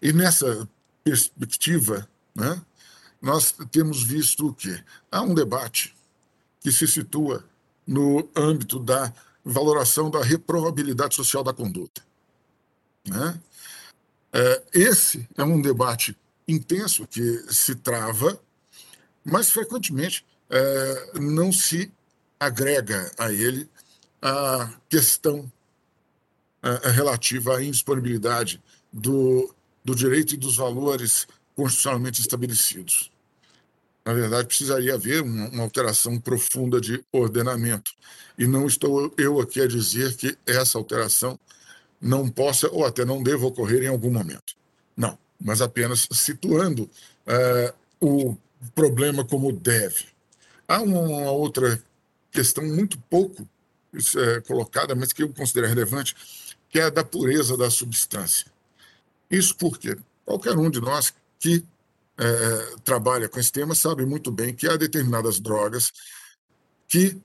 E 0.00 0.12
nessa 0.12 0.68
perspectiva, 1.04 2.08
né, 2.34 2.60
nós 3.20 3.54
temos 3.70 4.02
visto 4.02 4.48
o 4.48 4.52
quê? 4.52 4.82
Há 5.12 5.22
um 5.22 5.32
debate 5.32 5.94
que 6.58 6.72
se 6.72 6.88
situa 6.88 7.44
no 7.86 8.28
âmbito 8.34 8.80
da 8.80 9.12
valoração 9.44 10.10
da 10.10 10.24
reprovabilidade 10.24 11.14
social 11.14 11.44
da 11.44 11.52
conduta. 11.52 12.02
Né? 13.06 13.40
É, 14.32 14.62
esse 14.72 15.28
é 15.36 15.44
um 15.44 15.60
debate 15.60 16.16
intenso 16.46 17.06
que 17.06 17.44
se 17.52 17.74
trava, 17.74 18.40
mas 19.24 19.50
frequentemente 19.50 20.24
é, 20.50 21.18
não 21.20 21.52
se 21.52 21.92
agrega 22.38 23.10
a 23.18 23.32
ele 23.32 23.68
a 24.20 24.72
questão 24.88 25.50
a 26.62 26.90
relativa 26.90 27.56
à 27.56 27.62
indisponibilidade 27.62 28.62
do, 28.92 29.52
do 29.84 29.94
direito 29.96 30.34
e 30.34 30.36
dos 30.36 30.56
valores 30.56 31.26
constitucionalmente 31.56 32.20
estabelecidos. 32.20 33.10
Na 34.04 34.12
verdade, 34.12 34.46
precisaria 34.46 34.94
haver 34.94 35.22
uma, 35.22 35.48
uma, 35.48 35.62
alteração 35.64 36.18
profunda 36.18 36.80
de 36.80 37.04
ordenamento. 37.12 37.92
E 38.38 38.46
não 38.46 38.66
estou 38.66 39.12
eu 39.18 39.40
aqui 39.40 39.60
a 39.60 39.66
dizer 39.66 40.16
que 40.16 40.36
essa 40.46 40.78
alteração 40.78 41.38
não 42.02 42.28
possa 42.28 42.68
ou 42.70 42.84
até 42.84 43.04
não 43.04 43.22
deva 43.22 43.46
ocorrer 43.46 43.84
em 43.84 43.88
algum 43.88 44.10
momento. 44.10 44.54
Não, 44.96 45.16
mas 45.40 45.62
apenas 45.62 46.08
situando 46.10 46.82
uh, 46.82 47.74
o 48.00 48.36
problema 48.74 49.24
como 49.24 49.52
deve. 49.52 50.06
Há 50.66 50.82
uma 50.82 51.30
outra 51.30 51.82
questão 52.30 52.64
muito 52.64 52.98
pouco 53.10 53.46
é, 54.16 54.40
colocada, 54.40 54.94
mas 54.94 55.12
que 55.12 55.22
eu 55.22 55.32
considero 55.32 55.68
relevante, 55.68 56.16
que 56.70 56.78
é 56.78 56.84
a 56.84 56.90
da 56.90 57.04
pureza 57.04 57.56
da 57.56 57.70
substância. 57.70 58.46
Isso 59.30 59.54
porque 59.56 59.98
qualquer 60.24 60.56
um 60.56 60.70
de 60.70 60.80
nós 60.80 61.12
que 61.38 61.64
é, 62.18 62.76
trabalha 62.84 63.28
com 63.28 63.38
esse 63.38 63.52
tema 63.52 63.74
sabe 63.74 64.06
muito 64.06 64.30
bem 64.30 64.54
que 64.54 64.66
há 64.66 64.76
determinadas 64.76 65.38
drogas 65.40 65.92
que, 66.88 67.20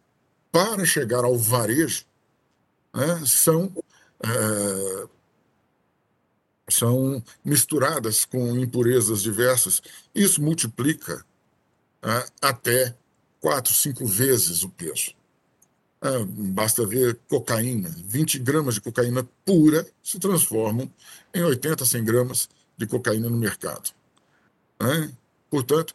para 0.51 0.85
chegar 0.85 1.23
ao 1.23 1.37
varejo, 1.37 2.05
né, 2.93 3.21
são, 3.25 3.71
é, 4.23 5.07
são 6.69 7.23
misturadas 7.43 8.25
com 8.25 8.57
impurezas 8.57 9.21
diversas. 9.21 9.81
Isso 10.13 10.41
multiplica 10.41 11.25
é, 12.01 12.25
até 12.41 12.95
quatro, 13.39 13.73
cinco 13.73 14.05
vezes 14.05 14.63
o 14.63 14.69
peso. 14.69 15.15
É, 16.01 16.23
basta 16.25 16.85
ver 16.85 17.19
cocaína. 17.27 17.89
20 18.05 18.39
gramas 18.39 18.75
de 18.75 18.81
cocaína 18.81 19.27
pura 19.45 19.85
se 20.03 20.19
transformam 20.19 20.91
em 21.33 21.43
80, 21.43 21.85
100 21.85 22.03
gramas 22.03 22.49
de 22.77 22.85
cocaína 22.85 23.29
no 23.29 23.37
mercado. 23.37 23.91
Portanto, 25.49 25.93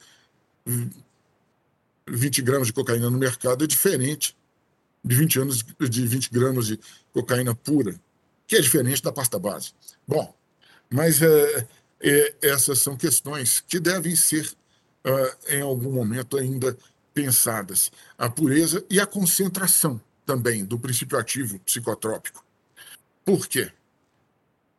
20 2.08 2.42
gramas 2.42 2.66
de 2.66 2.72
cocaína 2.72 3.08
no 3.10 3.18
mercado 3.18 3.62
é 3.62 3.66
diferente 3.66 4.36
de 5.04 5.16
20 5.16 5.40
anos 5.40 5.64
de 5.80 6.06
20 6.06 6.30
gramas 6.30 6.66
de 6.66 6.78
cocaína 7.12 7.54
pura, 7.54 7.98
que 8.46 8.56
é 8.56 8.60
diferente 8.60 9.02
da 9.02 9.12
pasta 9.12 9.38
base. 9.38 9.72
Bom, 10.06 10.34
mas 10.90 11.22
é, 11.22 11.68
é, 12.00 12.34
essas 12.42 12.80
são 12.80 12.96
questões 12.96 13.60
que 13.60 13.80
devem 13.80 14.14
ser, 14.14 14.46
uh, 15.06 15.52
em 15.52 15.62
algum 15.62 15.92
momento, 15.92 16.36
ainda 16.36 16.76
pensadas. 17.14 17.90
A 18.18 18.28
pureza 18.28 18.84
e 18.90 19.00
a 19.00 19.06
concentração 19.06 20.00
também 20.26 20.64
do 20.64 20.78
princípio 20.78 21.18
ativo 21.18 21.58
psicotrópico. 21.60 22.44
Por 23.24 23.46
quê? 23.46 23.70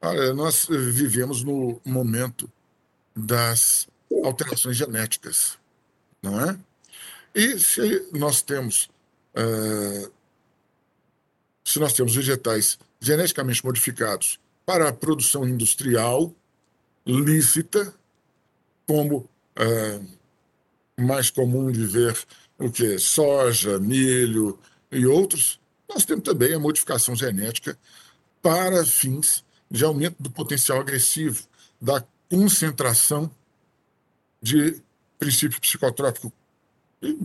Olha, 0.01 0.34
nós 0.34 0.68
vivemos 0.70 1.43
no 1.43 1.80
momento 1.86 2.51
das 3.16 3.88
alterações 4.24 4.76
genéticas, 4.76 5.57
não 6.22 6.39
é? 6.41 6.57
E 7.34 7.57
se 7.57 8.09
nós 8.11 8.41
temos 8.41 8.89
uh, 9.36 10.11
se 11.64 11.80
nós 11.80 11.93
temos 11.93 12.16
vegetais 12.16 12.78
geneticamente 13.04 13.64
modificados 13.66 14.39
para 14.66 14.88
a 14.88 14.93
produção 14.93 15.45
industrial 15.45 16.34
lícita, 17.06 17.93
como 18.88 19.30
uh, 19.60 20.08
mais 20.97 21.30
comum 21.30 21.70
de 21.70 21.86
ver 21.86 22.18
o 22.58 22.72
que 22.72 22.97
soja, 22.97 23.78
milho 23.78 24.58
e 24.89 25.06
outros, 25.06 25.60
nós 25.89 26.06
temos 26.06 26.24
também 26.24 26.54
a 26.54 26.60
modificação 26.60 27.14
genética 27.14 27.78
para 28.41 28.86
fins 28.86 29.43
de 29.70 29.84
aumento 29.84 30.24
do 30.24 30.32
potencial 30.32 30.80
agressivo, 30.80 31.43
da 31.82 32.01
concentração 32.30 33.30
de 34.41 34.82
princípio 35.20 35.60
psicotrópico. 35.60 36.32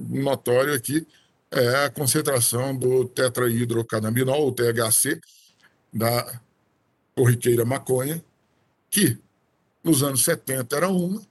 Notório 0.08 0.74
aqui 0.74 1.06
é 1.52 1.84
a 1.84 1.90
concentração 1.90 2.76
do 2.76 3.04
tetrahidrocannabinol, 3.04 4.48
o 4.48 4.52
THC, 4.52 5.20
da 5.92 6.40
corriqueira 7.14 7.64
maconha, 7.64 8.22
que 8.90 9.18
nos 9.82 10.02
anos 10.02 10.22
70 10.24 10.76
era 10.76 10.88
uma 10.88 11.22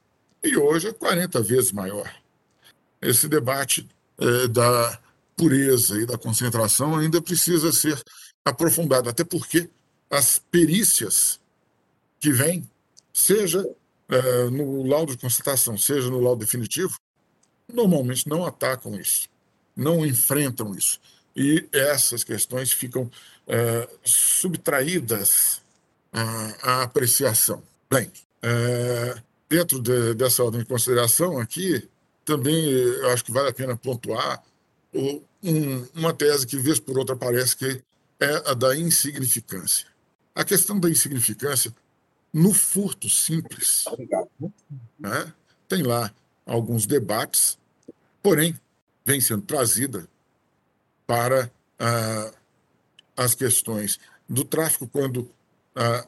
e 0.43 0.57
hoje 0.57 0.87
é 0.87 0.93
40 0.93 1.41
vezes 1.41 1.71
maior. 1.71 2.11
Esse 3.01 3.27
debate 3.27 3.87
é, 4.17 4.47
da 4.47 4.99
pureza 5.35 6.01
e 6.01 6.05
da 6.05 6.17
concentração 6.17 6.97
ainda 6.97 7.21
precisa 7.21 7.71
ser 7.71 8.01
aprofundado, 8.43 9.09
até 9.09 9.23
porque 9.23 9.69
as 10.09 10.39
perícias 10.39 11.39
que 12.19 12.31
vêm, 12.31 12.67
seja 13.13 13.63
é, 14.09 14.49
no 14.49 14.83
laudo 14.83 15.11
de 15.11 15.21
constatação, 15.21 15.77
seja 15.77 16.09
no 16.09 16.19
laudo 16.19 16.43
definitivo, 16.43 16.97
normalmente 17.71 18.27
não 18.27 18.45
atacam 18.45 18.99
isso, 18.99 19.27
não 19.75 20.05
enfrentam 20.05 20.73
isso. 20.73 20.99
E 21.35 21.67
essas 21.71 22.23
questões 22.23 22.71
ficam 22.71 23.11
é, 23.47 23.89
subtraídas 24.03 25.61
à, 26.11 26.83
apreciação. 26.83 27.63
Bem, 27.89 28.11
é, 28.41 29.21
dentro 29.49 29.81
de, 29.81 30.13
dessa 30.13 30.43
ordem 30.43 30.61
de 30.61 30.67
consideração 30.67 31.39
aqui, 31.39 31.87
também 32.25 32.65
eu 32.65 33.09
acho 33.11 33.23
que 33.23 33.31
vale 33.31 33.49
a 33.49 33.53
pena 33.53 33.77
pontuar 33.77 34.43
o, 34.93 35.21
um, 35.43 35.87
uma 35.95 36.13
tese 36.13 36.45
que, 36.45 36.57
vez 36.57 36.79
por 36.79 36.97
outra, 36.97 37.15
parece 37.15 37.55
que 37.55 37.81
é 38.19 38.49
a 38.49 38.53
da 38.53 38.75
insignificância. 38.75 39.87
A 40.35 40.43
questão 40.43 40.79
da 40.79 40.89
insignificância, 40.89 41.73
no 42.33 42.53
furto 42.53 43.09
simples, 43.09 43.85
né, 44.99 45.33
tem 45.67 45.83
lá 45.83 46.13
alguns 46.45 46.85
debates, 46.85 47.57
porém, 48.21 48.59
vem 49.05 49.21
sendo 49.21 49.43
trazida 49.43 50.07
para 51.05 51.49
ah, 51.79 52.31
as 53.17 53.33
questões 53.33 53.99
do 54.29 54.45
tráfico 54.45 54.87
quando 54.87 55.29
ah, 55.75 56.05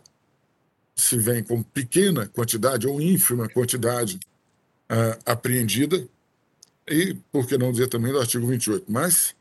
se 0.95 1.17
vem 1.17 1.43
com 1.43 1.63
pequena 1.63 2.27
quantidade 2.27 2.87
ou 2.87 3.01
ínfima 3.01 3.49
quantidade 3.49 4.19
ah, 4.87 5.17
apreendida, 5.25 6.07
e, 6.87 7.15
por 7.31 7.47
que 7.47 7.57
não 7.57 7.71
dizer 7.71 7.87
também 7.87 8.11
do 8.11 8.19
artigo 8.19 8.47
28, 8.47 8.85
mas 8.87 9.35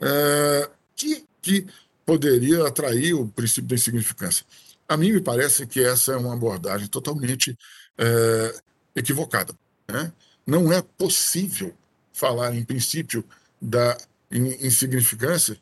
ah, 0.00 0.70
que, 0.94 1.24
que 1.40 1.66
poderia 2.06 2.66
atrair 2.66 3.14
o 3.14 3.28
princípio 3.28 3.68
da 3.68 3.74
insignificância. 3.74 4.44
A 4.88 4.96
mim 4.96 5.12
me 5.12 5.20
parece 5.20 5.66
que 5.66 5.80
essa 5.80 6.12
é 6.12 6.16
uma 6.16 6.34
abordagem 6.34 6.86
totalmente 6.86 7.56
é, 7.96 8.60
equivocada. 8.94 9.54
Né? 9.88 10.12
Não 10.46 10.72
é 10.72 10.82
possível 10.82 11.72
falar 12.12 12.54
em 12.54 12.64
princípio 12.64 13.24
da 13.60 13.96
insignificância 14.30 15.56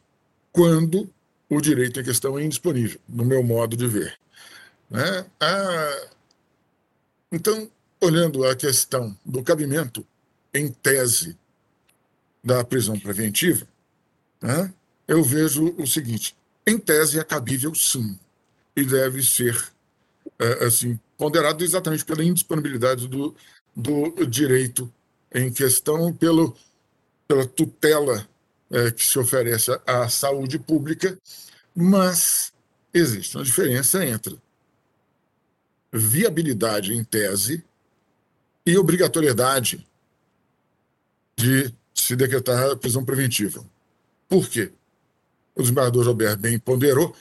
quando 0.51 1.09
o 1.51 1.61
direito 1.61 1.99
em 1.99 2.05
questão 2.05 2.39
é 2.39 2.45
indisponível, 2.45 3.01
no 3.09 3.25
meu 3.25 3.43
modo 3.43 3.77
de 3.77 3.87
ver. 3.89 4.17
Né? 4.89 5.27
Ah, 5.41 6.09
então, 7.33 7.69
olhando 8.01 8.45
a 8.45 8.55
questão 8.55 9.17
do 9.27 9.43
cabimento 9.43 10.07
em 10.55 10.71
tese 10.71 11.37
da 12.43 12.65
prisão 12.65 12.99
preventiva, 12.99 13.67
né? 14.41 14.73
eu 15.09 15.23
vejo 15.25 15.75
o 15.77 15.87
seguinte: 15.87 16.37
em 16.67 16.79
tese 16.79 17.19
é 17.19 17.25
cabível 17.25 17.75
sim, 17.75 18.19
e 18.77 18.85
deve 18.85 19.23
ser 19.23 19.61
é, 20.39 20.65
assim 20.65 20.99
ponderado 21.19 21.63
exatamente 21.65 22.05
pela 22.05 22.25
indisponibilidade 22.25 23.09
do, 23.09 23.35
do 23.77 24.27
direito 24.27 24.91
em 25.33 25.53
questão, 25.53 26.13
pelo, 26.15 26.57
pela 27.29 27.47
tutela 27.47 28.27
é, 28.71 28.91
que 28.91 29.05
se 29.05 29.19
oferece 29.19 29.71
à 29.87 30.09
saúde 30.09 30.59
pública, 30.59 31.19
mas 31.75 32.53
existe 32.93 33.37
uma 33.37 33.45
diferença 33.45 34.05
entre 34.05 34.39
viabilidade 35.93 36.95
em 36.95 37.03
tese 37.03 37.65
e 38.65 38.77
obrigatoriedade 38.79 39.87
de 41.37 41.75
se 41.95 42.15
decretar 42.15 42.71
a 42.71 42.77
prisão 42.77 43.05
preventiva. 43.05 43.65
Por 44.29 44.49
quê? 44.49 44.73
o 45.61 45.63
desembargador 45.63 46.05
Gilbert 46.05 46.39
bem 46.39 46.59
ponderou 46.59 47.15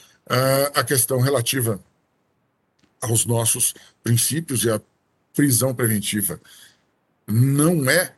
a 0.75 0.83
questão 0.83 1.19
relativa 1.19 1.79
aos 3.01 3.25
nossos 3.25 3.73
princípios 4.03 4.63
e 4.63 4.69
a 4.69 4.79
prisão 5.33 5.73
preventiva 5.73 6.39
não 7.27 7.89
é 7.89 8.15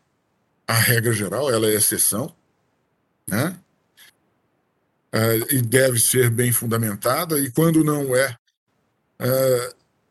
a 0.67 0.73
regra 0.73 1.13
geral, 1.13 1.51
ela 1.51 1.67
é 1.67 1.75
exceção, 1.75 2.33
né? 3.31 3.57
e 5.49 5.61
deve 5.61 5.99
ser 5.99 6.29
bem 6.29 6.51
fundamentada, 6.51 7.39
e 7.39 7.51
quando 7.51 7.83
não 7.83 8.15
é, 8.15 8.37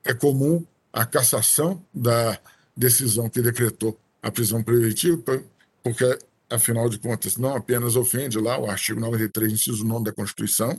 é 0.04 0.12
comum 0.12 0.66
a 0.92 1.06
cassação 1.06 1.82
da 1.94 2.38
decisão 2.76 3.28
que 3.30 3.40
decretou 3.40 3.98
a 4.22 4.30
prisão 4.30 4.62
preventiva, 4.62 5.42
porque 5.82 6.18
afinal 6.50 6.88
de 6.88 6.98
contas, 6.98 7.36
não 7.36 7.54
apenas 7.54 7.94
ofende 7.94 8.38
lá 8.38 8.58
o 8.58 8.68
artigo 8.68 9.00
93, 9.00 9.52
inciso 9.52 9.84
9 9.84 10.04
da 10.04 10.12
Constituição, 10.12 10.78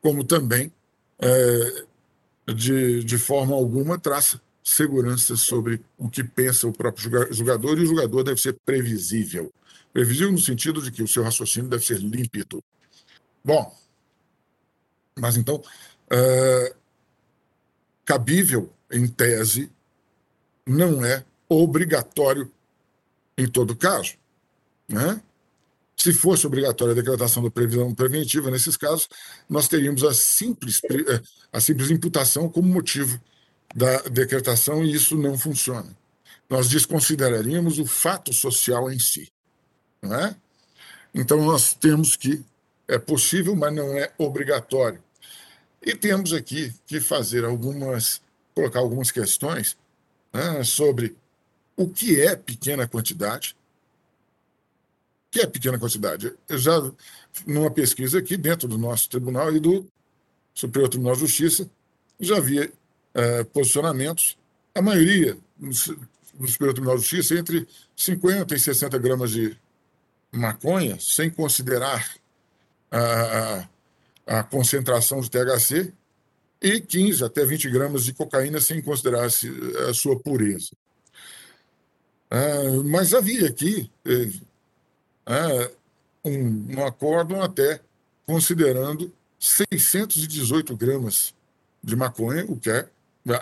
como 0.00 0.22
também, 0.22 0.70
é, 1.18 1.84
de, 2.54 3.02
de 3.02 3.18
forma 3.18 3.56
alguma, 3.56 3.98
traça 3.98 4.40
segurança 4.62 5.34
sobre 5.34 5.82
o 5.96 6.10
que 6.10 6.22
pensa 6.22 6.68
o 6.68 6.72
próprio 6.72 7.32
julgador, 7.32 7.78
e 7.78 7.82
o 7.82 7.86
julgador 7.86 8.22
deve 8.22 8.40
ser 8.40 8.54
previsível. 8.66 9.50
Previsível 9.98 10.30
no 10.30 10.38
sentido 10.38 10.80
de 10.80 10.92
que 10.92 11.02
o 11.02 11.08
seu 11.08 11.24
raciocínio 11.24 11.68
deve 11.68 11.84
ser 11.84 11.98
límpido. 11.98 12.62
Bom, 13.44 13.76
mas 15.18 15.36
então, 15.36 15.60
é, 16.08 16.72
cabível, 18.04 18.72
em 18.92 19.08
tese, 19.08 19.72
não 20.64 21.04
é 21.04 21.24
obrigatório 21.48 22.48
em 23.36 23.48
todo 23.48 23.74
caso. 23.74 24.14
Né? 24.88 25.20
Se 25.96 26.12
fosse 26.12 26.46
obrigatória 26.46 26.92
a 26.92 26.96
decretação 26.96 27.42
da 27.42 27.50
previsão 27.50 27.92
preventiva, 27.92 28.52
nesses 28.52 28.76
casos, 28.76 29.08
nós 29.50 29.66
teríamos 29.66 30.04
a 30.04 30.14
simples, 30.14 30.80
eh, 30.84 31.20
a 31.52 31.58
simples 31.60 31.90
imputação 31.90 32.48
como 32.48 32.68
motivo 32.68 33.20
da 33.74 34.00
decretação 34.02 34.84
e 34.84 34.94
isso 34.94 35.16
não 35.16 35.36
funciona. 35.36 35.90
Nós 36.48 36.68
desconsideraríamos 36.68 37.80
o 37.80 37.84
fato 37.84 38.32
social 38.32 38.92
em 38.92 39.00
si. 39.00 39.28
Não 40.02 40.14
é? 40.14 40.36
Então, 41.14 41.44
nós 41.44 41.74
temos 41.74 42.16
que, 42.16 42.44
é 42.86 42.98
possível, 42.98 43.54
mas 43.54 43.74
não 43.74 43.96
é 43.96 44.12
obrigatório. 44.18 45.02
E 45.82 45.94
temos 45.94 46.32
aqui 46.32 46.72
que 46.86 47.00
fazer 47.00 47.44
algumas, 47.44 48.20
colocar 48.54 48.80
algumas 48.80 49.10
questões 49.10 49.76
né, 50.32 50.62
sobre 50.64 51.16
o 51.76 51.88
que 51.88 52.20
é 52.20 52.34
pequena 52.34 52.88
quantidade, 52.88 53.56
que 55.30 55.40
é 55.40 55.46
pequena 55.46 55.78
quantidade. 55.78 56.34
Eu 56.48 56.58
já, 56.58 56.72
numa 57.46 57.70
pesquisa 57.70 58.18
aqui 58.18 58.36
dentro 58.36 58.66
do 58.66 58.78
nosso 58.78 59.08
tribunal 59.08 59.54
e 59.54 59.60
do 59.60 59.86
Superior 60.54 60.88
Tribunal 60.88 61.14
de 61.14 61.20
Justiça, 61.20 61.70
já 62.18 62.36
havia 62.36 62.72
é, 63.14 63.44
posicionamentos, 63.44 64.36
a 64.74 64.82
maioria 64.82 65.36
do 65.56 65.74
Superior 66.48 66.74
Tribunal 66.74 66.96
de 66.96 67.02
Justiça, 67.02 67.34
entre 67.38 67.68
50 67.94 68.54
e 68.54 68.58
60 68.58 68.98
gramas 68.98 69.30
de 69.30 69.56
maconha, 70.32 70.98
sem 71.00 71.30
considerar 71.30 72.14
a, 72.90 73.68
a, 74.26 74.38
a 74.38 74.42
concentração 74.44 75.20
de 75.20 75.30
THC 75.30 75.92
e 76.60 76.80
15 76.80 77.24
até 77.24 77.44
20 77.44 77.70
gramas 77.70 78.04
de 78.04 78.12
cocaína 78.12 78.60
sem 78.60 78.82
considerar 78.82 79.26
a 79.26 79.94
sua 79.94 80.18
pureza. 80.18 80.70
Ah, 82.30 82.82
mas 82.84 83.14
havia 83.14 83.48
aqui 83.48 83.90
eh, 84.04 84.30
ah, 85.26 85.70
um, 86.24 86.76
um 86.76 86.86
acórdão 86.86 87.42
até 87.42 87.80
considerando 88.26 89.12
618 89.38 90.76
gramas 90.76 91.34
de 91.82 91.96
maconha, 91.96 92.44
o 92.46 92.58
que 92.58 92.70
é, 92.70 92.88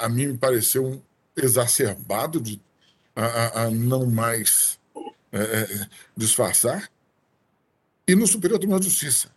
a 0.01 0.09
mim 0.09 0.29
me 0.29 0.39
pareceu 0.39 0.87
um 0.87 1.03
exacerbado 1.37 2.41
de 2.41 2.61
a, 3.15 3.63
a 3.63 3.71
não 3.71 4.07
mais 4.07 4.76
é, 5.43 5.89
disfarçar. 6.17 6.91
E 8.07 8.15
no 8.15 8.27
Superior 8.27 8.59
Tribunal 8.59 8.81
de 8.81 8.89
Justiça, 8.89 9.31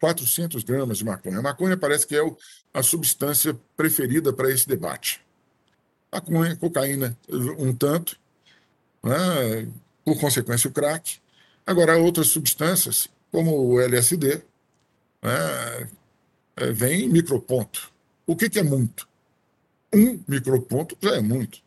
400 0.00 0.62
gramas 0.62 0.98
de 0.98 1.04
maconha. 1.04 1.38
A 1.38 1.42
maconha 1.42 1.76
parece 1.76 2.06
que 2.06 2.14
é 2.14 2.22
o, 2.22 2.36
a 2.72 2.82
substância 2.82 3.58
preferida 3.76 4.32
para 4.32 4.50
esse 4.50 4.68
debate. 4.68 5.20
Maconha, 6.12 6.56
cocaína, 6.56 7.16
um 7.58 7.74
tanto, 7.74 8.18
né? 9.02 9.68
por 10.04 10.18
consequência, 10.20 10.68
o 10.68 10.72
crack. 10.72 11.18
Agora, 11.66 11.96
outras 11.96 12.28
substâncias, 12.28 13.08
como 13.32 13.50
o 13.56 13.80
LSD, 13.80 14.42
né? 15.22 15.88
É, 16.56 16.72
vem 16.72 17.04
em 17.04 17.08
microponto. 17.08 17.90
O 18.26 18.36
que, 18.36 18.48
que 18.48 18.60
é 18.60 18.62
muito? 18.62 19.08
Um 19.92 20.22
microponto 20.28 20.96
já 21.00 21.16
é 21.16 21.20
muito. 21.20 21.60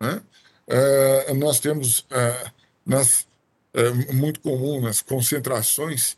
Né? 0.00 0.22
É, 0.66 1.34
nós 1.34 1.60
temos 1.60 2.06
é, 2.10 2.50
nas, 2.86 3.26
é, 3.74 3.90
muito 4.12 4.40
comum 4.40 4.80
nas 4.80 5.02
concentrações 5.02 6.16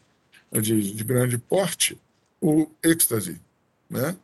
de, 0.53 0.93
de 0.95 1.05
grande 1.05 1.39
porte 1.39 1.99
o 2.41 2.69
êxtase. 2.83 3.41
Né? 3.89 4.17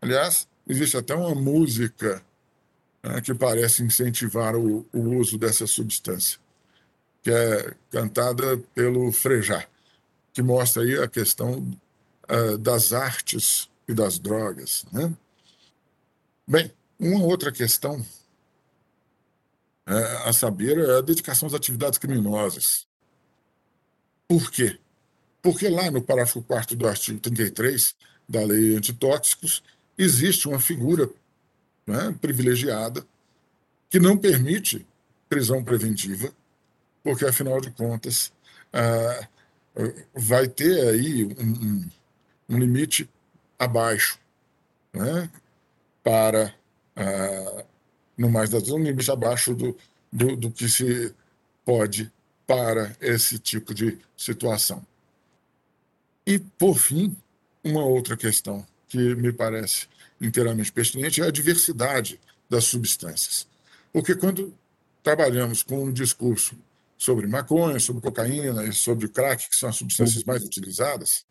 Aliás, 0.00 0.46
existe 0.68 0.96
até 0.96 1.14
uma 1.14 1.34
música 1.34 2.22
né, 3.02 3.20
que 3.20 3.34
parece 3.34 3.82
incentivar 3.82 4.54
o, 4.54 4.86
o, 4.92 5.16
uso 5.16 5.38
dessa 5.38 5.66
substância, 5.66 6.38
que 7.22 7.30
é 7.30 7.74
cantada 7.90 8.58
pelo 8.74 9.10
Frejá, 9.10 9.66
que 10.32 10.42
mostra 10.42 10.82
aí 10.82 10.98
a 10.98 11.08
questão 11.08 11.58
uh, 12.30 12.58
das 12.58 12.92
artes 12.92 13.68
e 13.88 13.94
das 13.94 14.18
drogas. 14.18 14.84
Né? 14.92 15.12
Bem, 16.46 16.72
uma 16.98 17.24
outra 17.24 17.50
questão 17.50 18.04
a 20.24 20.32
saber 20.32 20.78
é 20.78 20.98
a 20.98 21.00
dedicação 21.00 21.46
às 21.46 21.54
atividades 21.54 21.98
criminosas. 21.98 22.86
Por 24.28 24.50
quê? 24.50 24.78
Porque 25.42 25.68
lá 25.68 25.90
no 25.90 26.02
parágrafo 26.02 26.42
4 26.42 26.76
do 26.76 26.86
artigo 26.86 27.18
33 27.18 27.96
da 28.28 28.44
lei 28.44 28.76
antitóxicos 28.76 29.62
existe 29.98 30.46
uma 30.46 30.60
figura 30.60 31.10
né, 31.86 32.16
privilegiada 32.20 33.04
que 33.88 33.98
não 33.98 34.16
permite 34.16 34.86
prisão 35.28 35.62
preventiva, 35.64 36.32
porque, 37.02 37.24
afinal 37.24 37.60
de 37.60 37.70
contas, 37.70 38.32
ah, 38.72 39.28
vai 40.14 40.46
ter 40.48 40.88
aí 40.88 41.24
um, 41.24 41.30
um, 41.30 41.90
um 42.50 42.58
limite 42.58 43.08
abaixo 43.58 44.18
né, 44.92 45.30
para, 46.02 46.54
ah, 46.94 47.64
no 48.20 48.28
mais 48.28 48.50
das 48.50 48.64
limite 48.64 49.10
abaixo 49.10 49.54
do, 49.54 49.74
do, 50.12 50.36
do 50.36 50.50
que 50.50 50.68
se 50.68 51.14
pode 51.64 52.12
para 52.46 52.94
esse 53.00 53.38
tipo 53.38 53.72
de 53.72 53.96
situação. 54.14 54.84
E, 56.26 56.38
por 56.38 56.76
fim, 56.76 57.16
uma 57.64 57.82
outra 57.82 58.18
questão 58.18 58.66
que 58.88 59.14
me 59.14 59.32
parece 59.32 59.86
inteiramente 60.20 60.70
pertinente 60.70 61.22
é 61.22 61.24
a 61.24 61.30
diversidade 61.30 62.20
das 62.48 62.64
substâncias. 62.64 63.48
Porque 63.90 64.14
quando 64.14 64.52
trabalhamos 65.02 65.62
com 65.62 65.84
um 65.84 65.92
discurso 65.92 66.54
sobre 66.98 67.26
maconha, 67.26 67.80
sobre 67.80 68.02
cocaína 68.02 68.66
e 68.66 68.72
sobre 68.74 69.08
crack, 69.08 69.48
que 69.48 69.56
são 69.56 69.70
as 69.70 69.76
substâncias 69.76 70.24
mais 70.24 70.44
utilizadas, 70.44 71.24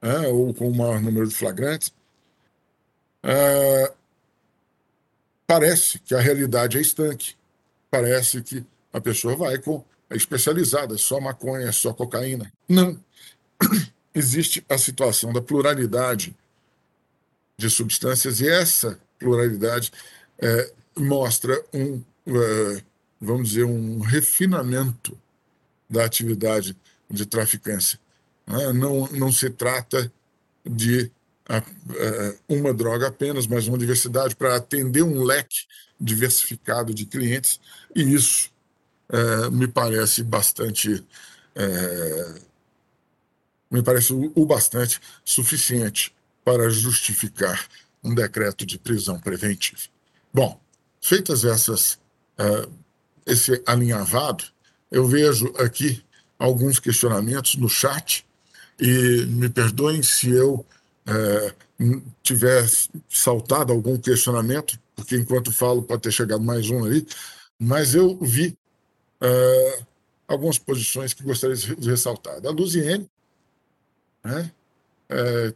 é, 0.00 0.26
ou 0.28 0.54
com 0.54 0.70
o 0.70 0.74
maior 0.74 1.02
número 1.02 1.28
de 1.28 1.34
flagrantes, 1.34 1.92
é, 3.22 3.92
parece 5.52 5.98
que 5.98 6.14
a 6.14 6.20
realidade 6.20 6.78
é 6.78 6.80
estanque. 6.80 7.34
Parece 7.90 8.40
que 8.40 8.64
a 8.90 8.98
pessoa 8.98 9.36
vai 9.36 9.58
com 9.58 9.84
a 10.08 10.16
especializada, 10.16 10.96
só 10.96 11.20
maconha, 11.20 11.70
só 11.72 11.92
cocaína. 11.92 12.50
Não. 12.66 12.98
Existe 14.14 14.64
a 14.66 14.78
situação 14.78 15.30
da 15.30 15.42
pluralidade 15.42 16.34
de 17.58 17.68
substâncias 17.68 18.40
e 18.40 18.48
essa 18.48 18.98
pluralidade 19.18 19.92
é, 20.38 20.72
mostra 20.96 21.62
um, 21.72 22.02
é, 22.26 22.82
vamos 23.20 23.50
dizer, 23.50 23.64
um 23.64 24.00
refinamento 24.00 25.18
da 25.88 26.06
atividade 26.06 26.74
de 27.10 27.26
traficância. 27.26 27.98
Né? 28.46 28.72
Não, 28.72 29.06
não 29.08 29.30
se 29.30 29.50
trata 29.50 30.10
de 30.64 31.04
é, 31.04 31.10
uma 32.48 32.72
droga 32.72 33.08
apenas, 33.08 33.46
mas 33.46 33.66
uma 33.66 33.78
diversidade 33.78 34.36
para 34.36 34.56
atender 34.56 35.02
um 35.02 35.22
leque 35.22 35.66
diversificado 36.00 36.94
de 36.94 37.04
clientes, 37.04 37.60
e 37.94 38.02
isso 38.14 38.50
é, 39.08 39.50
me 39.50 39.68
parece 39.68 40.22
bastante 40.22 41.04
é, 41.54 42.34
me 43.70 43.82
parece 43.82 44.12
o, 44.12 44.46
bastante 44.46 45.00
suficiente 45.24 46.14
para 46.44 46.68
justificar 46.68 47.66
um 48.04 48.14
decreto 48.14 48.66
de 48.66 48.78
prisão 48.78 49.18
preventiva. 49.18 49.80
Bom, 50.32 50.60
feitas 51.00 51.44
essas 51.44 51.94
uh, 52.38 52.70
esse 53.24 53.62
alinhavado, 53.64 54.44
eu 54.90 55.06
vejo 55.06 55.46
aqui 55.56 56.04
alguns 56.38 56.78
questionamentos 56.78 57.54
no 57.54 57.68
chat 57.68 58.26
e 58.78 59.24
me 59.26 59.48
perdoem 59.48 60.02
se 60.02 60.30
eu 60.30 60.66
uh, 61.08 62.02
tiver 62.22 62.66
saltado 63.08 63.72
algum 63.72 63.98
questionamento, 63.98 64.78
porque 64.94 65.16
enquanto 65.16 65.52
falo 65.52 65.82
pode 65.82 66.02
ter 66.02 66.12
chegado 66.12 66.42
mais 66.42 66.70
um 66.70 66.84
ali, 66.84 67.06
mas 67.58 67.94
eu 67.94 68.16
vi 68.18 68.56
uh, 69.22 69.86
algumas 70.26 70.58
posições 70.58 71.12
que 71.12 71.22
gostaria 71.22 71.56
de 71.56 71.90
ressaltar. 71.90 72.40
Da 72.40 72.50
Luziene, 72.50 73.08
né? 74.24 74.50
É, 75.08 75.54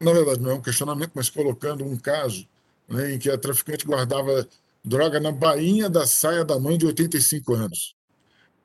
na 0.00 0.12
verdade, 0.12 0.40
não 0.40 0.50
é 0.50 0.54
um 0.54 0.60
questionamento, 0.60 1.12
mas 1.14 1.30
colocando 1.30 1.84
um 1.84 1.96
caso 1.96 2.46
né, 2.88 3.14
em 3.14 3.18
que 3.18 3.30
a 3.30 3.38
traficante 3.38 3.86
guardava 3.86 4.46
droga 4.84 5.20
na 5.20 5.30
bainha 5.30 5.88
da 5.88 6.06
saia 6.06 6.44
da 6.44 6.58
mãe 6.58 6.76
de 6.76 6.86
85 6.86 7.54
anos. 7.54 7.94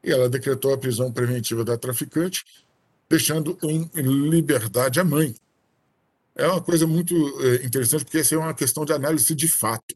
E 0.04 0.12
ela 0.12 0.28
decretou 0.30 0.74
a 0.74 0.78
prisão 0.78 1.12
preventiva 1.12 1.64
da 1.64 1.78
traficante, 1.78 2.44
deixando 3.10 3.58
em 3.64 3.90
liberdade 4.30 5.00
a 5.00 5.04
mãe. 5.04 5.36
É 6.38 6.48
uma 6.48 6.62
coisa 6.62 6.86
muito 6.86 7.16
é, 7.42 7.66
interessante, 7.66 8.06
porque 8.06 8.20
essa 8.20 8.36
é 8.36 8.38
uma 8.38 8.54
questão 8.54 8.86
de 8.86 8.94
análise 8.94 9.34
de 9.34 9.48
fato. 9.48 9.96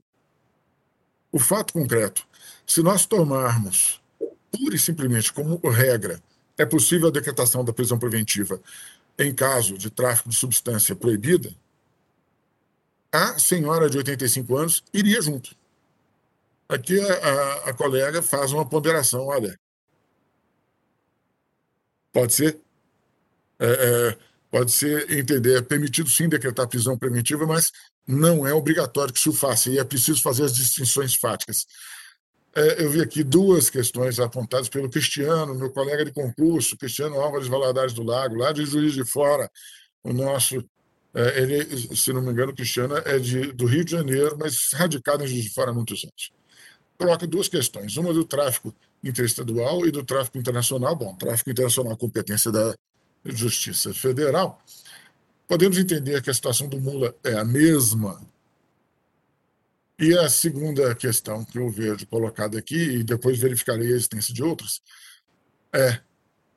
O 1.31 1.37
fato 1.37 1.71
concreto, 1.71 2.27
se 2.65 2.81
nós 2.81 3.05
tomarmos 3.05 4.01
pura 4.51 4.75
e 4.75 4.79
simplesmente 4.79 5.31
como 5.31 5.57
regra, 5.69 6.21
é 6.57 6.65
possível 6.65 7.07
a 7.07 7.11
decretação 7.11 7.63
da 7.63 7.71
prisão 7.71 7.97
preventiva 7.97 8.59
em 9.19 9.33
caso 9.33 9.77
de 9.77 9.89
tráfico 9.89 10.29
de 10.29 10.35
substância 10.35 10.95
proibida, 10.95 11.53
a 13.11 13.37
senhora 13.37 13.89
de 13.89 13.97
85 13.97 14.57
anos 14.57 14.83
iria 14.93 15.21
junto. 15.21 15.55
Aqui 16.67 16.99
a, 16.99 17.13
a, 17.13 17.69
a 17.69 17.73
colega 17.73 18.23
faz 18.23 18.51
uma 18.51 18.67
ponderação, 18.67 19.27
olha, 19.27 19.59
pode 22.11 22.33
ser, 22.33 22.59
é, 23.59 23.67
é, 23.67 24.17
pode 24.51 24.71
ser 24.71 25.09
entender, 25.09 25.57
é 25.57 25.61
permitido 25.61 26.09
sim 26.09 26.27
decretar 26.27 26.67
prisão 26.67 26.97
preventiva, 26.97 27.47
mas 27.47 27.71
não 28.05 28.45
é 28.45 28.53
obrigatório 28.53 29.13
que 29.13 29.19
se 29.19 29.29
o 29.29 29.33
faça, 29.33 29.69
e 29.69 29.79
é 29.79 29.83
preciso 29.83 30.21
fazer 30.21 30.43
as 30.43 30.53
distinções 30.53 31.15
fáticas. 31.15 31.65
É, 32.53 32.83
eu 32.83 32.89
vi 32.89 33.01
aqui 33.01 33.23
duas 33.23 33.69
questões 33.69 34.19
apontadas 34.19 34.67
pelo 34.67 34.89
Cristiano, 34.89 35.55
meu 35.55 35.71
colega 35.71 36.03
de 36.03 36.11
concurso, 36.11 36.77
Cristiano 36.77 37.15
Álvares 37.15 37.47
Valadares 37.47 37.93
do 37.93 38.03
Lago, 38.03 38.35
lá 38.35 38.51
de 38.51 38.65
Juiz 38.65 38.93
de 38.93 39.05
Fora, 39.05 39.49
o 40.03 40.11
nosso. 40.11 40.61
É, 41.13 41.41
ele, 41.41 41.95
se 41.95 42.11
não 42.11 42.21
me 42.21 42.31
engano, 42.31 42.53
Cristiano 42.53 42.97
é 42.97 43.19
de, 43.19 43.53
do 43.53 43.65
Rio 43.65 43.85
de 43.85 43.91
Janeiro, 43.91 44.37
mas 44.37 44.69
radicado 44.73 45.23
em 45.23 45.27
Juiz 45.27 45.45
de 45.45 45.53
Fora 45.53 45.71
há 45.71 45.73
muitos 45.73 46.03
anos. 46.03 46.31
Coloca 46.97 47.25
duas 47.25 47.47
questões: 47.47 47.95
uma 47.95 48.13
do 48.13 48.25
tráfico 48.25 48.75
interestadual 49.01 49.85
e 49.85 49.91
do 49.91 50.03
tráfico 50.03 50.37
internacional. 50.37 50.93
Bom, 50.93 51.15
tráfico 51.15 51.49
internacional, 51.49 51.95
competência 51.95 52.51
da 52.51 52.75
Justiça 53.25 53.93
Federal. 53.93 54.61
Podemos 55.47 55.77
entender 55.77 56.21
que 56.21 56.29
a 56.29 56.33
situação 56.33 56.67
do 56.67 56.79
Mula 56.79 57.15
é 57.23 57.33
a 57.33 57.45
mesma 57.45 58.21
e 59.99 60.17
a 60.17 60.27
segunda 60.29 60.95
questão 60.95 61.45
que 61.45 61.59
eu 61.59 61.69
vejo 61.69 62.07
colocada 62.07 62.57
aqui, 62.57 62.75
e 62.75 63.03
depois 63.03 63.37
verificarei 63.37 63.87
a 63.87 63.95
existência 63.95 64.33
de 64.33 64.41
outras, 64.41 64.81
é 65.71 65.99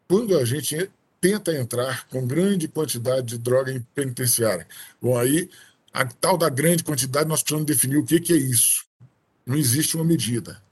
quando 0.08 0.38
a 0.38 0.44
gente 0.46 0.90
tenta 1.20 1.54
entrar 1.54 2.06
com 2.08 2.26
grande 2.26 2.66
quantidade 2.68 3.26
de 3.26 3.38
droga 3.38 3.70
em 3.70 3.80
penitenciária. 3.94 4.66
Bom, 5.00 5.18
aí, 5.18 5.50
a 5.92 6.06
tal 6.06 6.38
da 6.38 6.48
grande 6.48 6.82
quantidade, 6.82 7.28
nós 7.28 7.42
precisamos 7.42 7.66
definir 7.66 7.98
o 7.98 8.04
que, 8.04 8.18
que 8.18 8.32
é 8.32 8.36
isso. 8.36 8.86
Não 9.44 9.56
existe 9.56 9.94
uma 9.94 10.04
medida. 10.04 10.62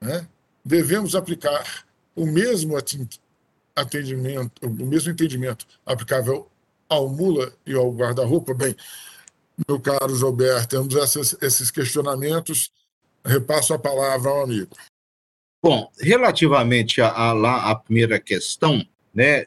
Né? 0.00 0.26
Devemos 0.64 1.14
aplicar 1.14 1.86
o 2.16 2.26
mesmo 2.26 2.76
atendimento, 3.80 4.66
o 4.66 4.70
mesmo 4.70 5.12
entendimento 5.12 5.66
aplicável 5.84 6.48
ao 6.88 7.08
mula 7.08 7.52
e 7.66 7.74
ao 7.74 7.90
guarda-roupa. 7.92 8.54
Bem, 8.54 8.74
meu 9.66 9.80
caro 9.80 10.16
Gilberto, 10.16 10.68
temos 10.68 10.94
esses, 10.94 11.36
esses 11.42 11.70
questionamentos. 11.70 12.72
Repasso 13.24 13.74
a 13.74 13.78
palavra 13.78 14.30
ao 14.30 14.44
amigo. 14.44 14.70
Bom, 15.62 15.90
relativamente 16.00 17.00
a, 17.00 17.10
a, 17.10 17.32
lá 17.32 17.70
a 17.70 17.74
primeira 17.74 18.20
questão, 18.20 18.86
né, 19.12 19.44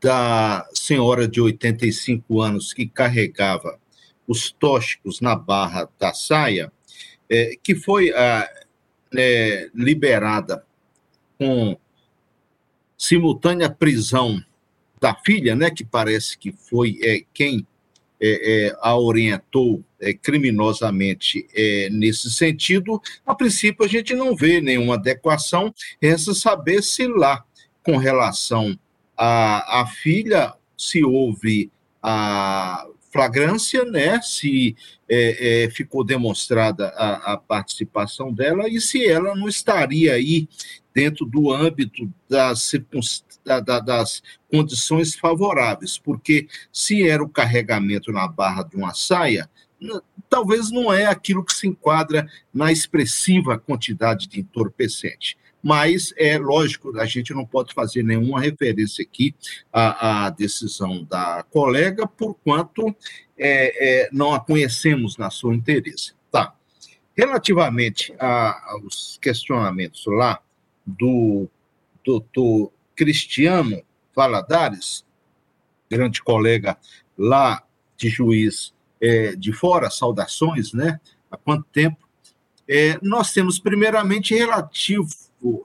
da 0.00 0.68
senhora 0.74 1.26
de 1.26 1.40
85 1.40 2.40
anos 2.40 2.72
que 2.72 2.86
carregava 2.86 3.78
os 4.26 4.52
tóxicos 4.52 5.20
na 5.20 5.34
barra 5.34 5.88
da 5.98 6.12
saia, 6.12 6.70
é, 7.30 7.56
que 7.62 7.74
foi 7.74 8.10
ah, 8.10 8.48
é, 9.16 9.70
liberada 9.74 10.64
com 11.38 11.78
simultânea 12.98 13.70
prisão 13.70 14.42
da 15.00 15.14
filha, 15.14 15.54
né, 15.54 15.70
que 15.70 15.84
parece 15.84 16.36
que 16.36 16.52
foi 16.52 16.98
é, 17.02 17.22
quem 17.32 17.64
é, 18.20 18.66
é, 18.66 18.76
a 18.80 18.98
orientou 18.98 19.84
é, 20.00 20.12
criminosamente 20.12 21.46
é, 21.54 21.88
nesse 21.88 22.30
sentido, 22.32 23.00
a 23.24 23.32
princípio 23.32 23.84
a 23.84 23.88
gente 23.88 24.12
não 24.12 24.34
vê 24.34 24.60
nenhuma 24.60 24.94
adequação, 24.94 25.72
resta 26.02 26.34
saber 26.34 26.82
se 26.82 27.06
lá, 27.06 27.44
com 27.82 27.96
relação 27.96 28.76
à, 29.16 29.82
à 29.82 29.86
filha, 29.86 30.52
se 30.76 31.04
houve 31.04 31.70
a 32.02 32.86
flagrância, 33.10 33.84
né, 33.84 34.20
se 34.22 34.76
é, 35.08 35.64
é, 35.64 35.70
ficou 35.70 36.04
demonstrada 36.04 36.88
a, 36.88 37.32
a, 37.32 37.36
participação 37.36 38.32
dela 38.32 38.68
e 38.68 38.80
se 38.80 39.06
ela 39.06 39.34
não 39.34 39.48
estaria 39.48 40.12
aí 40.12 40.48
dentro 40.94 41.24
do 41.24 41.52
âmbito 41.52 42.12
das, 42.28 42.72
da, 43.44 43.60
da, 43.60 43.80
das 43.80 44.22
condições 44.50 45.14
favoráveis, 45.14 45.96
porque 45.98 46.48
se 46.72 47.08
era 47.08 47.22
o 47.22 47.28
carregamento 47.28 48.12
na 48.12 48.26
barra 48.28 48.62
de 48.64 48.76
uma 48.76 48.92
saia, 48.92 49.48
talvez 50.28 50.70
não 50.70 50.92
é 50.92 51.06
aquilo 51.06 51.44
que 51.44 51.52
se 51.52 51.66
enquadra 51.66 52.28
na 52.52 52.72
expressiva 52.72 53.58
quantidade 53.58 54.26
de 54.26 54.40
entorpecente. 54.40 55.38
Mas 55.62 56.14
é 56.16 56.38
lógico, 56.38 56.96
a 56.98 57.04
gente 57.04 57.34
não 57.34 57.44
pode 57.44 57.74
fazer 57.74 58.02
nenhuma 58.02 58.40
referência 58.40 59.02
aqui 59.02 59.34
à, 59.72 60.26
à 60.26 60.30
decisão 60.30 61.04
da 61.04 61.44
colega, 61.50 62.06
porquanto 62.06 62.94
é, 63.36 64.04
é, 64.04 64.08
não 64.12 64.32
a 64.32 64.40
conhecemos 64.40 65.16
na 65.16 65.30
sua 65.30 65.54
interesse. 65.54 66.12
Tá. 66.30 66.54
Relativamente 67.16 68.14
a, 68.18 68.72
aos 68.72 69.18
questionamentos 69.20 70.04
lá, 70.06 70.40
do 70.86 71.48
doutor 72.04 72.72
Cristiano 72.96 73.82
Valadares, 74.16 75.04
grande 75.90 76.22
colega 76.22 76.78
lá 77.16 77.62
de 77.96 78.08
juiz 78.08 78.72
é, 79.00 79.36
de 79.36 79.52
fora, 79.52 79.90
saudações, 79.90 80.72
né? 80.72 81.00
Há 81.30 81.36
quanto 81.36 81.64
tempo? 81.64 82.08
É, 82.66 82.98
nós 83.02 83.32
temos, 83.32 83.58
primeiramente, 83.58 84.34
relativo 84.34 85.08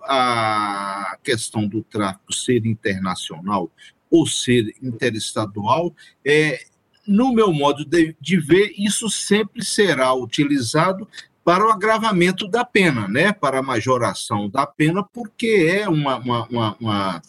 à 0.03 1.17
questão 1.23 1.67
do 1.67 1.83
tráfico 1.83 2.33
ser 2.33 2.65
internacional 2.65 3.71
ou 4.09 4.27
ser 4.27 4.75
interestadual, 4.81 5.93
é, 6.25 6.59
no 7.07 7.33
meu 7.33 7.51
modo 7.51 7.83
de, 7.83 8.15
de 8.19 8.39
ver, 8.39 8.73
isso 8.77 9.09
sempre 9.09 9.65
será 9.65 10.13
utilizado 10.13 11.07
para 11.43 11.65
o 11.65 11.71
agravamento 11.71 12.47
da 12.47 12.63
pena, 12.63 13.07
né? 13.07 13.33
para 13.33 13.59
a 13.59 13.63
majoração 13.63 14.49
da 14.49 14.65
pena, 14.65 15.03
porque 15.03 15.67
é 15.69 15.89
uma, 15.89 16.17
uma, 16.17 16.47
uma, 16.47 16.77
uma, 16.79 17.21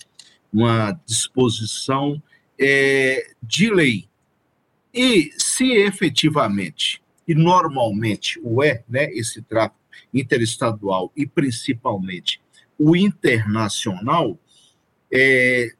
uma 0.53 1.01
disposição 1.05 2.23
é, 2.59 3.31
de 3.43 3.71
lei. 3.71 4.09
E 4.93 5.33
se 5.37 5.73
efetivamente, 5.73 7.03
e 7.27 7.35
normalmente 7.35 8.41
o 8.45 8.63
é, 8.63 8.85
né, 8.89 9.11
esse 9.13 9.43
tráfico 9.43 9.81
interestadual 10.15 11.13
e 11.17 11.27
principalmente 11.27 12.41
o 12.79 12.97
internacional, 12.97 14.39
é, 15.13 15.75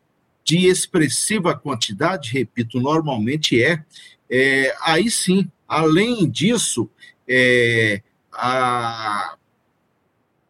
de 0.45 0.67
expressiva 0.67 1.57
quantidade, 1.57 2.33
repito, 2.33 2.81
normalmente 2.81 3.63
é, 3.63 3.83
é 4.31 4.77
aí 4.83 5.11
sim, 5.11 5.51
além 5.67 6.29
disso, 6.29 6.89
é, 7.27 8.03
a 8.33 9.37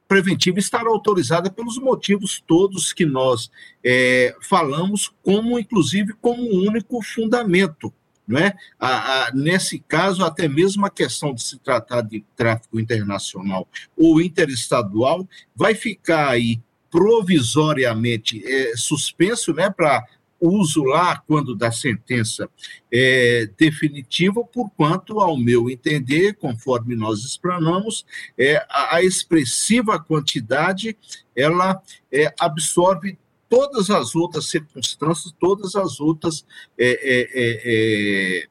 preventiva 0.09 0.59
estará 0.59 0.89
autorizada 0.89 1.51
pelos 1.51 1.79
motivos 1.79 2.43
todos 2.47 2.93
que 2.93 3.07
nós 3.07 3.51
é, 3.83 4.37
falamos, 4.41 5.13
como 5.23 5.59
inclusive 5.59 6.13
como 6.21 6.43
único 6.43 7.03
fundamento. 7.03 7.93
Não 8.27 8.39
é? 8.39 8.55
A, 8.79 9.27
a, 9.27 9.33
nesse 9.33 9.79
caso, 9.79 10.25
até 10.25 10.49
mesmo 10.49 10.87
a 10.87 10.91
questão 10.91 11.35
de 11.35 11.43
se 11.43 11.59
tratar 11.59 12.01
de 12.01 12.25
tráfico 12.35 12.81
internacional 12.81 13.69
ou 13.97 14.21
interestadual 14.21 15.29
vai 15.55 15.75
ficar 15.75 16.31
aí 16.31 16.61
provisoriamente 16.91 18.43
é, 18.47 18.77
suspenso 18.77 19.53
né, 19.53 19.69
para 19.69 20.05
uso 20.41 20.85
lá 20.85 21.17
quando 21.27 21.55
da 21.55 21.73
sentença 21.73 22.49
é, 22.93 23.49
definitiva, 23.59 24.45
porquanto, 24.45 25.21
ao 25.21 25.37
meu 25.37 25.71
entender, 25.71 26.35
conforme 26.35 26.95
nós 26.95 27.25
explanamos, 27.25 28.05
é, 28.39 28.57
a, 28.69 28.97
a 28.97 29.03
expressiva 29.03 29.99
quantidade 29.99 30.97
ela 31.35 31.83
é, 32.13 32.33
absorve 32.39 33.19
todas 33.55 33.89
as 33.89 34.17
outras 34.17 34.47
circunstâncias, 34.47 35.33
todas 35.39 35.77
as 35.77 36.01
outras 36.01 36.45
é, 36.77 36.87
é, 36.87 37.21
é, 37.33 38.43
é 38.43 38.49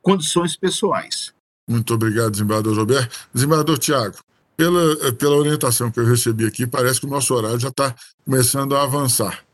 condições 0.00 0.56
pessoais. 0.56 1.34
Muito 1.68 1.92
obrigado, 1.92 2.30
desembargador 2.30 2.74
Roberto. 2.74 3.28
Desembargador 3.32 3.78
Tiago, 3.78 4.16
pela, 4.56 5.12
pela 5.12 5.36
orientação 5.36 5.90
que 5.90 6.00
eu 6.00 6.06
recebi 6.06 6.46
aqui, 6.46 6.66
parece 6.66 7.00
que 7.00 7.06
o 7.06 7.10
nosso 7.10 7.34
horário 7.34 7.60
já 7.60 7.68
está 7.68 7.94
começando 8.24 8.74
a 8.74 8.82
avançar. 8.82 9.44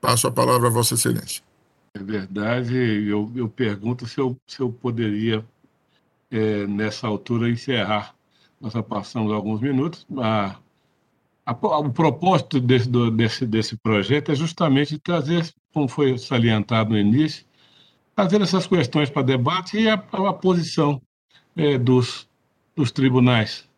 Passo 0.00 0.26
a 0.26 0.32
palavra 0.32 0.66
a 0.66 0.70
Vossa 0.70 0.94
Excelência. 0.94 1.42
É 1.94 2.02
verdade, 2.02 2.74
eu, 3.08 3.30
eu 3.34 3.48
pergunto 3.48 4.06
se 4.06 4.18
eu, 4.18 4.36
se 4.46 4.60
eu 4.60 4.70
poderia, 4.70 5.46
é, 6.30 6.66
nessa 6.66 7.06
altura, 7.06 7.48
encerrar. 7.48 8.14
Nós 8.60 8.72
já 8.72 8.82
passamos 8.82 9.32
alguns 9.32 9.60
minutos. 9.60 10.06
A, 10.18 10.56
o 11.46 11.90
propósito 11.90 12.60
desse, 12.60 12.88
do, 12.88 13.10
desse, 13.10 13.46
desse 13.46 13.76
projeto 13.76 14.32
é 14.32 14.34
justamente 14.34 14.98
trazer, 14.98 15.48
como 15.72 15.86
foi 15.86 16.18
salientado 16.18 16.90
no 16.90 16.98
início, 16.98 17.44
trazer 18.16 18.40
essas 18.40 18.66
questões 18.66 19.10
para 19.10 19.22
debate 19.22 19.78
e 19.78 19.88
a, 19.88 19.94
a 19.94 20.32
posição 20.32 21.00
é, 21.54 21.78
dos, 21.78 22.28
dos 22.74 22.90
tribunais. 22.90 23.68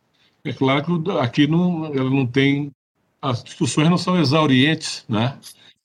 É 0.45 0.53
claro 0.53 1.03
que 1.03 1.11
aqui 1.19 1.47
não, 1.47 1.87
ela 1.87 2.09
não 2.09 2.27
tem, 2.27 2.73
as 3.21 3.45
discussões 3.45 3.91
não 3.91 3.99
são 3.99 4.19
exaurientes, 4.19 5.05
né? 5.09 5.39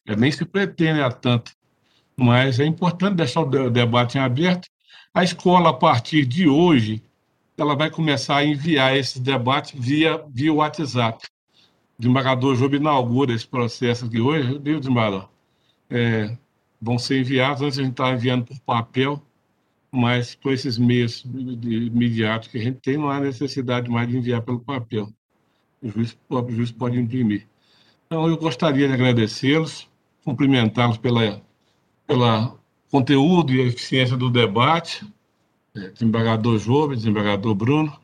É, 0.05 0.15
nem 0.15 0.31
se 0.31 0.45
pretende 0.45 1.01
a 1.01 1.11
tanto. 1.11 1.51
Mas 2.15 2.59
é 2.59 2.65
importante 2.65 3.15
deixar 3.15 3.41
o 3.41 3.69
debate 3.69 4.17
em 4.17 4.21
aberto. 4.21 4.69
A 5.13 5.23
escola, 5.23 5.71
a 5.71 5.73
partir 5.73 6.25
de 6.25 6.47
hoje, 6.47 7.01
ela 7.57 7.75
vai 7.75 7.89
começar 7.89 8.37
a 8.37 8.45
enviar 8.45 8.95
esses 8.95 9.19
debates 9.19 9.73
via, 9.75 10.23
via 10.29 10.53
WhatsApp. 10.53 11.25
Desembargador 12.03 12.57
Job 12.57 12.75
inaugura 12.75 13.33
esse 13.33 13.47
processo 13.47 14.03
aqui 14.03 14.19
hoje, 14.19 14.59
viu, 14.61 14.77
desembargador? 14.77 15.29
É, 15.89 16.37
vão 16.81 16.99
ser 16.99 17.21
enviados, 17.21 17.61
antes 17.61 17.79
a 17.79 17.81
gente 17.81 17.91
estava 17.91 18.13
enviando 18.13 18.43
por 18.43 18.59
papel, 18.59 19.23
mas 19.89 20.35
com 20.35 20.51
esses 20.51 20.77
meios 20.77 21.23
imediatos 21.23 22.49
que 22.49 22.57
a 22.57 22.61
gente 22.61 22.81
tem, 22.81 22.97
não 22.97 23.09
há 23.09 23.21
necessidade 23.21 23.89
mais 23.89 24.09
de 24.09 24.17
enviar 24.17 24.41
pelo 24.41 24.59
papel. 24.59 25.13
O 25.81 25.87
juiz, 25.87 26.11
o 26.11 26.17
próprio 26.27 26.57
juiz 26.57 26.73
pode 26.73 26.99
imprimir. 26.99 27.47
Então, 28.05 28.27
eu 28.27 28.35
gostaria 28.35 28.85
de 28.85 28.93
agradecê-los 28.93 29.87
cumprimentá-los 30.25 30.97
pela, 30.97 31.41
pela 32.05 32.53
conteúdo 32.91 33.53
e 33.53 33.61
eficiência 33.61 34.17
do 34.17 34.29
debate, 34.29 35.07
é, 35.73 35.87
desembargador 35.87 36.57
Jobe, 36.57 36.97
desembargador 36.97 37.55
Bruno. 37.55 37.97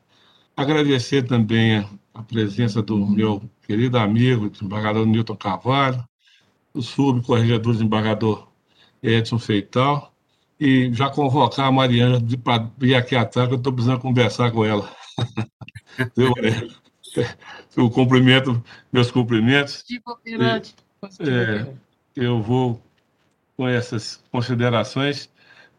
Agradecer 0.55 1.23
também 1.23 1.79
a, 1.79 1.89
a 2.13 2.23
presença 2.23 2.81
do 2.81 3.05
meu 3.05 3.41
querido 3.69 3.99
amigo, 3.99 4.49
desembargador 4.49 5.05
Newton 5.05 5.35
Carvalho, 5.35 6.03
o 6.73 6.81
subcorregedor 6.81 7.73
desembargador 7.73 8.47
Edson 9.03 9.37
Feital, 9.37 10.11
e 10.59 10.91
já 10.91 11.07
convocar 11.07 11.67
a 11.67 11.71
Mariana 11.71 12.19
para 12.43 12.67
vir 12.79 12.95
aqui 12.95 13.15
atrás, 13.15 13.47
que 13.47 13.53
eu 13.53 13.59
estou 13.59 13.71
precisando 13.71 13.99
conversar 13.99 14.49
com 14.49 14.65
ela. 14.65 14.91
eu, 16.17 16.33
o 17.85 17.91
cumprimento, 17.91 18.59
meus 18.91 19.11
cumprimentos. 19.11 19.83
É, 21.19 21.71
eu 22.15 22.41
vou 22.41 22.81
com 23.55 23.67
essas 23.67 24.23
considerações, 24.31 25.29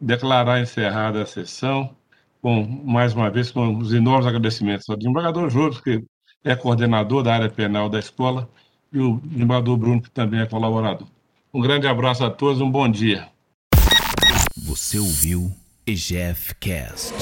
declarar 0.00 0.60
encerrada 0.60 1.22
a 1.22 1.26
sessão, 1.26 1.96
com, 2.40 2.62
mais 2.84 3.14
uma 3.14 3.28
vez, 3.30 3.50
com 3.50 3.78
os 3.78 3.92
enormes 3.92 4.28
agradecimentos 4.28 4.88
ao 4.88 4.96
desembargador 4.96 5.50
Júlio, 5.50 5.82
que 5.82 6.04
é 6.44 6.54
coordenador 6.56 7.22
da 7.22 7.34
área 7.34 7.50
penal 7.50 7.88
da 7.88 7.98
escola, 7.98 8.48
e 8.92 8.98
o 8.98 9.20
desembargador 9.24 9.76
Bruno, 9.76 10.02
que 10.02 10.10
também 10.10 10.40
é 10.40 10.46
colaborador. 10.46 11.06
Um 11.52 11.60
grande 11.60 11.86
abraço 11.86 12.24
a 12.24 12.30
todos, 12.30 12.60
um 12.60 12.70
bom 12.70 12.88
dia. 12.88 13.28
Você 14.56 14.98
ouviu 14.98 15.52
EGF 15.86 16.54
Cast. 16.56 17.14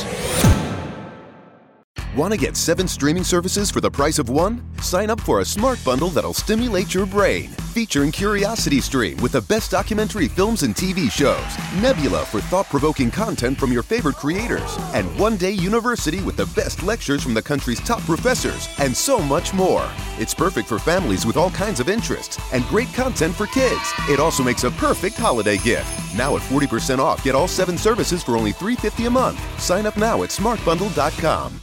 Want 2.16 2.32
to 2.32 2.38
get 2.38 2.56
seven 2.56 2.88
streaming 2.88 3.22
services 3.22 3.70
for 3.70 3.82
the 3.82 3.90
price 3.90 4.18
of 4.18 4.30
one? 4.30 4.64
Sign 4.80 5.10
up 5.10 5.20
for 5.20 5.40
a 5.40 5.44
smart 5.44 5.78
bundle 5.84 6.08
that'll 6.08 6.32
stimulate 6.32 6.94
your 6.94 7.04
brain. 7.04 7.50
Featuring 7.74 8.10
Curiosity 8.10 8.80
Stream 8.80 9.18
with 9.18 9.32
the 9.32 9.42
best 9.42 9.70
documentary 9.70 10.26
films 10.26 10.62
and 10.62 10.74
TV 10.74 11.10
shows, 11.10 11.44
Nebula 11.82 12.24
for 12.24 12.40
thought 12.40 12.66
provoking 12.70 13.10
content 13.10 13.58
from 13.58 13.70
your 13.70 13.82
favorite 13.82 14.16
creators, 14.16 14.78
and 14.94 15.06
One 15.18 15.36
Day 15.36 15.50
University 15.50 16.22
with 16.22 16.38
the 16.38 16.46
best 16.60 16.82
lectures 16.82 17.22
from 17.22 17.34
the 17.34 17.42
country's 17.42 17.80
top 17.80 18.00
professors, 18.00 18.68
and 18.78 18.96
so 18.96 19.18
much 19.18 19.52
more. 19.52 19.88
It's 20.18 20.34
perfect 20.34 20.66
for 20.66 20.78
families 20.78 21.26
with 21.26 21.36
all 21.36 21.50
kinds 21.50 21.78
of 21.78 21.90
interests 21.90 22.40
and 22.54 22.64
great 22.64 22.92
content 22.94 23.34
for 23.34 23.46
kids. 23.48 23.92
It 24.08 24.18
also 24.18 24.42
makes 24.42 24.64
a 24.64 24.70
perfect 24.72 25.18
holiday 25.18 25.58
gift. 25.58 26.16
Now 26.16 26.36
at 26.36 26.42
40% 26.42 27.00
off, 27.00 27.22
get 27.22 27.34
all 27.34 27.48
seven 27.48 27.76
services 27.76 28.22
for 28.22 28.36
only 28.36 28.54
$3.50 28.54 29.08
a 29.08 29.10
month. 29.10 29.60
Sign 29.60 29.84
up 29.84 29.98
now 29.98 30.22
at 30.22 30.30
smartbundle.com. 30.30 31.60